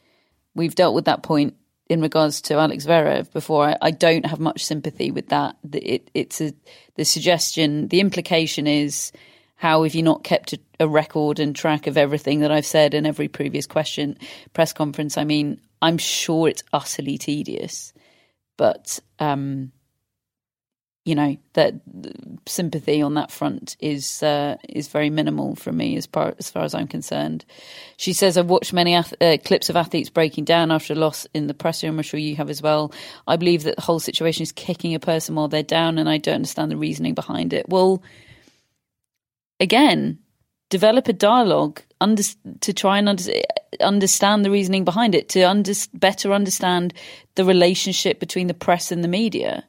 we've 0.54 0.74
dealt 0.74 0.94
with 0.94 1.04
that 1.06 1.22
point 1.22 1.54
in 1.88 2.00
regards 2.00 2.40
to 2.42 2.54
Alex 2.54 2.86
Zverev 2.86 3.32
before. 3.32 3.68
I, 3.68 3.76
I 3.80 3.90
don't 3.90 4.26
have 4.26 4.40
much 4.40 4.64
sympathy 4.64 5.10
with 5.10 5.28
that. 5.28 5.56
It, 5.72 6.10
it's 6.14 6.40
a, 6.40 6.52
the 6.96 7.04
suggestion, 7.04 7.88
the 7.88 8.00
implication 8.00 8.66
is 8.66 9.12
how 9.58 9.82
have 9.82 9.94
you 9.94 10.04
not 10.04 10.22
kept 10.22 10.52
a, 10.52 10.58
a, 10.78 10.88
record 10.88 11.40
and 11.40 11.54
track 11.54 11.88
of 11.88 11.98
everything 11.98 12.40
that 12.40 12.52
I've 12.52 12.64
said 12.64 12.94
in 12.94 13.04
every 13.04 13.26
previous 13.26 13.66
question 13.66 14.16
press 14.54 14.72
conference? 14.72 15.18
I 15.18 15.24
mean, 15.24 15.60
I'm 15.82 15.98
sure 15.98 16.48
it's 16.48 16.62
utterly 16.72 17.18
tedious, 17.18 17.92
but 18.56 19.00
um, 19.18 19.72
you 21.04 21.16
know 21.16 21.36
that 21.54 21.74
sympathy 22.46 23.02
on 23.02 23.14
that 23.14 23.32
front 23.32 23.76
is 23.80 24.22
uh, 24.22 24.58
is 24.68 24.86
very 24.86 25.10
minimal 25.10 25.56
from 25.56 25.76
me 25.76 25.96
as 25.96 26.06
far 26.06 26.36
as 26.38 26.50
far 26.50 26.62
as 26.62 26.72
I'm 26.72 26.86
concerned. 26.86 27.44
She 27.96 28.12
says 28.12 28.38
I've 28.38 28.50
watched 28.50 28.72
many 28.72 28.94
ath- 28.94 29.20
uh, 29.20 29.38
clips 29.44 29.70
of 29.70 29.76
athletes 29.76 30.08
breaking 30.08 30.44
down 30.44 30.70
after 30.70 30.92
a 30.92 30.96
loss 30.96 31.26
in 31.34 31.48
the 31.48 31.54
press 31.54 31.82
room. 31.82 31.98
I'm 31.98 32.02
sure 32.02 32.20
you 32.20 32.36
have 32.36 32.48
as 32.48 32.62
well. 32.62 32.92
I 33.26 33.34
believe 33.34 33.64
that 33.64 33.74
the 33.74 33.82
whole 33.82 33.98
situation 33.98 34.44
is 34.44 34.52
kicking 34.52 34.94
a 34.94 35.00
person 35.00 35.34
while 35.34 35.48
they're 35.48 35.64
down, 35.64 35.98
and 35.98 36.08
I 36.08 36.18
don't 36.18 36.36
understand 36.36 36.70
the 36.70 36.76
reasoning 36.76 37.14
behind 37.14 37.52
it. 37.52 37.68
Well, 37.68 38.02
again, 39.60 40.18
develop 40.70 41.08
a 41.08 41.12
dialogue 41.12 41.82
under, 42.00 42.22
to 42.60 42.72
try 42.72 42.98
and 42.98 43.08
under, 43.08 43.32
understand 43.80 44.44
the 44.44 44.50
reasoning 44.50 44.84
behind 44.84 45.14
it, 45.14 45.28
to 45.30 45.42
under, 45.42 45.72
better 45.94 46.32
understand 46.32 46.94
the 47.34 47.44
relationship 47.44 48.20
between 48.20 48.46
the 48.46 48.54
press 48.54 48.92
and 48.92 49.02
the 49.02 49.08
media, 49.08 49.64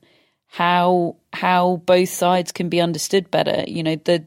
how 0.48 1.16
how 1.32 1.78
both 1.86 2.10
sides 2.10 2.52
can 2.52 2.70
be 2.70 2.82
understood 2.82 3.30
better. 3.30 3.64
You 3.68 3.84
know 3.84 3.96
the 3.96 4.26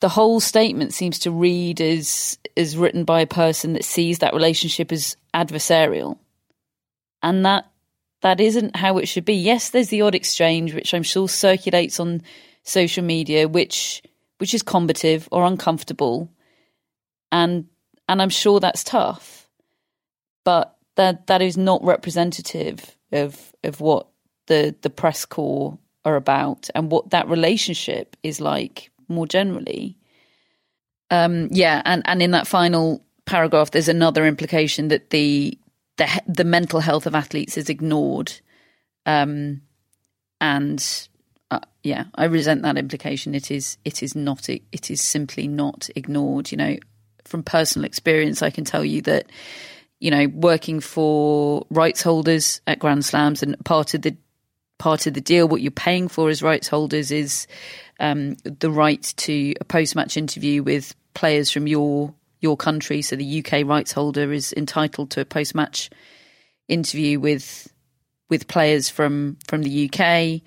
the 0.00 0.08
whole 0.08 0.40
statement 0.40 0.94
seems 0.94 1.18
to 1.20 1.30
read 1.30 1.80
as 1.80 2.38
as 2.56 2.76
written 2.76 3.04
by 3.04 3.20
a 3.20 3.26
person 3.26 3.72
that 3.72 3.84
sees 3.84 4.18
that 4.18 4.34
relationship 4.34 4.92
as 4.92 5.16
adversarial, 5.34 6.18
and 7.22 7.44
that 7.44 7.68
that 8.22 8.40
isn't 8.40 8.76
how 8.76 8.98
it 8.98 9.08
should 9.08 9.24
be. 9.24 9.34
Yes, 9.34 9.70
there's 9.70 9.88
the 9.88 10.02
odd 10.02 10.14
exchange 10.14 10.74
which 10.74 10.94
I'm 10.94 11.02
sure 11.02 11.28
circulates 11.28 11.98
on 11.98 12.22
social 12.62 13.02
media, 13.02 13.48
which 13.48 14.02
which 14.42 14.54
is 14.54 14.62
combative 14.64 15.28
or 15.30 15.44
uncomfortable, 15.44 16.28
and 17.30 17.64
and 18.08 18.20
I'm 18.20 18.28
sure 18.28 18.58
that's 18.58 18.82
tough, 18.82 19.48
but 20.42 20.76
that 20.96 21.28
that 21.28 21.40
is 21.40 21.56
not 21.56 21.84
representative 21.84 22.96
of 23.12 23.54
of 23.62 23.80
what 23.80 24.08
the 24.48 24.74
the 24.82 24.90
press 24.90 25.24
corps 25.24 25.78
are 26.04 26.16
about 26.16 26.68
and 26.74 26.90
what 26.90 27.10
that 27.10 27.28
relationship 27.28 28.16
is 28.24 28.40
like 28.40 28.90
more 29.06 29.28
generally. 29.28 29.96
Um, 31.12 31.46
yeah, 31.52 31.80
and 31.84 32.02
and 32.06 32.20
in 32.20 32.32
that 32.32 32.48
final 32.48 33.00
paragraph, 33.26 33.70
there's 33.70 33.86
another 33.86 34.26
implication 34.26 34.88
that 34.88 35.10
the 35.10 35.56
the 35.98 36.08
the 36.26 36.44
mental 36.44 36.80
health 36.80 37.06
of 37.06 37.14
athletes 37.14 37.56
is 37.56 37.68
ignored, 37.68 38.32
um, 39.06 39.62
and 40.40 41.08
uh, 41.52 41.60
yeah, 41.82 42.04
I 42.14 42.24
resent 42.24 42.62
that 42.62 42.78
implication. 42.78 43.34
It 43.34 43.50
is 43.50 43.76
it 43.84 44.02
is 44.02 44.16
not 44.16 44.48
it 44.48 44.90
is 44.90 45.02
simply 45.02 45.46
not 45.46 45.90
ignored. 45.94 46.50
You 46.50 46.56
know, 46.56 46.76
from 47.24 47.42
personal 47.42 47.84
experience, 47.84 48.40
I 48.40 48.48
can 48.48 48.64
tell 48.64 48.82
you 48.82 49.02
that 49.02 49.26
you 50.00 50.10
know 50.10 50.28
working 50.28 50.80
for 50.80 51.66
rights 51.68 52.02
holders 52.02 52.62
at 52.66 52.78
Grand 52.78 53.04
Slams 53.04 53.42
and 53.42 53.62
part 53.66 53.92
of 53.92 54.00
the 54.00 54.16
part 54.78 55.06
of 55.06 55.12
the 55.12 55.20
deal, 55.20 55.46
what 55.46 55.60
you're 55.60 55.70
paying 55.70 56.08
for 56.08 56.30
as 56.30 56.42
rights 56.42 56.68
holders 56.68 57.10
is 57.10 57.46
um, 58.00 58.36
the 58.44 58.70
right 58.70 59.02
to 59.18 59.54
a 59.60 59.64
post 59.64 59.94
match 59.94 60.16
interview 60.16 60.62
with 60.62 60.94
players 61.12 61.50
from 61.50 61.66
your 61.66 62.14
your 62.40 62.56
country. 62.56 63.02
So 63.02 63.14
the 63.14 63.44
UK 63.44 63.66
rights 63.66 63.92
holder 63.92 64.32
is 64.32 64.54
entitled 64.56 65.10
to 65.10 65.20
a 65.20 65.26
post 65.26 65.54
match 65.54 65.90
interview 66.66 67.20
with 67.20 67.70
with 68.30 68.48
players 68.48 68.88
from 68.88 69.36
from 69.46 69.62
the 69.62 69.90
UK. 69.90 70.40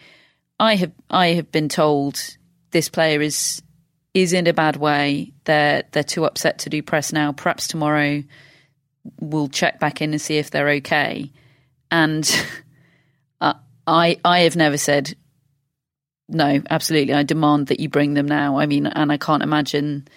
I 0.60 0.76
have 0.76 0.92
I 1.10 1.28
have 1.28 1.52
been 1.52 1.70
told 1.70 2.20
this 2.72 2.90
player 2.90 3.22
is 3.22 3.62
is 4.14 4.34
in 4.34 4.48
a 4.48 4.54
bad 4.54 4.78
way. 4.78 5.34
They're 5.44 5.84
they're 5.92 6.04
too 6.04 6.26
upset 6.26 6.60
to 6.60 6.70
do 6.70 6.82
press 6.82 7.12
now. 7.12 7.32
Perhaps 7.34 7.68
tomorrow 7.68 8.24
we'll 9.20 9.50
check 9.50 9.80
back 9.80 10.02
in 10.02 10.12
and 10.12 10.22
see 10.22 10.38
if 10.38 10.52
they're 10.52 10.70
okay. 10.70 11.32
And 11.92 12.46
I 13.88 14.18
I 14.24 14.40
have 14.40 14.56
never 14.56 14.78
said 14.78 15.16
no. 16.28 16.62
Absolutely, 16.70 17.14
I 17.14 17.24
demand 17.24 17.68
that 17.68 17.80
you 17.80 17.90
bring 17.90 18.14
them 18.14 18.28
now. 18.28 18.58
I 18.58 18.66
mean, 18.66 18.88
and 18.88 19.12
I 19.12 19.18
can't 19.18 19.44
imagine 19.44 20.08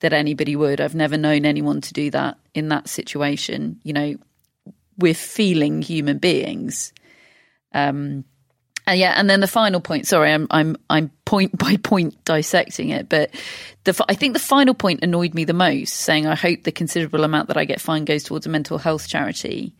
that 0.00 0.12
anybody 0.12 0.54
would. 0.54 0.80
I've 0.80 0.94
never 0.94 1.18
known 1.18 1.44
anyone 1.44 1.80
to 1.80 1.92
do 1.92 2.10
that 2.12 2.38
in 2.54 2.68
that 2.68 2.88
situation. 2.88 3.80
You 3.82 3.92
know, 3.92 4.14
we're 4.96 5.14
feeling 5.14 5.82
human 5.82 6.18
beings. 6.18 6.92
Um, 7.74 8.24
yeah, 8.92 9.14
and 9.16 9.28
then 9.28 9.40
the 9.40 9.46
final 9.46 9.80
point. 9.80 10.06
Sorry, 10.06 10.32
I'm 10.32 10.46
I'm 10.50 10.76
I'm 10.88 11.10
point 11.24 11.56
by 11.58 11.76
point 11.76 12.22
dissecting 12.24 12.90
it, 12.90 13.08
but 13.08 13.30
the 13.84 14.04
I 14.08 14.14
think 14.14 14.32
the 14.32 14.40
final 14.40 14.74
point 14.74 15.02
annoyed 15.02 15.34
me 15.34 15.44
the 15.44 15.52
most, 15.52 15.94
saying 15.94 16.26
I 16.26 16.34
hope 16.34 16.62
the 16.62 16.72
considerable 16.72 17.24
amount 17.24 17.48
that 17.48 17.56
I 17.56 17.64
get 17.64 17.80
fined 17.80 18.06
goes 18.06 18.24
towards 18.24 18.46
a 18.46 18.50
mental 18.50 18.78
health 18.78 19.08
charity. 19.08 19.74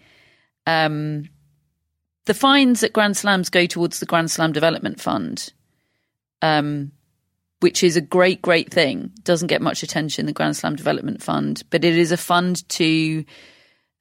Um, 0.67 1.29
the 2.27 2.35
fines 2.35 2.83
at 2.83 2.93
Grand 2.93 3.17
Slams 3.17 3.49
go 3.49 3.65
towards 3.65 4.01
the 4.01 4.07
Grand 4.07 4.31
Slam 4.31 4.53
Development 4.53 5.01
Fund, 5.01 5.53
um, 6.43 6.93
which 7.61 7.83
is 7.83 7.97
a 7.97 8.03
great, 8.03 8.43
great 8.43 8.71
thing. 8.71 9.13
Doesn't 9.23 9.49
get 9.49 9.63
much 9.63 9.83
attention, 9.83 10.27
the 10.27 10.33
Grand 10.35 10.55
Slam 10.55 10.77
Development 10.77 11.23
Fund, 11.23 11.63
but 11.71 11.85
it 11.85 11.97
is 11.97 12.13
a 12.13 12.19
fund 12.19 12.69
to 12.69 13.25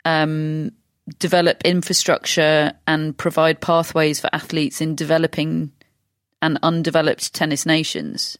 um, 0.04 0.72
develop 1.20 1.64
infrastructure 1.64 2.74
and 2.86 3.18
provide 3.18 3.62
pathways 3.62 4.20
for 4.20 4.30
athletes 4.34 4.82
in 4.82 4.96
developing 4.96 5.72
and 6.42 6.60
undeveloped 6.62 7.34
tennis 7.34 7.66
nations, 7.66 8.38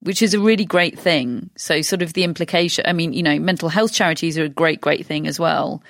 which 0.00 0.22
is 0.22 0.34
a 0.34 0.40
really 0.40 0.64
great 0.64 0.98
thing. 0.98 1.50
So, 1.56 1.82
sort 1.82 2.02
of 2.02 2.12
the 2.12 2.24
implication 2.24 2.84
I 2.86 2.92
mean, 2.92 3.12
you 3.12 3.22
know, 3.22 3.38
mental 3.38 3.68
health 3.68 3.92
charities 3.92 4.38
are 4.38 4.44
a 4.44 4.48
great, 4.48 4.80
great 4.80 5.06
thing 5.06 5.26
as 5.26 5.40
well. 5.40 5.82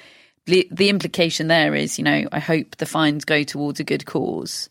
The, 0.47 0.66
the 0.72 0.89
implication 0.89 1.47
there 1.47 1.74
is, 1.74 1.99
you 1.99 2.05
know, 2.05 2.26
I 2.33 2.41
hope 2.41 2.76
the 2.76 2.87
fines 2.87 3.24
go 3.24 3.45
towards 3.45 3.78
a 3.78 3.85
good 3.85 4.07
cause, 4.07 4.68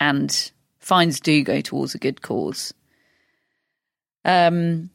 and 0.00 0.50
fines 0.78 1.20
do 1.20 1.42
go 1.42 1.60
towards 1.60 1.94
a 1.94 1.98
good 1.98 2.22
cause. 2.22 2.72
Um, 4.24 4.90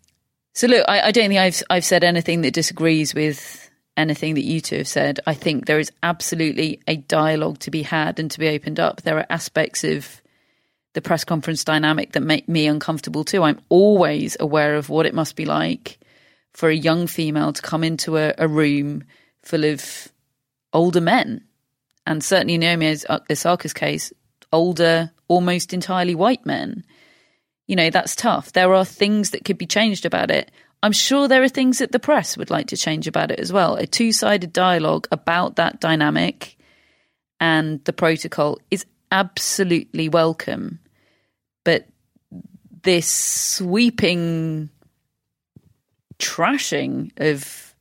so 0.54 0.68
look, 0.68 0.86
I, 0.88 1.02
I 1.02 1.12
don't 1.12 1.30
think 1.30 1.40
I've 1.40 1.64
I've 1.70 1.86
said 1.86 2.04
anything 2.04 2.42
that 2.42 2.54
disagrees 2.54 3.14
with 3.14 3.69
anything 4.00 4.36
that 4.36 4.46
you 4.46 4.62
two 4.62 4.78
have 4.78 4.88
said. 4.88 5.20
I 5.28 5.34
think 5.34 5.66
there 5.66 5.80
is 5.80 5.92
absolutely 6.02 6.80
a 6.88 6.96
dialogue 6.96 7.60
to 7.60 7.72
be 7.72 7.84
had 7.84 8.20
and 8.20 8.32
to 8.32 8.40
be 8.40 8.48
opened 8.48 8.80
up. 8.80 9.02
There 9.02 9.18
are 9.18 9.26
aspects 9.30 9.84
of 9.84 10.22
the 10.94 11.02
press 11.02 11.24
conference 11.24 11.64
dynamic 11.64 12.14
that 12.14 12.22
make 12.22 12.50
me 12.50 12.66
uncomfortable 12.68 13.24
too. 13.24 13.44
I'm 13.44 13.60
always 13.70 14.36
aware 14.40 14.76
of 14.76 14.90
what 14.90 15.06
it 15.06 15.14
must 15.14 15.36
be 15.36 15.46
like 15.46 16.00
for 16.54 16.70
a 16.70 16.76
young 16.76 17.08
female 17.08 17.54
to 17.54 17.62
come 17.62 17.84
into 17.84 18.18
a, 18.18 18.34
a 18.38 18.48
room 18.48 19.04
full 19.44 19.66
of 19.66 20.08
older 20.74 21.02
men. 21.02 21.44
And 22.08 22.24
certainly 22.24 22.56
in 22.56 22.62
Naomi 22.62 22.96
Osaka's 23.30 23.74
case, 23.74 24.12
older, 24.52 25.12
almost 25.28 25.74
entirely 25.74 26.16
white 26.16 26.46
men. 26.46 26.84
You 27.68 27.76
know, 27.76 27.92
that's 27.92 28.16
tough. 28.16 28.54
There 28.54 28.74
are 28.74 28.86
things 28.86 29.30
that 29.30 29.46
could 29.46 29.60
be 29.60 29.68
changed 29.68 30.06
about 30.06 30.32
it. 30.32 30.50
I'm 30.82 30.92
sure 30.92 31.28
there 31.28 31.44
are 31.44 31.50
things 31.50 31.80
that 31.80 31.92
the 31.92 32.00
press 32.00 32.38
would 32.38 32.50
like 32.50 32.68
to 32.68 32.78
change 32.78 33.08
about 33.08 33.32
it 33.32 33.40
as 33.40 33.52
well. 33.52 33.76
A 33.76 33.86
two 33.86 34.12
sided 34.12 34.54
dialogue 34.54 35.08
about 35.12 35.58
that 35.58 35.80
dynamic 35.80 36.58
and 37.40 37.84
the 37.86 37.94
protocol 37.94 38.60
is 38.72 38.86
absolutely 39.12 40.10
welcome. 40.10 40.80
But 41.64 41.88
this 42.84 43.10
sweeping 43.12 44.70
trashing 46.18 47.12
of 47.18 47.74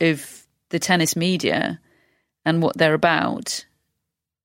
of 0.00 0.46
the 0.70 0.78
tennis 0.78 1.14
media 1.16 1.80
and 2.44 2.60
what 2.62 2.76
they're 2.76 2.94
about 2.94 3.64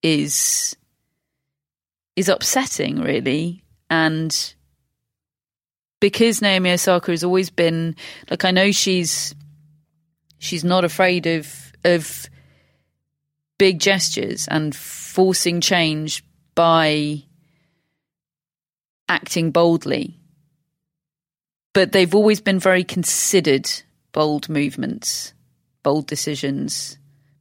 is 0.03 0.75
is 2.15 2.29
upsetting 2.29 3.01
really 3.01 3.63
and 3.89 4.53
because 6.01 6.41
Naomi 6.41 6.71
Osaka 6.71 7.11
has 7.11 7.23
always 7.23 7.49
been 7.49 7.95
like 8.29 8.43
I 8.43 8.51
know 8.51 8.71
she's 8.71 9.33
she's 10.39 10.65
not 10.65 10.83
afraid 10.83 11.25
of 11.25 11.71
of 11.85 12.27
big 13.57 13.79
gestures 13.79 14.47
and 14.49 14.75
forcing 14.75 15.61
change 15.61 16.23
by 16.55 17.23
acting 19.07 19.51
boldly. 19.51 20.17
But 21.73 21.93
they've 21.93 22.13
always 22.13 22.41
been 22.41 22.59
very 22.59 22.83
considered 22.83 23.69
bold 24.11 24.49
movements, 24.49 25.33
bold 25.83 26.07
decisions, 26.07 26.97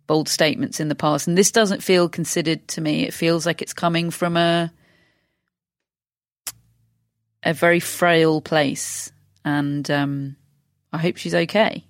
bold 0.07 0.29
statements 0.29 0.79
in 0.79 0.89
the 0.89 0.95
past. 0.95 1.27
And 1.27 1.37
this 1.37 1.51
doesn't 1.51 1.83
feel 1.83 2.09
considered 2.09 2.69
to 2.69 2.81
me. 2.81 3.05
It 3.05 3.15
feels 3.15 3.47
like 3.47 3.61
it's 3.61 3.73
coming 3.73 4.11
from 4.11 4.37
a 4.37 4.73
a 7.43 7.55
very 7.55 7.81
frail 7.81 8.41
place. 8.41 9.13
And 9.45 9.91
um, 9.91 10.37
I 10.93 10.99
hope 10.99 11.17
she's 11.17 11.35
okay. 11.35 11.85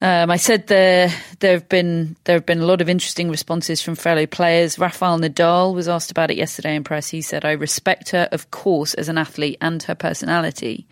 Um, 0.00 0.30
I 0.30 0.36
said 0.36 0.66
there 0.66 1.10
there 1.38 1.52
have 1.52 1.68
been 1.68 2.16
there 2.24 2.36
have 2.36 2.44
been 2.44 2.60
a 2.60 2.66
lot 2.66 2.82
of 2.82 2.90
interesting 2.90 3.30
responses 3.30 3.80
from 3.80 3.94
fellow 3.94 4.26
players. 4.26 4.78
Rafael 4.78 5.18
Nadal 5.18 5.74
was 5.74 5.88
asked 5.88 6.10
about 6.10 6.30
it 6.30 6.36
yesterday 6.36 6.76
in 6.76 6.84
press. 6.84 7.08
He 7.08 7.22
said, 7.22 7.44
"I 7.44 7.52
respect 7.52 8.10
her, 8.10 8.28
of 8.30 8.50
course, 8.50 8.92
as 8.94 9.08
an 9.08 9.16
athlete 9.16 9.56
and 9.62 9.82
her 9.84 9.94
personality. 9.94 10.86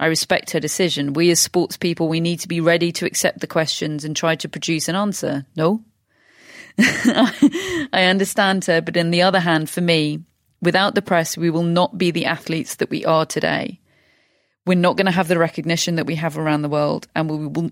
I 0.00 0.06
respect 0.06 0.50
her 0.50 0.58
decision. 0.58 1.12
We 1.12 1.30
as 1.30 1.38
sports 1.38 1.76
people, 1.76 2.08
we 2.08 2.20
need 2.20 2.40
to 2.40 2.48
be 2.48 2.60
ready 2.60 2.90
to 2.92 3.06
accept 3.06 3.40
the 3.40 3.46
questions 3.46 4.04
and 4.04 4.16
try 4.16 4.34
to 4.36 4.48
produce 4.48 4.88
an 4.88 4.96
answer. 4.96 5.44
No, 5.54 5.84
I 6.78 8.06
understand 8.08 8.64
her, 8.64 8.80
but 8.80 8.96
on 8.96 9.10
the 9.10 9.22
other 9.22 9.40
hand, 9.40 9.68
for 9.68 9.80
me, 9.80 10.24
without 10.62 10.94
the 10.94 11.02
press, 11.02 11.36
we 11.36 11.50
will 11.50 11.62
not 11.62 11.98
be 11.98 12.10
the 12.10 12.26
athletes 12.26 12.76
that 12.76 12.90
we 12.90 13.04
are 13.04 13.26
today." 13.26 13.80
We're 14.66 14.74
not 14.74 14.96
going 14.96 15.06
to 15.06 15.12
have 15.12 15.28
the 15.28 15.38
recognition 15.38 15.96
that 15.96 16.06
we 16.06 16.16
have 16.16 16.36
around 16.36 16.62
the 16.62 16.68
world, 16.68 17.08
and 17.14 17.30
we 17.30 17.46
will 17.46 17.70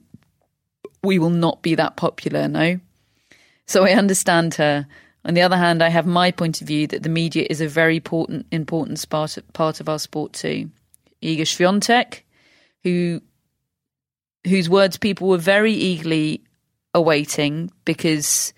we 1.03 1.19
will 1.19 1.31
not 1.31 1.63
be 1.63 1.75
that 1.75 1.97
popular, 1.97 2.49
no? 2.49 2.81
So 3.67 3.85
I 3.85 3.93
understand 3.93 4.55
her. 4.55 4.87
On 5.25 5.35
the 5.35 5.43
other 5.43 5.57
hand, 5.57 5.83
I 5.83 5.91
have 5.91 6.07
my 6.07 6.31
point 6.31 6.61
of 6.61 6.67
view 6.67 6.87
that 6.89 7.03
the 7.03 7.09
media 7.09 7.47
is 7.51 7.61
a 7.61 7.69
very 7.69 7.97
important 7.97 8.47
important 8.51 9.09
part, 9.11 9.37
part 9.53 9.81
of 9.81 9.89
our 9.89 9.99
sport 9.99 10.33
too. 10.33 10.71
Iga 11.23 11.43
Swiatek, 11.43 12.23
who 12.83 13.21
whose 14.47 14.71
words 14.71 14.97
people 14.97 15.29
were 15.29 15.39
very 15.39 15.73
eagerly 15.73 16.43
awaiting 16.95 17.71
because 17.85 18.55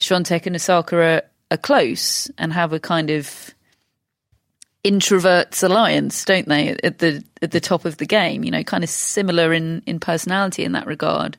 Swiatek 0.00 0.46
and 0.46 0.56
Osaka 0.56 0.96
are, 0.96 1.22
are 1.50 1.58
close 1.58 2.30
and 2.38 2.52
have 2.52 2.72
a 2.72 2.80
kind 2.80 3.10
of 3.10 3.54
introverts 4.86 5.64
alliance, 5.64 6.24
don't 6.24 6.48
they? 6.48 6.76
At 6.84 6.98
the 6.98 7.24
at 7.42 7.50
the 7.50 7.60
top 7.60 7.84
of 7.84 7.96
the 7.96 8.06
game, 8.06 8.44
you 8.44 8.50
know, 8.52 8.62
kind 8.62 8.84
of 8.84 8.90
similar 8.90 9.52
in 9.52 9.82
in 9.86 9.98
personality 9.98 10.64
in 10.64 10.72
that 10.72 10.86
regard. 10.86 11.36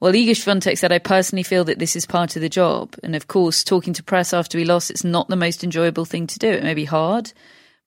Well, 0.00 0.12
Iga 0.12 0.32
Swiatek 0.32 0.76
said, 0.76 0.92
I 0.92 0.98
personally 0.98 1.42
feel 1.42 1.64
that 1.64 1.78
this 1.78 1.96
is 1.96 2.04
part 2.04 2.36
of 2.36 2.42
the 2.42 2.50
job. 2.50 2.96
And 3.02 3.16
of 3.16 3.28
course, 3.28 3.64
talking 3.64 3.94
to 3.94 4.02
press 4.02 4.34
after 4.34 4.58
we 4.58 4.64
lost, 4.64 4.90
it's 4.90 5.04
not 5.04 5.28
the 5.28 5.36
most 5.36 5.64
enjoyable 5.64 6.04
thing 6.04 6.26
to 6.26 6.38
do. 6.38 6.50
It 6.50 6.62
may 6.64 6.74
be 6.74 6.84
hard, 6.84 7.32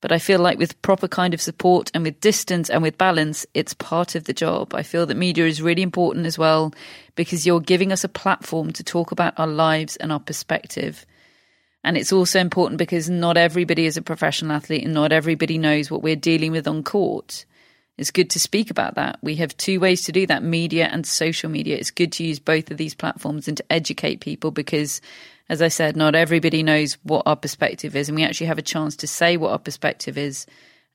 but 0.01 0.11
I 0.11 0.17
feel 0.17 0.39
like 0.39 0.57
with 0.57 0.81
proper 0.81 1.07
kind 1.07 1.35
of 1.35 1.41
support 1.41 1.91
and 1.93 2.03
with 2.03 2.19
distance 2.19 2.67
and 2.67 2.81
with 2.81 2.97
balance, 2.97 3.45
it's 3.53 3.75
part 3.75 4.15
of 4.15 4.23
the 4.23 4.33
job. 4.33 4.73
I 4.73 4.81
feel 4.81 5.05
that 5.05 5.17
media 5.17 5.45
is 5.45 5.61
really 5.61 5.83
important 5.83 6.25
as 6.25 6.37
well 6.37 6.73
because 7.13 7.45
you're 7.45 7.59
giving 7.59 7.91
us 7.91 8.03
a 8.03 8.09
platform 8.09 8.71
to 8.73 8.83
talk 8.83 9.11
about 9.11 9.37
our 9.37 9.47
lives 9.47 9.95
and 9.97 10.11
our 10.11 10.19
perspective. 10.19 11.05
And 11.83 11.97
it's 11.97 12.11
also 12.11 12.39
important 12.39 12.77
because 12.77 13.09
not 13.09 13.37
everybody 13.37 13.85
is 13.85 13.97
a 13.97 14.01
professional 14.01 14.51
athlete 14.51 14.83
and 14.83 14.93
not 14.93 15.11
everybody 15.11 15.57
knows 15.57 15.89
what 15.89 16.01
we're 16.01 16.15
dealing 16.15 16.51
with 16.51 16.67
on 16.67 16.83
court. 16.83 17.45
It's 17.97 18.11
good 18.11 18.29
to 18.31 18.39
speak 18.39 18.69
about 18.69 18.95
that. 18.95 19.19
We 19.21 19.35
have 19.35 19.55
two 19.57 19.79
ways 19.79 20.03
to 20.03 20.11
do 20.11 20.25
that 20.27 20.43
media 20.43 20.87
and 20.87 21.05
social 21.05 21.49
media. 21.49 21.77
It's 21.77 21.91
good 21.91 22.13
to 22.13 22.23
use 22.23 22.39
both 22.39 22.71
of 22.71 22.77
these 22.77 22.95
platforms 22.95 23.47
and 23.47 23.57
to 23.57 23.71
educate 23.71 24.21
people 24.21 24.51
because, 24.51 25.01
as 25.49 25.61
I 25.61 25.67
said, 25.67 25.97
not 25.97 26.15
everybody 26.15 26.63
knows 26.63 26.93
what 27.03 27.23
our 27.25 27.35
perspective 27.35 27.95
is. 27.95 28.07
And 28.07 28.15
we 28.15 28.23
actually 28.23 28.47
have 28.47 28.57
a 28.57 28.61
chance 28.61 28.95
to 28.97 29.07
say 29.07 29.35
what 29.35 29.51
our 29.51 29.59
perspective 29.59 30.17
is 30.17 30.45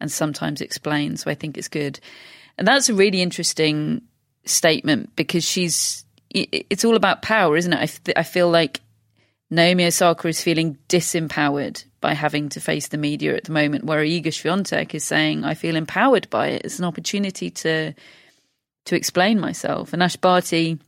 and 0.00 0.10
sometimes 0.10 0.60
explain. 0.60 1.16
So 1.16 1.30
I 1.30 1.34
think 1.34 1.58
it's 1.58 1.68
good. 1.68 2.00
And 2.56 2.66
that's 2.66 2.88
a 2.88 2.94
really 2.94 3.20
interesting 3.20 4.02
statement 4.46 5.14
because 5.16 5.44
she's, 5.44 6.04
it's 6.30 6.84
all 6.84 6.96
about 6.96 7.22
power, 7.22 7.56
isn't 7.56 7.72
it? 7.72 8.12
I, 8.16 8.22
feel 8.22 8.50
like 8.50 8.80
Naomi 9.50 9.86
Osaka 9.86 10.28
is 10.28 10.42
feeling 10.42 10.78
disempowered 10.88 11.84
by 12.00 12.14
having 12.14 12.48
to 12.50 12.60
face 12.60 12.88
the 12.88 12.98
media 12.98 13.36
at 13.36 13.44
the 13.44 13.52
moment, 13.52 13.84
where 13.84 14.02
Iga 14.02 14.26
Swiatek 14.26 14.94
is 14.94 15.04
saying, 15.04 15.44
"I 15.44 15.54
feel 15.54 15.76
empowered 15.76 16.28
by 16.30 16.48
it. 16.48 16.62
It's 16.64 16.78
an 16.78 16.84
opportunity 16.84 17.50
to 17.50 17.94
to 18.86 18.96
explain 18.96 19.38
myself." 19.40 19.92
And 19.92 20.02
Ash 20.02 20.16
Barty, 20.16 20.78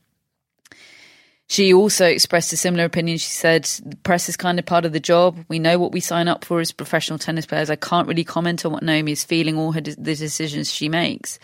she 1.49 1.73
also 1.73 2.07
expressed 2.07 2.53
a 2.53 2.57
similar 2.57 2.85
opinion. 2.85 3.19
She 3.19 3.31
said, 3.31 3.65
"The 3.65 3.97
press 3.97 4.29
is 4.29 4.37
kind 4.37 4.59
of 4.59 4.67
part 4.67 4.85
of 4.85 4.93
the 4.93 5.01
job. 5.01 5.45
We 5.49 5.59
know 5.59 5.79
what 5.79 5.93
we 5.93 6.01
sign 6.01 6.27
up 6.27 6.45
for 6.45 6.61
as 6.61 6.73
professional 6.73 7.19
tennis 7.19 7.47
players. 7.47 7.71
I 7.71 7.77
can't 7.77 8.09
really 8.09 8.25
comment 8.25 8.65
on 8.65 8.73
what 8.73 8.83
Naomi 8.83 9.13
is 9.13 9.25
feeling 9.25 9.57
or 9.57 9.75
her 9.75 9.81
de- 9.81 9.97
the 9.97 10.15
decisions 10.17 10.73
she 10.73 10.89
makes." 10.89 11.39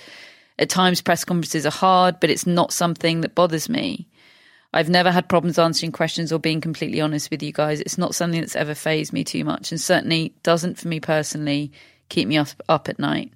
At 0.59 0.69
times, 0.69 1.01
press 1.01 1.25
conferences 1.25 1.65
are 1.65 1.71
hard, 1.71 2.21
but 2.21 2.31
it's 2.31 2.47
not 2.47 2.73
something 2.73 3.23
that 3.23 3.35
bothers 3.35 3.69
me. 3.69 4.07
I've 4.73 4.89
never 4.89 5.11
had 5.11 5.29
problems 5.29 5.59
answering 5.59 5.93
questions 5.93 6.33
or 6.33 6.39
being 6.39 6.61
completely 6.61 7.01
honest 7.01 7.31
with 7.31 7.43
you 7.43 7.53
guys. 7.53 7.81
It's 7.81 7.99
not 7.99 8.15
something 8.15 8.41
that's 8.41 8.57
ever 8.57 8.75
fazed 8.75 9.13
me 9.13 9.23
too 9.23 9.45
much 9.45 9.71
and 9.71 9.81
certainly 9.81 10.35
doesn't 10.43 10.79
for 10.79 10.89
me 10.89 10.99
personally 10.99 11.73
keep 12.09 12.27
me 12.27 12.39
up, 12.39 12.49
up 12.69 12.89
at 12.89 12.99
night. 12.99 13.33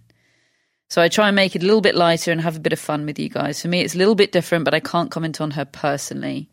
So 0.89 1.03
I 1.03 1.09
try 1.09 1.28
and 1.28 1.37
make 1.37 1.57
it 1.57 1.62
a 1.62 1.66
little 1.66 1.80
bit 1.80 1.95
lighter 1.97 2.30
and 2.30 2.41
have 2.41 2.57
a 2.57 2.61
bit 2.61 2.72
of 2.72 2.78
fun 2.78 3.07
with 3.07 3.18
you 3.18 3.28
guys. 3.28 3.61
For 3.61 3.68
me, 3.68 3.80
it's 3.80 3.95
a 3.95 3.99
little 3.99 4.14
bit 4.14 4.32
different, 4.32 4.64
but 4.64 4.74
I 4.74 4.80
can't 4.80 5.11
comment 5.11 5.41
on 5.41 5.51
her 5.53 5.64
personally. 5.64 6.49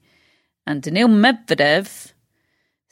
And 0.66 0.82
Daniil 0.82 1.08
Medvedev 1.08 2.13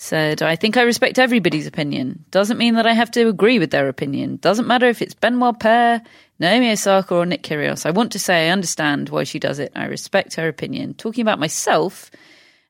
said, 0.02 0.42
I 0.42 0.56
think 0.56 0.78
I 0.78 0.82
respect 0.82 1.20
everybody's 1.20 1.68
opinion. 1.68 2.26
Doesn't 2.32 2.58
mean 2.58 2.74
that 2.74 2.88
I 2.88 2.94
have 2.94 3.12
to 3.12 3.28
agree 3.28 3.60
with 3.60 3.70
their 3.70 3.88
opinion. 3.88 4.38
Doesn't 4.38 4.68
matter 4.68 4.88
if 4.88 5.00
it's 5.00 5.14
Benoit 5.14 5.60
Paire, 5.60 6.02
Naomi 6.40 6.72
Osaka 6.72 7.14
or 7.14 7.26
Nick 7.26 7.44
Kyrgios. 7.44 7.86
I 7.86 7.92
want 7.92 8.12
to 8.14 8.20
say 8.20 8.48
I 8.48 8.52
understand 8.52 9.10
why 9.10 9.26
she 9.26 9.38
does 9.38 9.60
it. 9.60 9.72
I 9.76 9.86
respect 9.86 10.34
her 10.36 10.48
opinion. 10.48 10.96
Talking 10.96 11.22
about 11.22 11.40
myself, 11.40 12.10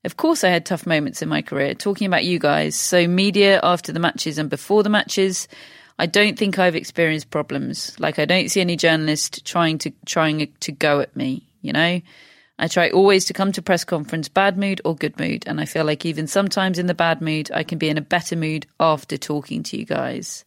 of 0.04 0.18
course 0.18 0.44
I 0.44 0.50
had 0.50 0.66
tough 0.66 0.86
moments 0.86 1.22
in 1.22 1.30
my 1.30 1.42
career. 1.42 1.74
Talking 1.74 2.06
about 2.08 2.26
you 2.26 2.38
guys, 2.38 2.76
so 2.76 3.08
media 3.08 3.62
after 3.64 3.94
the 3.94 4.00
matches 4.02 4.38
and 4.38 4.50
before 4.50 4.84
the 4.84 4.90
matches, 4.90 5.48
I 5.98 6.08
don't 6.08 6.38
think 6.38 6.60
I've 6.60 6.76
experienced 6.76 7.30
problems. 7.30 7.98
Like 7.98 8.20
I 8.20 8.26
don't 8.26 8.50
see 8.50 8.60
any 8.60 8.76
journalist 8.76 9.46
trying 9.46 9.78
to 9.80 9.94
trying 10.06 10.52
to 10.60 10.72
go 10.74 11.00
at 11.00 11.16
me, 11.16 11.48
you 11.62 11.72
know? 11.72 12.02
I 12.62 12.68
try 12.68 12.92
always 12.92 13.26
to 13.26 13.34
come 13.34 13.52
to 13.54 13.62
press 13.62 13.84
conference 13.84 14.30
bad 14.30 14.56
mood 14.56 14.82
or 14.86 14.96
good 14.96 15.20
mood, 15.20 15.46
and 15.48 15.60
I 15.60 15.66
feel 15.66 15.84
like 15.84 16.06
even 16.06 16.28
sometimes 16.28 16.78
in 16.78 16.86
the 16.86 16.94
bad 16.94 17.20
mood, 17.20 17.50
I 17.52 17.64
can 17.64 17.80
be 17.80 17.90
in 17.90 17.98
a 17.98 18.02
better 18.02 18.36
mood 18.36 18.68
after 18.80 19.18
talking 19.18 19.64
to 19.64 19.78
you 19.78 19.84
guys. 19.84 20.46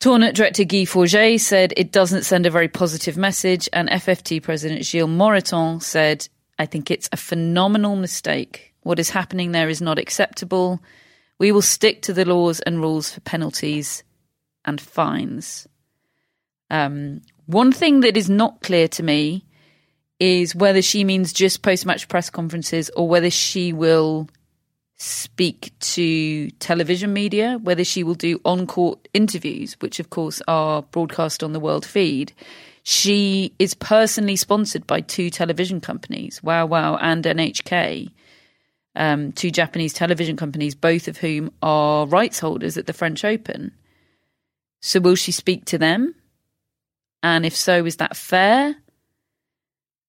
Tournament 0.00 0.36
director 0.36 0.64
Guy 0.64 0.84
Forget 0.84 1.40
said 1.40 1.72
it 1.76 1.92
doesn't 1.92 2.24
send 2.24 2.46
a 2.46 2.50
very 2.50 2.66
positive 2.66 3.16
message, 3.16 3.68
and 3.72 3.88
FFT 3.88 4.42
president 4.42 4.84
Gilles 4.84 5.06
Moreton 5.06 5.80
said, 5.80 6.28
I 6.58 6.66
think 6.66 6.90
it's 6.90 7.08
a 7.12 7.16
phenomenal 7.16 7.94
mistake. 7.94 8.74
What 8.82 8.98
is 8.98 9.10
happening 9.10 9.52
there 9.52 9.68
is 9.68 9.80
not 9.80 10.00
acceptable. 10.00 10.82
We 11.38 11.52
will 11.52 11.62
stick 11.62 12.02
to 12.02 12.12
the 12.12 12.24
laws 12.24 12.58
and 12.58 12.80
rules 12.80 13.12
for 13.12 13.20
penalties 13.20 14.02
and 14.64 14.80
fines. 14.80 15.68
Um, 16.70 17.22
one 17.46 17.70
thing 17.70 18.00
that 18.00 18.16
is 18.16 18.28
not 18.28 18.62
clear 18.62 18.88
to 18.88 19.04
me 19.04 19.44
is 20.18 20.54
whether 20.54 20.82
she 20.82 21.04
means 21.04 21.32
just 21.32 21.62
post 21.62 21.86
match 21.86 22.08
press 22.08 22.30
conferences 22.30 22.90
or 22.96 23.08
whether 23.08 23.30
she 23.30 23.72
will 23.72 24.28
speak 24.96 25.72
to 25.80 26.50
television 26.52 27.12
media, 27.12 27.58
whether 27.62 27.84
she 27.84 28.02
will 28.02 28.14
do 28.14 28.40
on 28.44 28.66
court 28.66 29.08
interviews, 29.12 29.74
which 29.80 30.00
of 30.00 30.10
course 30.10 30.40
are 30.48 30.82
broadcast 30.82 31.42
on 31.42 31.52
the 31.52 31.60
world 31.60 31.84
feed. 31.84 32.32
She 32.82 33.52
is 33.58 33.74
personally 33.74 34.36
sponsored 34.36 34.86
by 34.86 35.00
two 35.00 35.28
television 35.28 35.80
companies, 35.80 36.40
WOWOW 36.42 36.98
and 37.00 37.24
NHK, 37.24 38.10
um, 38.94 39.32
two 39.32 39.50
Japanese 39.50 39.92
television 39.92 40.36
companies, 40.36 40.74
both 40.74 41.08
of 41.08 41.18
whom 41.18 41.50
are 41.62 42.06
rights 42.06 42.38
holders 42.38 42.78
at 42.78 42.86
the 42.86 42.92
French 42.92 43.24
Open. 43.24 43.72
So 44.80 45.00
will 45.00 45.16
she 45.16 45.32
speak 45.32 45.64
to 45.66 45.78
them? 45.78 46.14
And 47.22 47.44
if 47.44 47.56
so, 47.56 47.84
is 47.84 47.96
that 47.96 48.16
fair? 48.16 48.76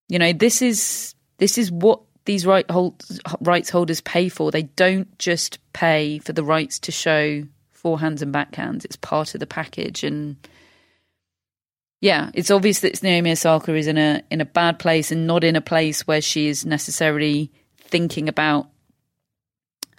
You 0.07 0.19
know, 0.19 0.33
this 0.33 0.61
is 0.61 1.15
this 1.37 1.57
is 1.57 1.71
what 1.71 2.01
these 2.25 2.45
right 2.45 2.69
hold, 2.69 3.03
rights 3.41 3.69
holders 3.69 4.01
pay 4.01 4.29
for. 4.29 4.51
They 4.51 4.63
don't 4.63 5.17
just 5.19 5.59
pay 5.73 6.19
for 6.19 6.33
the 6.33 6.43
rights 6.43 6.79
to 6.79 6.91
show 6.91 7.43
forehands 7.75 8.21
and 8.21 8.33
backhands. 8.33 8.85
It's 8.85 8.95
part 8.95 9.33
of 9.33 9.39
the 9.39 9.47
package, 9.47 10.03
and 10.03 10.35
yeah, 12.01 12.31
it's 12.33 12.51
obvious 12.51 12.81
that 12.81 13.01
Naomi 13.01 13.31
Osaka 13.31 13.73
is 13.75 13.87
in 13.87 13.97
a 13.97 14.21
in 14.29 14.41
a 14.41 14.45
bad 14.45 14.79
place 14.79 15.11
and 15.11 15.27
not 15.27 15.43
in 15.43 15.55
a 15.55 15.61
place 15.61 16.05
where 16.05 16.21
she 16.21 16.47
is 16.47 16.65
necessarily 16.65 17.51
thinking 17.77 18.29
about 18.29 18.69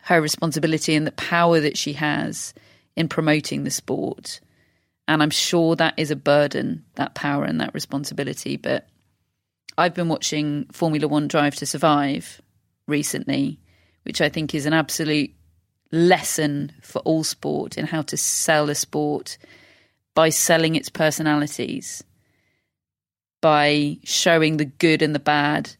her 0.02 0.20
responsibility 0.20 0.94
and 0.94 1.06
the 1.06 1.12
power 1.12 1.60
that 1.60 1.76
she 1.76 1.92
has 1.94 2.54
in 2.96 3.08
promoting 3.08 3.64
the 3.64 3.70
sport. 3.70 4.40
And 5.06 5.22
I'm 5.22 5.30
sure 5.30 5.76
that 5.76 5.94
is 5.96 6.10
a 6.10 6.16
burden, 6.16 6.84
that 6.94 7.14
power 7.14 7.44
and 7.44 7.60
that 7.60 7.74
responsibility. 7.74 8.56
But 8.56 8.88
I've 9.78 9.94
been 9.94 10.08
watching 10.08 10.66
Formula 10.72 11.06
One 11.06 11.28
Drive 11.28 11.54
to 11.56 11.66
Survive 11.66 12.42
recently, 12.88 13.60
which 14.02 14.20
I 14.20 14.28
think 14.28 14.52
is 14.52 14.66
an 14.66 14.72
absolute 14.72 15.32
lesson 15.92 16.72
for 16.82 16.98
all 17.02 17.22
sport 17.22 17.78
in 17.78 17.86
how 17.86 18.02
to 18.02 18.16
sell 18.16 18.70
a 18.70 18.74
sport 18.74 19.38
by 20.16 20.30
selling 20.30 20.74
its 20.74 20.88
personalities, 20.88 22.02
by 23.40 23.98
showing 24.02 24.56
the 24.56 24.64
good 24.64 25.00
and 25.00 25.14
the 25.14 25.20
bad. 25.20 25.76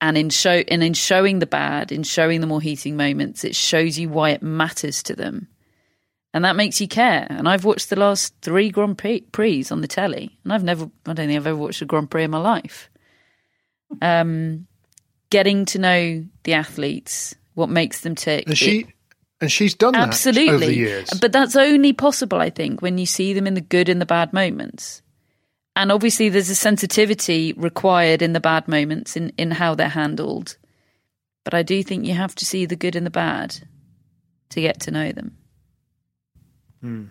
And 0.00 0.18
in 0.18 0.28
show 0.28 0.64
and 0.66 0.82
in 0.82 0.94
showing 0.94 1.38
the 1.38 1.46
bad, 1.46 1.92
in 1.92 2.02
showing 2.02 2.40
the 2.40 2.48
more 2.48 2.60
heating 2.60 2.96
moments, 2.96 3.44
it 3.44 3.54
shows 3.54 4.00
you 4.00 4.08
why 4.08 4.30
it 4.30 4.42
matters 4.42 5.00
to 5.04 5.14
them 5.14 5.46
and 6.38 6.44
that 6.44 6.54
makes 6.54 6.80
you 6.80 6.86
care. 6.86 7.26
And 7.28 7.48
I've 7.48 7.64
watched 7.64 7.90
the 7.90 7.98
last 7.98 8.32
three 8.42 8.70
Grand 8.70 8.96
Prix 8.96 9.66
on 9.72 9.80
the 9.80 9.88
telly, 9.88 10.38
and 10.44 10.52
I've 10.52 10.62
never, 10.62 10.84
I 11.04 11.12
don't 11.12 11.26
think 11.26 11.32
I've 11.32 11.48
ever 11.48 11.56
watched 11.56 11.82
a 11.82 11.84
Grand 11.84 12.12
Prix 12.12 12.22
in 12.22 12.30
my 12.30 12.38
life. 12.38 12.88
Um, 14.00 14.68
getting 15.30 15.64
to 15.64 15.80
know 15.80 16.24
the 16.44 16.52
athletes, 16.52 17.34
what 17.54 17.70
makes 17.70 18.02
them 18.02 18.14
tick. 18.14 18.46
And 18.46 18.56
she, 18.56 18.82
it, 18.82 18.86
and 19.40 19.50
she's 19.50 19.74
done 19.74 19.96
absolutely. 19.96 20.48
over 20.50 20.66
the 20.66 20.76
years. 20.76 21.10
But 21.20 21.32
that's 21.32 21.56
only 21.56 21.92
possible, 21.92 22.40
I 22.40 22.50
think, 22.50 22.82
when 22.82 22.98
you 22.98 23.06
see 23.06 23.32
them 23.32 23.48
in 23.48 23.54
the 23.54 23.60
good 23.60 23.88
and 23.88 24.00
the 24.00 24.06
bad 24.06 24.32
moments. 24.32 25.02
And 25.74 25.90
obviously, 25.90 26.28
there's 26.28 26.50
a 26.50 26.54
sensitivity 26.54 27.52
required 27.54 28.22
in 28.22 28.32
the 28.32 28.38
bad 28.38 28.68
moments 28.68 29.16
in, 29.16 29.32
in 29.36 29.50
how 29.50 29.74
they're 29.74 29.88
handled. 29.88 30.56
But 31.42 31.54
I 31.54 31.64
do 31.64 31.82
think 31.82 32.06
you 32.06 32.14
have 32.14 32.36
to 32.36 32.46
see 32.46 32.64
the 32.64 32.76
good 32.76 32.94
and 32.94 33.04
the 33.04 33.10
bad 33.10 33.56
to 34.50 34.60
get 34.60 34.78
to 34.82 34.92
know 34.92 35.10
them. 35.10 35.37
Hmm. 36.80 37.06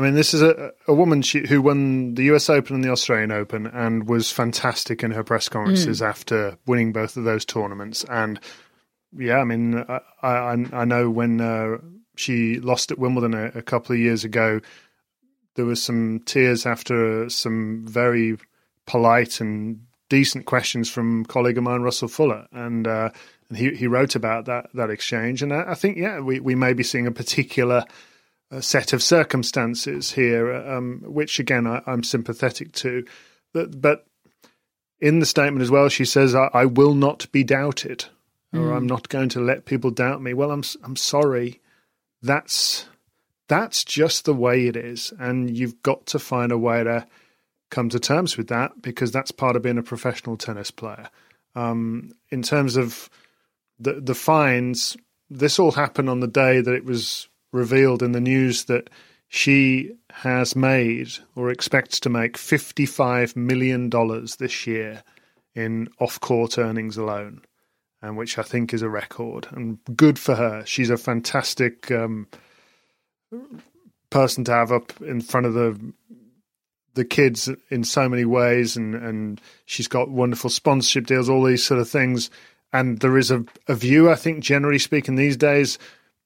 I 0.00 0.02
mean, 0.02 0.14
this 0.14 0.32
is 0.32 0.40
a, 0.40 0.72
a 0.88 0.94
woman 0.94 1.20
she, 1.20 1.46
who 1.46 1.60
won 1.60 2.14
the 2.14 2.24
US 2.34 2.48
Open 2.48 2.74
and 2.74 2.82
the 2.82 2.90
Australian 2.90 3.32
Open 3.32 3.66
and 3.66 4.08
was 4.08 4.32
fantastic 4.32 5.02
in 5.02 5.10
her 5.10 5.22
press 5.22 5.46
conferences 5.50 6.00
mm. 6.00 6.06
after 6.06 6.56
winning 6.66 6.92
both 6.92 7.18
of 7.18 7.24
those 7.24 7.44
tournaments. 7.44 8.02
And 8.04 8.40
yeah, 9.14 9.38
I 9.38 9.44
mean, 9.44 9.76
I, 9.76 10.00
I, 10.22 10.66
I 10.72 10.84
know 10.86 11.10
when 11.10 11.42
uh, 11.42 11.76
she 12.16 12.60
lost 12.60 12.90
at 12.90 12.98
Wimbledon 12.98 13.34
a, 13.34 13.58
a, 13.58 13.62
couple 13.62 13.92
of 13.92 14.00
years 14.00 14.24
ago, 14.24 14.62
there 15.56 15.66
was 15.66 15.82
some 15.82 16.20
tears 16.24 16.64
after 16.64 17.28
some 17.28 17.84
very 17.86 18.38
polite 18.86 19.38
and 19.42 19.80
decent 20.08 20.46
questions 20.46 20.88
from 20.88 21.26
colleague 21.26 21.58
of 21.58 21.64
mine, 21.64 21.82
Russell 21.82 22.08
Fuller. 22.08 22.46
And, 22.52 22.88
uh, 22.88 23.10
and 23.50 23.58
he, 23.58 23.74
he 23.74 23.86
wrote 23.86 24.14
about 24.14 24.46
that, 24.46 24.70
that 24.72 24.88
exchange. 24.88 25.42
And 25.42 25.52
I, 25.52 25.72
I 25.72 25.74
think, 25.74 25.98
yeah, 25.98 26.20
we, 26.20 26.40
we 26.40 26.54
may 26.54 26.72
be 26.72 26.84
seeing 26.84 27.06
a 27.06 27.12
particular– 27.12 27.84
set 28.58 28.92
of 28.92 29.02
circumstances 29.02 30.12
here, 30.12 30.52
um, 30.52 31.02
which 31.04 31.38
again 31.38 31.66
I, 31.66 31.82
am 31.86 32.02
sympathetic 32.02 32.72
to. 32.72 33.04
But, 33.52 33.80
but, 33.80 34.06
in 35.00 35.18
the 35.18 35.26
statement 35.26 35.62
as 35.62 35.70
well, 35.70 35.88
she 35.88 36.04
says, 36.04 36.34
"I, 36.34 36.50
I 36.52 36.66
will 36.66 36.94
not 36.94 37.30
be 37.32 37.42
doubted, 37.42 38.04
or 38.52 38.60
mm. 38.60 38.76
I'm 38.76 38.86
not 38.86 39.08
going 39.08 39.30
to 39.30 39.40
let 39.40 39.64
people 39.64 39.90
doubt 39.90 40.20
me." 40.20 40.34
Well, 40.34 40.50
I'm 40.50 40.62
I'm 40.82 40.96
sorry. 40.96 41.60
That's 42.22 42.86
that's 43.48 43.82
just 43.82 44.26
the 44.26 44.34
way 44.34 44.66
it 44.66 44.76
is, 44.76 45.12
and 45.18 45.56
you've 45.56 45.82
got 45.82 46.06
to 46.06 46.18
find 46.18 46.52
a 46.52 46.58
way 46.58 46.84
to 46.84 47.06
come 47.70 47.88
to 47.88 47.98
terms 47.98 48.36
with 48.36 48.48
that 48.48 48.82
because 48.82 49.10
that's 49.10 49.30
part 49.30 49.56
of 49.56 49.62
being 49.62 49.78
a 49.78 49.82
professional 49.82 50.36
tennis 50.36 50.70
player. 50.70 51.08
Um, 51.54 52.12
in 52.28 52.42
terms 52.42 52.76
of 52.76 53.08
the 53.78 53.94
the 53.94 54.14
fines, 54.14 54.98
this 55.30 55.58
all 55.58 55.72
happened 55.72 56.10
on 56.10 56.20
the 56.20 56.26
day 56.26 56.60
that 56.60 56.74
it 56.74 56.84
was 56.84 57.29
revealed 57.52 58.02
in 58.02 58.12
the 58.12 58.20
news 58.20 58.64
that 58.64 58.90
she 59.28 59.92
has 60.10 60.56
made 60.56 61.10
or 61.36 61.50
expects 61.50 62.00
to 62.00 62.08
make 62.08 62.36
$55 62.36 63.36
million 63.36 63.88
this 64.38 64.66
year 64.66 65.02
in 65.54 65.88
off 66.00 66.20
court 66.20 66.58
earnings 66.58 66.96
alone, 66.96 67.42
and 68.02 68.16
which 68.16 68.38
I 68.38 68.42
think 68.42 68.74
is 68.74 68.82
a 68.82 68.88
record. 68.88 69.46
And 69.52 69.78
good 69.96 70.18
for 70.18 70.34
her. 70.34 70.64
She's 70.66 70.90
a 70.90 70.96
fantastic 70.96 71.90
um, 71.90 72.26
person 74.10 74.44
to 74.44 74.52
have 74.52 74.72
up 74.72 75.00
in 75.00 75.20
front 75.20 75.46
of 75.46 75.54
the 75.54 75.92
the 76.94 77.04
kids 77.04 77.48
in 77.70 77.84
so 77.84 78.08
many 78.08 78.24
ways 78.24 78.76
and 78.76 78.96
and 78.96 79.40
she's 79.64 79.86
got 79.86 80.10
wonderful 80.10 80.50
sponsorship 80.50 81.06
deals 81.06 81.28
all 81.28 81.44
these 81.44 81.64
sort 81.64 81.78
of 81.78 81.88
things 81.88 82.30
and 82.72 82.98
there 82.98 83.16
is 83.16 83.30
a, 83.30 83.44
a 83.68 83.76
view 83.76 84.10
i 84.10 84.16
think 84.16 84.42
generally 84.42 84.78
speaking 84.78 85.14
these 85.14 85.36
days 85.36 85.78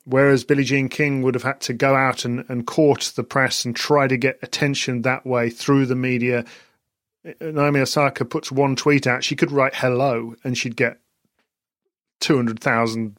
Whereas 0.05 0.45
Billie 0.45 0.65
Jean 0.65 0.89
King 0.89 1.23
would 1.23 1.35
have 1.35 1.45
had 1.45 1.61
to 1.63 1.73
go 1.73 1.95
out 1.95 2.25
and, 2.25 2.45
and 2.49 2.67
court 2.67 3.13
the 3.17 3.25
press 3.25 3.65
and 3.65 3.75
try 3.75 4.07
to 4.07 4.17
get 4.17 4.39
attention 4.43 5.03
that 5.03 5.27
way 5.27 5.49
through 5.49 5.87
the 5.87 5.97
media. 5.97 6.45
Naomi 7.41 7.81
Osaka 7.81 8.25
puts 8.25 8.53
one 8.53 8.77
tweet 8.77 9.07
out, 9.07 9.25
she 9.25 9.35
could 9.35 9.51
write 9.51 9.75
hello 9.75 10.35
and 10.45 10.59
she'd 10.59 10.77
get 10.77 10.99
200,000 12.21 13.17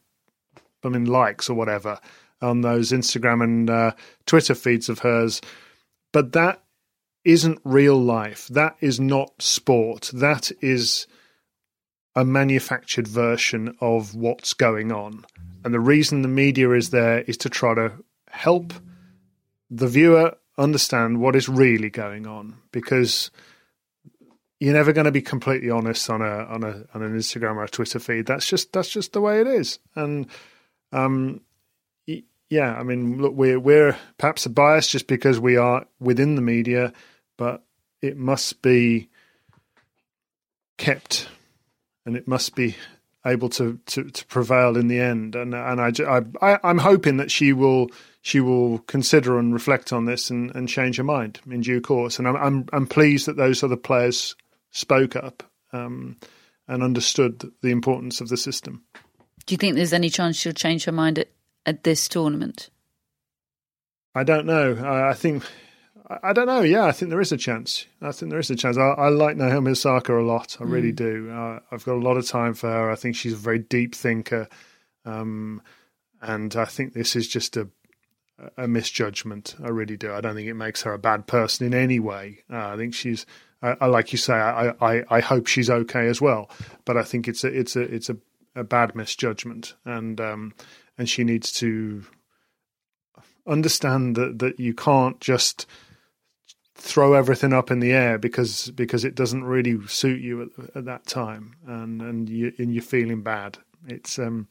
I 0.84 0.90
mean, 0.90 1.06
likes 1.06 1.50
or 1.50 1.56
whatever 1.56 2.00
on 2.42 2.62
those 2.62 2.92
Instagram 2.92 3.44
and 3.44 3.70
uh, 3.70 3.92
Twitter 4.26 4.54
feeds 4.54 4.88
of 4.88 5.00
hers. 5.00 5.42
But 6.14 6.34
that 6.34 6.62
isn't 7.24 7.60
real 7.64 7.98
life. 7.98 8.48
That 8.48 8.76
is 8.80 9.00
not 9.00 9.42
sport. 9.42 10.12
That 10.14 10.52
is 10.62 11.08
a 12.16 12.24
manufactured 12.24 13.08
version 13.08 13.76
of 13.82 14.16
what's 14.16 14.54
going 14.54 14.92
on. 14.92 15.26
And 15.66 15.74
the 15.74 15.80
reason 15.80 16.22
the 16.22 16.28
media 16.28 16.70
is 16.72 16.92
there 16.92 17.22
is 17.22 17.38
to 17.38 17.50
try 17.50 17.74
to 17.74 17.94
help 18.30 18.72
the 19.72 19.88
viewer 19.88 20.38
understand 20.60 21.20
what 21.20 21.36
is 21.36 21.50
really 21.50 21.90
going 21.90 22.28
on 22.28 22.56
because 22.72 23.32
you're 24.60 24.76
never 24.76 24.94
going 24.94 25.06
to 25.06 25.12
be 25.12 25.24
completely 25.24 25.72
honest 25.72 26.08
on 26.08 26.22
a 26.22 26.46
on 26.46 26.64
a 26.64 26.86
on 26.94 27.02
an 27.02 27.18
Instagram 27.18 27.56
or 27.56 27.64
a 27.64 27.70
Twitter 27.70 27.98
feed. 27.98 28.28
That's 28.28 28.48
just 28.48 28.72
that's 28.74 28.90
just 28.90 29.14
the 29.14 29.22
way 29.22 29.42
it 29.42 29.48
is. 29.48 29.80
And 29.96 30.28
um, 30.92 31.42
yeah, 32.06 32.76
I 32.76 32.84
mean, 32.84 33.20
look, 33.20 33.34
we're 33.34 33.60
we're 33.60 33.98
perhaps 34.20 34.46
a 34.46 34.52
bias 34.52 34.88
just 34.88 35.08
because 35.08 35.40
we 35.40 35.58
are 35.58 35.88
within 36.00 36.36
the 36.36 36.44
media, 36.44 36.94
but 37.38 37.64
it 38.04 38.18
must 38.18 38.62
be 38.62 39.10
kept 40.78 41.28
and 42.06 42.16
it 42.16 42.28
must 42.28 42.54
be 42.54 42.76
able 43.26 43.50
to, 43.50 43.80
to, 43.88 44.04
to 44.04 44.26
prevail 44.28 44.78
in 44.78 44.88
the 44.88 45.00
end. 45.00 45.36
And 45.36 45.54
and 45.54 45.82
I, 45.82 45.92
I 46.42 46.60
I'm 46.64 46.78
hoping 46.78 47.18
that 47.18 47.32
she 47.32 47.54
will 47.54 47.90
she 48.22 48.40
will 48.40 48.80
consider 48.80 49.38
and 49.38 49.54
reflect 49.54 49.92
on 49.92 50.06
this 50.06 50.30
and, 50.30 50.56
and 50.56 50.70
change 50.70 50.98
her 50.98 51.04
mind 51.04 51.40
in 51.50 51.62
due 51.62 51.82
course. 51.82 52.20
And 52.20 52.28
I'm 52.28 52.36
I'm, 52.36 52.66
I'm 52.74 52.88
pleased 52.88 53.26
that 53.28 53.38
those 53.38 53.64
other 53.64 53.78
players 53.78 54.36
spoke 54.72 55.16
up 55.16 55.44
um, 55.74 56.18
and 56.68 56.84
understood 56.84 57.52
the 57.62 57.72
importance 57.72 58.22
of 58.22 58.30
the 58.30 58.38
system. 58.38 58.84
Do 59.46 59.54
you 59.54 59.58
think 59.58 59.76
there's 59.76 59.94
any 59.94 60.10
chance 60.10 60.38
she'll 60.38 60.54
change 60.54 60.86
her 60.86 60.92
mind 60.92 61.20
at, 61.20 61.30
at 61.66 61.84
this 61.84 62.08
tournament? 62.08 62.70
I 64.16 64.24
don't 64.24 64.46
know. 64.46 64.76
I, 64.76 65.10
I 65.10 65.14
think 65.14 65.44
I 66.08 66.34
don't 66.34 66.46
know. 66.46 66.62
Yeah, 66.62 66.86
I 66.86 66.92
think 66.92 67.10
there 67.10 67.22
is 67.22 67.32
a 67.32 67.38
chance. 67.38 67.86
I 68.02 68.12
think 68.12 68.30
there 68.30 68.40
is 68.40 68.52
a 68.52 68.56
chance. 68.56 68.78
I, 68.78 68.90
I 68.90 69.10
like 69.10 69.38
Naomi 69.38 69.72
Osaka 69.72 70.18
a 70.18 70.22
lot. 70.22 70.58
I 70.60 70.64
really 70.64 70.92
mm. 70.92 70.98
do. 70.98 71.32
Uh, 71.32 71.60
I've 71.72 71.84
got 71.84 71.96
a 71.96 72.00
lot 72.00 72.18
of 72.18 72.28
time 72.28 72.54
for 72.54 72.70
her. 72.70 72.92
I 72.92 72.96
think 72.96 73.16
she's 73.16 73.34
a 73.34 73.38
very 73.38 73.60
deep 73.60 73.96
thinker, 73.96 74.48
um, 75.04 75.62
and 76.22 76.56
I 76.56 76.66
think 76.66 76.94
this 76.94 77.16
is 77.16 77.28
just 77.28 77.58
a 77.58 77.70
a 78.58 78.68
misjudgment. 78.68 79.56
I 79.64 79.70
really 79.70 79.98
do. 79.98 80.14
I 80.14 80.22
don't 80.22 80.36
think 80.36 80.48
it 80.48 80.54
makes 80.56 80.84
her 80.84 80.94
a 80.94 81.00
bad 81.00 81.26
person 81.26 81.66
in 81.66 81.74
any 81.74 82.00
way. 82.00 82.44
Uh, 82.52 82.68
I 82.68 82.78
think 82.78 82.94
she's. 82.94 83.26
I, 83.62 83.76
I 83.82 83.86
like 83.88 84.12
you 84.12 84.18
say. 84.18 84.34
I, 84.34 84.74
I 84.82 85.04
I 85.10 85.20
hope 85.22 85.48
she's 85.48 85.70
okay 85.70 86.08
as 86.08 86.22
well. 86.22 86.52
But 86.84 86.98
I 86.98 87.04
think 87.04 87.28
it's 87.28 87.44
a 87.44 87.48
it's 87.48 87.76
a 87.76 87.82
it's 87.82 88.10
a 88.10 88.18
a 88.56 88.64
bad 88.64 88.96
misjudgment, 88.96 89.74
and 89.86 90.22
um, 90.22 90.54
and 90.98 91.10
she 91.10 91.24
needs 91.24 91.52
to 91.54 92.04
understand 93.48 94.16
that 94.16 94.40
that 94.40 94.60
you 94.60 94.74
can't 94.74 95.20
just 95.20 95.66
throw 96.86 97.14
everything 97.14 97.52
up 97.52 97.72
in 97.72 97.80
the 97.80 97.92
air 97.92 98.20
because 98.20 98.70
because 98.72 99.04
it 99.04 99.16
doesn't 99.16 99.44
really 99.44 99.86
suit 99.88 100.22
you 100.22 100.44
at, 100.44 100.76
at 100.76 100.86
that 100.86 101.06
time, 101.08 101.56
and 101.66 102.02
and 102.02 102.30
you 102.30 102.54
and 102.60 102.74
you're 102.74 102.84
feeling 102.84 103.24
bad. 103.24 103.58
It's 103.88 104.20
um, 104.20 104.48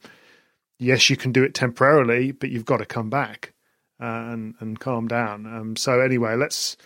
yes, 0.77 1.09
you 1.09 1.15
can 1.15 1.31
do 1.31 1.43
it 1.43 1.53
temporarily, 1.53 2.31
but 2.31 2.49
you've 2.49 2.65
got 2.65 2.77
to 2.77 2.85
come 2.85 3.09
back 3.09 3.53
uh, 4.01 4.05
and 4.05 4.55
and 4.59 4.79
calm 4.79 5.07
down. 5.07 5.45
Um, 5.45 5.75
so 5.75 6.01
anyway, 6.01 6.35
let's. 6.35 6.77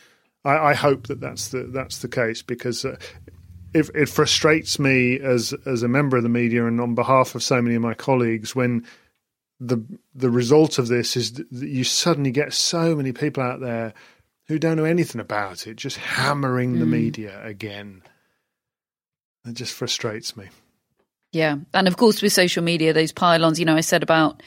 I, 0.46 0.70
I, 0.70 0.74
hope 0.74 1.08
that 1.08 1.20
that's 1.20 1.50
the 1.50 1.64
that's 1.64 1.98
the 1.98 2.08
case 2.08 2.42
because 2.42 2.86
uh, 2.86 2.96
it, 3.74 3.90
it 3.94 4.08
frustrates 4.08 4.80
me 4.80 5.20
as 5.20 5.54
as 5.66 5.84
a 5.84 5.90
member 5.90 6.16
of 6.16 6.24
the 6.24 6.30
media 6.30 6.66
and 6.66 6.80
on 6.80 6.96
behalf 6.96 7.36
of 7.36 7.44
so 7.44 7.62
many 7.62 7.76
of 7.76 7.82
my 7.82 7.94
colleagues 7.94 8.56
when 8.56 8.86
the 9.60 9.84
the 10.16 10.30
result 10.30 10.80
of 10.80 10.88
this 10.88 11.18
is 11.18 11.34
that 11.34 11.48
you 11.52 11.84
suddenly 11.84 12.32
get 12.32 12.54
so 12.54 12.96
many 12.96 13.12
people 13.12 13.44
out 13.44 13.60
there 13.60 13.94
who 14.50 14.58
don't 14.58 14.78
know 14.78 14.84
anything 14.84 15.22
about 15.22 15.68
it 15.68 15.78
just 15.78 15.96
hammering 15.98 16.76
mm. 16.76 16.80
the 16.80 16.86
media 16.86 17.40
again. 17.46 18.02
It 19.46 19.54
just 19.54 19.74
frustrates 19.74 20.36
me. 20.36 20.50
Yeah, 21.32 21.58
and 21.74 21.88
of 21.88 21.98
course 21.98 22.22
with 22.22 22.34
social 22.34 22.64
media, 22.64 22.92
those 22.92 23.12
pile-ons. 23.12 23.60
You 23.60 23.66
know, 23.66 23.76
I 23.76 23.82
said 23.82 24.02
about, 24.02 24.42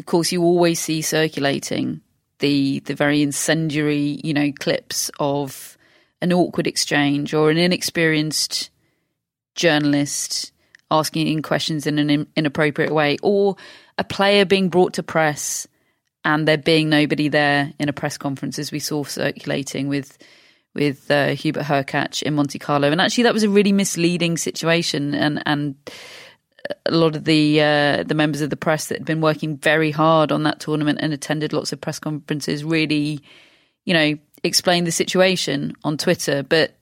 of 0.00 0.06
course, 0.06 0.32
you 0.32 0.42
always 0.42 0.80
see 0.80 1.00
circulating 1.00 2.00
the 2.40 2.80
the 2.80 2.94
very 2.94 3.22
incendiary, 3.22 4.20
you 4.24 4.34
know, 4.34 4.52
clips 4.58 5.10
of 5.20 5.78
an 6.20 6.32
awkward 6.32 6.66
exchange 6.66 7.32
or 7.32 7.50
an 7.50 7.56
inexperienced 7.56 8.70
journalist 9.54 10.52
asking 10.90 11.42
questions 11.42 11.86
in 11.86 11.98
an 11.98 12.26
inappropriate 12.34 12.92
way, 12.92 13.16
or 13.22 13.54
a 13.96 14.02
player 14.02 14.44
being 14.44 14.68
brought 14.68 14.94
to 14.94 15.02
press 15.04 15.68
and 16.24 16.46
there 16.46 16.58
being 16.58 16.88
nobody 16.88 17.28
there 17.28 17.72
in 17.78 17.88
a 17.88 17.92
press 17.92 18.18
conference, 18.18 18.58
as 18.58 18.72
we 18.72 18.78
saw 18.78 19.04
circulating 19.04 19.88
with 19.88 20.18
with 20.74 21.10
uh, 21.10 21.28
Hubert 21.28 21.64
Hurkacz 21.64 22.22
in 22.22 22.34
Monte 22.34 22.58
Carlo. 22.58 22.90
And 22.90 23.00
actually, 23.00 23.24
that 23.24 23.34
was 23.34 23.42
a 23.42 23.48
really 23.48 23.72
misleading 23.72 24.36
situation, 24.36 25.14
and 25.14 25.42
and 25.46 25.74
a 26.86 26.92
lot 26.92 27.16
of 27.16 27.24
the 27.24 27.60
uh, 27.60 28.02
the 28.04 28.14
members 28.14 28.40
of 28.40 28.50
the 28.50 28.56
press 28.56 28.88
that 28.88 28.98
had 28.98 29.06
been 29.06 29.20
working 29.20 29.56
very 29.56 29.90
hard 29.90 30.32
on 30.32 30.42
that 30.44 30.60
tournament 30.60 30.98
and 31.00 31.12
attended 31.12 31.52
lots 31.52 31.72
of 31.72 31.80
press 31.80 31.98
conferences 31.98 32.64
really, 32.64 33.20
you 33.84 33.94
know, 33.94 34.18
explained 34.42 34.86
the 34.86 34.92
situation 34.92 35.72
on 35.84 35.96
Twitter. 35.96 36.42
But 36.42 36.74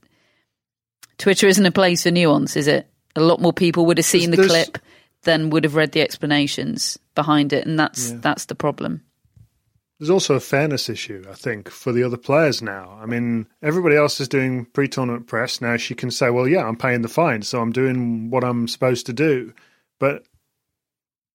Twitter 1.18 1.46
isn't 1.46 1.66
a 1.66 1.72
place 1.72 2.02
for 2.02 2.10
nuance, 2.10 2.56
is 2.56 2.66
it? 2.66 2.88
A 3.14 3.20
lot 3.20 3.40
more 3.40 3.52
people 3.52 3.86
would 3.86 3.98
have 3.98 4.04
seen 4.04 4.30
the 4.30 4.46
clip 4.46 4.78
than 5.22 5.50
would 5.50 5.64
have 5.64 5.74
read 5.74 5.92
the 5.92 6.02
explanations 6.02 6.98
behind 7.14 7.52
it, 7.52 7.66
and 7.66 7.78
that's 7.78 8.10
yeah. 8.10 8.18
that's 8.20 8.46
the 8.46 8.54
problem. 8.54 9.02
There's 9.98 10.10
also 10.10 10.34
a 10.34 10.40
fairness 10.40 10.90
issue, 10.90 11.24
I 11.28 11.34
think, 11.34 11.70
for 11.70 11.90
the 11.90 12.02
other 12.02 12.18
players 12.18 12.60
now. 12.60 12.98
I 13.00 13.06
mean, 13.06 13.48
everybody 13.62 13.96
else 13.96 14.20
is 14.20 14.28
doing 14.28 14.66
pre-tournament 14.66 15.26
press 15.26 15.60
now. 15.62 15.78
She 15.78 15.94
can 15.94 16.10
say, 16.10 16.28
"Well, 16.28 16.46
yeah, 16.46 16.66
I'm 16.66 16.76
paying 16.76 17.00
the 17.00 17.08
fine, 17.08 17.42
so 17.42 17.62
I'm 17.62 17.72
doing 17.72 18.30
what 18.30 18.44
I'm 18.44 18.68
supposed 18.68 19.06
to 19.06 19.14
do." 19.14 19.54
But 19.98 20.24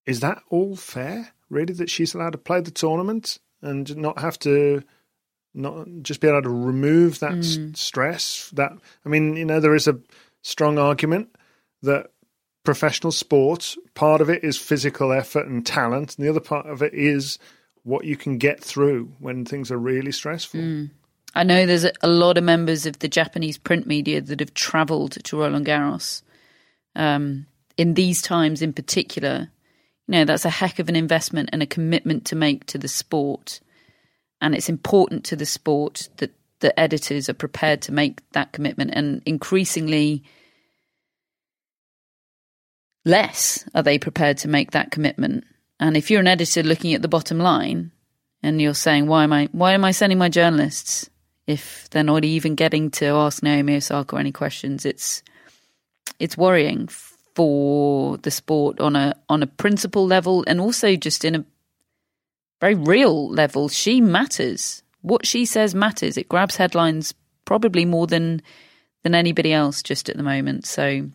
is 0.05 0.19
that 0.19 0.43
all 0.49 0.75
fair? 0.75 1.33
Really, 1.49 1.73
that 1.73 1.89
she's 1.89 2.13
allowed 2.13 2.33
to 2.33 2.37
play 2.37 2.61
the 2.61 2.71
tournament 2.71 3.39
and 3.63 3.97
not 3.97 4.19
have 4.19 4.37
to, 4.39 4.83
not 5.55 5.87
just 6.03 6.21
be 6.21 6.27
able 6.27 6.43
to 6.43 6.49
remove 6.49 7.19
that 7.19 7.33
mm. 7.33 7.75
stress? 7.75 8.51
That 8.53 8.73
I 9.03 9.09
mean, 9.09 9.37
you 9.37 9.45
know, 9.45 9.59
there 9.59 9.75
is 9.75 9.87
a 9.87 9.99
strong 10.43 10.77
argument 10.77 11.35
that 11.81 12.11
professional 12.63 13.11
sports 13.11 13.75
part 13.95 14.21
of 14.21 14.29
it 14.29 14.43
is 14.43 14.55
physical 14.57 15.11
effort 15.11 15.47
and 15.47 15.65
talent, 15.65 16.15
and 16.15 16.25
the 16.25 16.29
other 16.29 16.39
part 16.39 16.67
of 16.67 16.83
it 16.83 16.93
is 16.93 17.39
what 17.83 18.05
you 18.05 18.15
can 18.15 18.37
get 18.37 18.63
through 18.63 19.11
when 19.19 19.45
things 19.45 19.71
are 19.71 19.77
really 19.77 20.11
stressful. 20.11 20.59
Mm. 20.59 20.89
I 21.33 21.43
know 21.43 21.65
there's 21.65 21.85
a 22.01 22.07
lot 22.07 22.37
of 22.37 22.43
members 22.43 22.85
of 22.85 22.99
the 22.99 23.07
Japanese 23.07 23.57
print 23.57 23.87
media 23.87 24.21
that 24.21 24.39
have 24.39 24.53
travelled 24.53 25.23
to 25.23 25.37
Roland 25.37 25.65
Garros. 25.65 26.23
Um, 26.95 27.45
in 27.77 27.93
these 27.93 28.21
times, 28.21 28.61
in 28.61 28.73
particular, 28.73 29.49
you 30.07 30.11
know 30.11 30.25
that's 30.25 30.45
a 30.45 30.49
heck 30.49 30.79
of 30.79 30.89
an 30.89 30.95
investment 30.95 31.49
and 31.53 31.63
a 31.63 31.67
commitment 31.67 32.25
to 32.25 32.35
make 32.35 32.65
to 32.65 32.77
the 32.77 32.89
sport, 32.89 33.61
and 34.41 34.53
it's 34.53 34.67
important 34.67 35.23
to 35.25 35.37
the 35.37 35.45
sport 35.45 36.09
that 36.17 36.31
the 36.59 36.77
editors 36.77 37.29
are 37.29 37.33
prepared 37.33 37.81
to 37.83 37.93
make 37.93 38.19
that 38.31 38.51
commitment, 38.51 38.91
and 38.93 39.21
increasingly 39.25 40.23
less 43.05 43.65
are 43.73 43.83
they 43.83 43.97
prepared 43.97 44.37
to 44.39 44.49
make 44.49 44.71
that 44.71 44.91
commitment. 44.91 45.45
And 45.81 45.97
if 45.97 46.11
you're 46.11 46.21
an 46.21 46.27
editor 46.27 46.61
looking 46.61 46.93
at 46.93 47.01
the 47.01 47.07
bottom 47.07 47.39
line 47.39 47.91
and 48.43 48.61
you're 48.61 48.75
saying, 48.75 49.07
why 49.07 49.23
am 49.23 49.33
I, 49.33 49.49
why 49.51 49.73
am 49.73 49.83
I 49.83 49.91
sending 49.91 50.19
my 50.19 50.29
journalists 50.29 51.09
if 51.47 51.89
they're 51.89 52.03
not 52.03 52.23
even 52.23 52.53
getting 52.53 52.91
to 52.91 53.07
ask 53.07 53.41
Naomi 53.41 53.77
Osaka 53.77 54.15
any 54.17 54.31
questions? 54.31 54.85
It's, 54.85 55.23
it's 56.19 56.37
worrying 56.37 56.87
for 56.87 58.17
the 58.19 58.29
sport 58.29 58.79
on 58.79 58.95
a, 58.95 59.15
on 59.27 59.41
a 59.41 59.47
principle 59.47 60.05
level 60.05 60.43
and 60.45 60.61
also 60.61 60.95
just 60.95 61.25
in 61.25 61.35
a 61.35 61.45
very 62.59 62.75
real 62.75 63.27
level. 63.31 63.67
She 63.67 64.01
matters. 64.01 64.83
What 65.01 65.25
she 65.25 65.45
says 65.45 65.73
matters. 65.73 66.15
It 66.15 66.29
grabs 66.29 66.57
headlines 66.57 67.15
probably 67.43 67.85
more 67.85 68.05
than, 68.05 68.43
than 69.01 69.15
anybody 69.15 69.51
else 69.51 69.81
just 69.81 70.09
at 70.09 70.15
the 70.15 70.21
moment. 70.21 70.67
So 70.67 71.09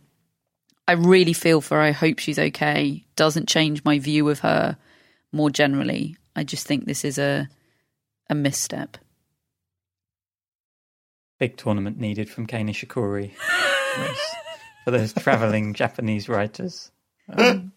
I 0.87 0.93
really 0.93 1.33
feel 1.33 1.61
for 1.61 1.75
her. 1.75 1.81
I 1.81 1.91
hope 1.91 2.19
she's 2.19 2.39
okay. 2.39 3.03
Doesn't 3.15 3.47
change 3.47 3.83
my 3.83 3.99
view 3.99 4.29
of 4.29 4.39
her 4.39 4.77
more 5.31 5.49
generally. 5.49 6.15
I 6.35 6.43
just 6.43 6.65
think 6.67 6.85
this 6.85 7.03
is 7.03 7.17
a 7.17 7.49
a 8.29 8.35
misstep. 8.35 8.97
Big 11.39 11.57
tournament 11.57 11.99
needed 11.99 12.29
from 12.29 12.47
Kei 12.47 12.61
Nishikori 12.61 13.31
for 14.83 14.91
those 14.91 15.13
travelling 15.13 15.73
Japanese 15.73 16.27
writers. 16.27 16.91
Um, 17.31 17.71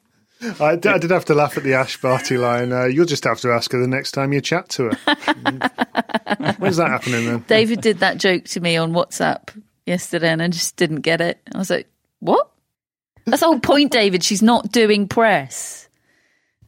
I, 0.59 0.77
d- 0.77 0.89
I 0.89 0.99
did 0.99 1.11
have 1.11 1.27
to 1.27 1.35
laugh 1.35 1.59
at 1.59 1.65
the 1.65 1.75
Ash 1.75 2.01
Barty 2.01 2.39
line. 2.39 2.73
Uh, 2.73 2.85
you'll 2.85 3.05
just 3.05 3.25
have 3.25 3.41
to 3.41 3.51
ask 3.51 3.71
her 3.73 3.81
the 3.81 3.87
next 3.87 4.13
time 4.13 4.33
you 4.33 4.41
chat 4.41 4.71
to 4.71 4.85
her. 4.85 4.95
When's 6.59 6.79
that 6.79 6.89
happening 6.89 7.27
then? 7.27 7.45
David 7.47 7.83
did 7.83 7.99
that 7.99 8.17
joke 8.17 8.45
to 8.45 8.61
me 8.61 8.77
on 8.79 8.93
WhatsApp 8.93 9.51
yesterday 9.85 10.31
and 10.31 10.43
I 10.43 10.49
just 10.49 10.77
didn't 10.77 11.01
get 11.03 11.21
it. 11.21 11.39
I 11.55 11.59
was 11.59 11.69
like, 11.69 11.89
what? 12.21 12.51
That's 13.25 13.41
the 13.41 13.47
whole 13.47 13.61
point, 13.61 13.93
David. 13.93 14.23
She's 14.25 14.43
not 14.43 14.73
doing 14.73 15.09
press. 15.09 15.89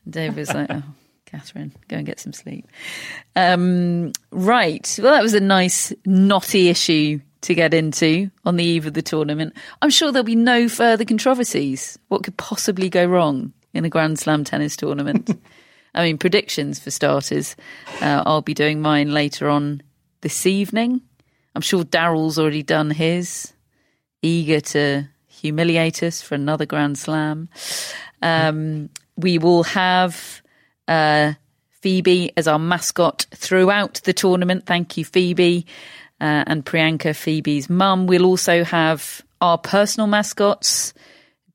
David's 0.08 0.52
like, 0.52 0.70
oh, 0.70 0.82
Catherine, 1.26 1.72
go 1.88 1.96
and 1.96 2.06
get 2.06 2.20
some 2.20 2.32
sleep. 2.32 2.66
Um, 3.36 4.12
right. 4.30 4.98
Well, 5.02 5.12
that 5.12 5.22
was 5.22 5.34
a 5.34 5.40
nice, 5.40 5.92
knotty 6.04 6.68
issue 6.68 7.20
to 7.42 7.54
get 7.54 7.74
into 7.74 8.30
on 8.44 8.56
the 8.56 8.64
eve 8.64 8.86
of 8.86 8.94
the 8.94 9.02
tournament. 9.02 9.54
I'm 9.80 9.90
sure 9.90 10.12
there'll 10.12 10.24
be 10.24 10.36
no 10.36 10.68
further 10.68 11.04
controversies. 11.04 11.98
What 12.08 12.22
could 12.22 12.36
possibly 12.36 12.88
go 12.88 13.04
wrong 13.04 13.52
in 13.74 13.84
a 13.84 13.88
Grand 13.88 14.18
Slam 14.18 14.44
tennis 14.44 14.76
tournament? 14.76 15.30
I 15.94 16.04
mean, 16.04 16.18
predictions 16.18 16.78
for 16.78 16.90
starters. 16.90 17.54
Uh, 18.00 18.22
I'll 18.24 18.42
be 18.42 18.54
doing 18.54 18.80
mine 18.80 19.12
later 19.12 19.48
on 19.48 19.82
this 20.22 20.46
evening. 20.46 21.02
I'm 21.54 21.62
sure 21.62 21.82
Daryl's 21.84 22.38
already 22.38 22.62
done 22.62 22.90
his, 22.90 23.52
eager 24.22 24.60
to 24.60 25.08
humiliate 25.42 26.02
us 26.02 26.22
for 26.22 26.36
another 26.36 26.64
Grand 26.64 26.96
Slam. 26.96 27.48
Um, 28.22 28.88
we 29.16 29.38
will 29.38 29.64
have 29.64 30.40
uh, 30.86 31.32
Phoebe 31.80 32.32
as 32.36 32.46
our 32.46 32.60
mascot 32.60 33.26
throughout 33.34 34.00
the 34.04 34.12
tournament. 34.12 34.66
Thank 34.66 34.96
you, 34.96 35.04
Phoebe. 35.04 35.66
Uh, 36.20 36.44
and 36.46 36.64
Priyanka, 36.64 37.16
Phoebe's 37.16 37.68
mum. 37.68 38.06
We'll 38.06 38.24
also 38.24 38.62
have 38.62 39.22
our 39.40 39.58
personal 39.58 40.06
mascots. 40.06 40.94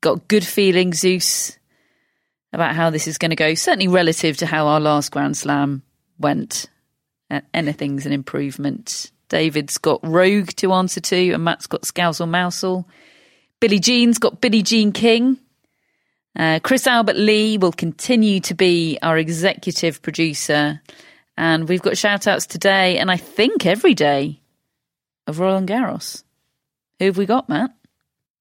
Got 0.02 0.28
good 0.28 0.44
feeling, 0.44 0.92
Zeus, 0.92 1.58
about 2.52 2.74
how 2.74 2.90
this 2.90 3.08
is 3.08 3.16
going 3.16 3.30
to 3.30 3.36
go, 3.36 3.54
certainly 3.54 3.88
relative 3.88 4.36
to 4.36 4.46
how 4.46 4.66
our 4.66 4.78
last 4.78 5.10
Grand 5.10 5.38
Slam 5.38 5.82
went. 6.18 6.66
Uh, 7.30 7.40
anything's 7.54 8.04
an 8.04 8.12
improvement. 8.12 9.10
David's 9.30 9.78
got 9.78 10.00
Rogue 10.02 10.48
to 10.56 10.74
answer 10.74 11.00
to, 11.00 11.32
and 11.32 11.44
Matt's 11.44 11.66
got 11.66 11.82
Scousel 11.82 12.28
Mousel. 12.28 12.84
Billie 13.60 13.80
Jean's 13.80 14.18
got 14.18 14.40
Billie 14.40 14.62
Jean 14.62 14.92
King. 14.92 15.38
Uh, 16.38 16.60
Chris 16.62 16.86
Albert 16.86 17.16
Lee 17.16 17.58
will 17.58 17.72
continue 17.72 18.38
to 18.40 18.54
be 18.54 18.98
our 19.02 19.18
executive 19.18 20.00
producer. 20.02 20.80
And 21.36 21.68
we've 21.68 21.82
got 21.82 21.96
shout 21.96 22.26
outs 22.26 22.46
today 22.46 22.98
and 22.98 23.10
I 23.10 23.16
think 23.16 23.66
every 23.66 23.94
day 23.94 24.40
of 25.26 25.40
Roland 25.40 25.68
Garros. 25.68 26.22
Who 26.98 27.06
have 27.06 27.16
we 27.16 27.26
got, 27.26 27.48
Matt? 27.48 27.70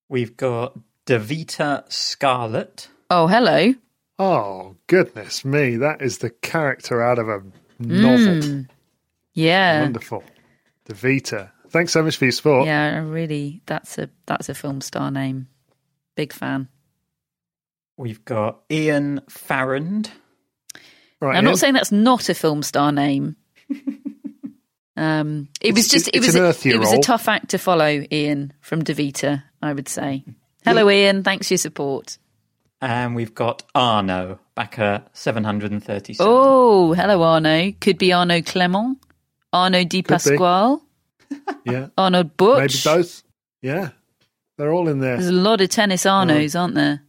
We've 0.09 0.37
got 0.37 0.77
Davita 1.05 1.91
Scarlett. 1.91 2.89
Oh, 3.09 3.27
hello. 3.27 3.73
Oh, 4.19 4.75
goodness 4.87 5.45
me. 5.45 5.77
That 5.77 6.01
is 6.01 6.19
the 6.19 6.29
character 6.29 7.01
out 7.01 7.19
of 7.19 7.29
a 7.29 7.43
novel. 7.79 8.41
Mm, 8.41 8.67
yeah. 9.33 9.81
Wonderful. 9.81 10.23
Davita. 10.87 11.51
Thanks 11.69 11.91
so 11.93 12.03
much 12.03 12.17
for 12.17 12.25
your 12.25 12.31
support. 12.31 12.65
Yeah, 12.65 12.99
really, 12.99 13.61
that's 13.65 13.97
a 13.97 14.09
that's 14.25 14.49
a 14.49 14.53
film 14.53 14.81
star 14.81 15.11
name. 15.11 15.47
Big 16.15 16.33
fan. 16.33 16.67
We've 17.97 18.23
got 18.25 18.59
Ian 18.71 19.21
Farrand. 19.29 20.11
Right, 21.19 21.31
I'm 21.37 21.43
Ian? 21.43 21.45
not 21.45 21.59
saying 21.59 21.73
that's 21.73 21.91
not 21.91 22.29
a 22.29 22.33
film 22.35 22.61
star 22.63 22.91
name. 22.91 23.35
um, 24.95 25.49
it 25.61 25.73
was 25.73 25.85
It's- 25.87 26.03
just 26.05 26.09
it 26.13 26.19
was 26.19 26.35
a, 26.35 26.39
earthier 26.39 26.73
it 26.75 26.79
was 26.79 26.93
a 26.93 26.99
tough 26.99 27.27
act 27.27 27.49
to 27.49 27.57
follow. 27.57 28.03
Ian 28.11 28.53
from 28.61 28.83
Devita, 28.83 29.43
I 29.61 29.73
would 29.73 29.87
say. 29.89 30.23
Hello, 30.65 30.89
Ian. 30.89 31.23
Thanks 31.23 31.47
for 31.47 31.53
your 31.53 31.59
support. 31.59 32.17
And 32.81 33.15
we've 33.15 33.33
got 33.33 33.63
Arno, 33.73 34.39
backer 34.53 35.03
737. 35.13 36.17
Oh, 36.19 36.93
hello, 36.93 37.23
Arno. 37.23 37.71
Could 37.79 37.97
be 37.97 38.13
Arnaud 38.13 38.43
Clement, 38.43 38.99
Arnaud 39.51 39.85
Di 39.85 40.03
Pasquale, 40.03 40.79
Yeah, 41.65 41.87
Arno 41.97 42.23
maybe 42.23 42.33
Boetsch. 42.37 42.85
both. 42.85 43.23
Yeah, 43.61 43.89
they're 44.57 44.71
all 44.71 44.87
in 44.87 44.99
there. 44.99 45.17
There's 45.17 45.27
a 45.27 45.33
lot 45.33 45.59
of 45.61 45.69
tennis 45.69 46.03
Arnos, 46.05 46.57
aren't 46.59 46.75
there? 46.75 47.01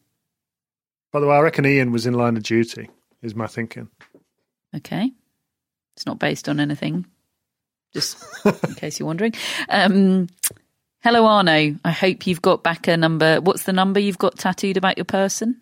By 1.12 1.20
the 1.20 1.26
way, 1.26 1.36
I 1.36 1.40
reckon 1.40 1.64
Ian 1.64 1.92
was 1.92 2.06
in 2.06 2.14
line 2.14 2.36
of 2.36 2.42
duty. 2.42 2.90
Is 3.22 3.34
my 3.34 3.46
thinking. 3.46 3.88
Okay. 4.74 5.12
It's 5.96 6.06
not 6.06 6.18
based 6.18 6.48
on 6.48 6.60
anything, 6.60 7.06
just 7.92 8.16
in 8.44 8.52
case 8.76 8.98
you're 9.00 9.06
wondering. 9.06 9.34
Um, 9.68 10.28
hello, 11.00 11.26
Arno. 11.26 11.74
I 11.84 11.90
hope 11.90 12.26
you've 12.26 12.42
got 12.42 12.62
back 12.62 12.86
a 12.86 12.96
number. 12.96 13.40
What's 13.40 13.64
the 13.64 13.72
number 13.72 13.98
you've 13.98 14.18
got 14.18 14.38
tattooed 14.38 14.76
about 14.76 14.96
your 14.98 15.04
person? 15.04 15.60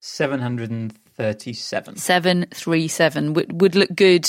737. 0.00 1.96
737. 1.96 3.34
Would, 3.34 3.60
would 3.60 3.74
look 3.74 3.94
good. 3.94 4.28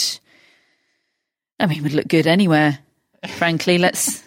I 1.59 1.67
mean, 1.67 1.83
would 1.83 1.93
look 1.93 2.07
good 2.07 2.25
anywhere, 2.27 2.79
frankly. 3.27 3.77
Let's. 3.77 4.23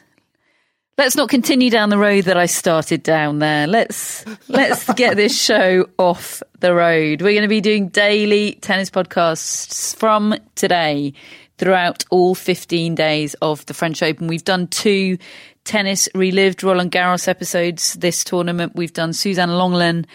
Let's 0.96 1.16
not 1.16 1.28
continue 1.28 1.70
down 1.70 1.88
the 1.88 1.98
road 1.98 2.26
that 2.26 2.36
I 2.36 2.46
started 2.46 3.02
down 3.02 3.40
there. 3.40 3.66
Let's 3.66 4.24
let's 4.46 4.92
get 4.92 5.16
this 5.16 5.36
show 5.44 5.88
off 5.98 6.40
the 6.60 6.72
road. 6.72 7.20
We're 7.20 7.32
going 7.32 7.42
to 7.42 7.48
be 7.48 7.60
doing 7.60 7.88
daily 7.88 8.52
tennis 8.60 8.90
podcasts 8.90 9.96
from 9.96 10.36
today 10.54 11.12
throughout 11.58 12.04
all 12.10 12.36
15 12.36 12.94
days 12.94 13.34
of 13.42 13.66
the 13.66 13.74
French 13.74 14.04
Open. 14.04 14.28
We've 14.28 14.44
done 14.44 14.68
two 14.68 15.18
tennis 15.64 16.08
relived 16.14 16.62
Roland 16.62 16.92
Garros 16.92 17.26
episodes 17.26 17.94
this 17.94 18.22
tournament. 18.22 18.76
We've 18.76 18.92
done 18.92 19.12
Suzanne 19.12 19.48
Lenglen 19.48 20.06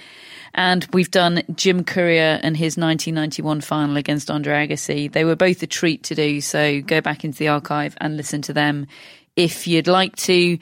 and 0.56 0.88
we've 0.93 1.12
done 1.12 1.43
Jim 1.56 1.84
Courier 1.84 2.39
and 2.41 2.56
his 2.56 2.78
1991 2.78 3.62
final 3.62 3.97
against 3.97 4.32
Andre 4.32 4.68
Agassi. 4.68 5.12
They 5.12 5.26
were 5.26 5.36
both 5.36 5.62
a 5.64 5.68
treat 5.68 6.04
to 6.04 6.16
do, 6.16 6.41
so 6.41 6.82
go 6.82 7.02
back 7.02 7.24
into 7.24 7.38
the 7.38 7.50
archive 7.50 7.95
and 8.02 8.18
listen 8.18 8.41
to 8.43 8.54
them 8.54 8.88
if 9.36 9.68
you'd 9.68 9.88
like 9.88 10.16
to. 10.18 10.58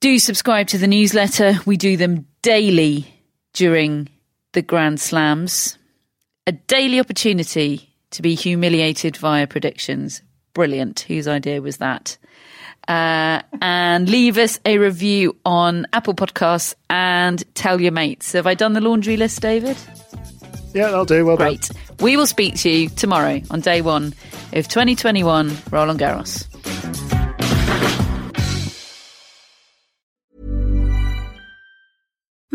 Do 0.00 0.18
subscribe 0.18 0.68
to 0.68 0.78
the 0.78 0.86
newsletter. 0.86 1.58
We 1.66 1.76
do 1.76 1.96
them 1.96 2.26
daily 2.42 3.12
during 3.52 4.08
the 4.52 4.62
Grand 4.62 5.00
Slams. 5.00 5.76
A 6.46 6.52
daily 6.52 7.00
opportunity 7.00 7.94
to 8.10 8.22
be 8.22 8.34
humiliated 8.34 9.16
via 9.16 9.46
predictions. 9.46 10.22
Brilliant. 10.54 11.00
Whose 11.00 11.28
idea 11.28 11.60
was 11.60 11.78
that? 11.78 12.16
Uh, 12.88 13.42
and 13.60 14.08
leave 14.08 14.38
us 14.38 14.58
a 14.64 14.78
review 14.78 15.36
on 15.44 15.86
Apple 15.92 16.14
Podcasts 16.14 16.74
and 16.88 17.44
tell 17.54 17.80
your 17.80 17.92
mates. 17.92 18.32
Have 18.32 18.46
I 18.46 18.54
done 18.54 18.72
the 18.72 18.80
laundry 18.80 19.18
list, 19.18 19.42
David? 19.42 19.76
Yeah, 20.74 20.86
that'll 20.88 21.04
do. 21.04 21.26
Well 21.26 21.36
done. 21.36 21.48
Great. 21.48 21.70
We 22.00 22.16
will 22.16 22.26
speak 22.26 22.56
to 22.56 22.70
you 22.70 22.88
tomorrow 22.88 23.42
on 23.50 23.60
day 23.60 23.82
one 23.82 24.14
of 24.54 24.68
2021 24.68 25.54
Roland 25.70 26.00
Garros. 26.00 27.17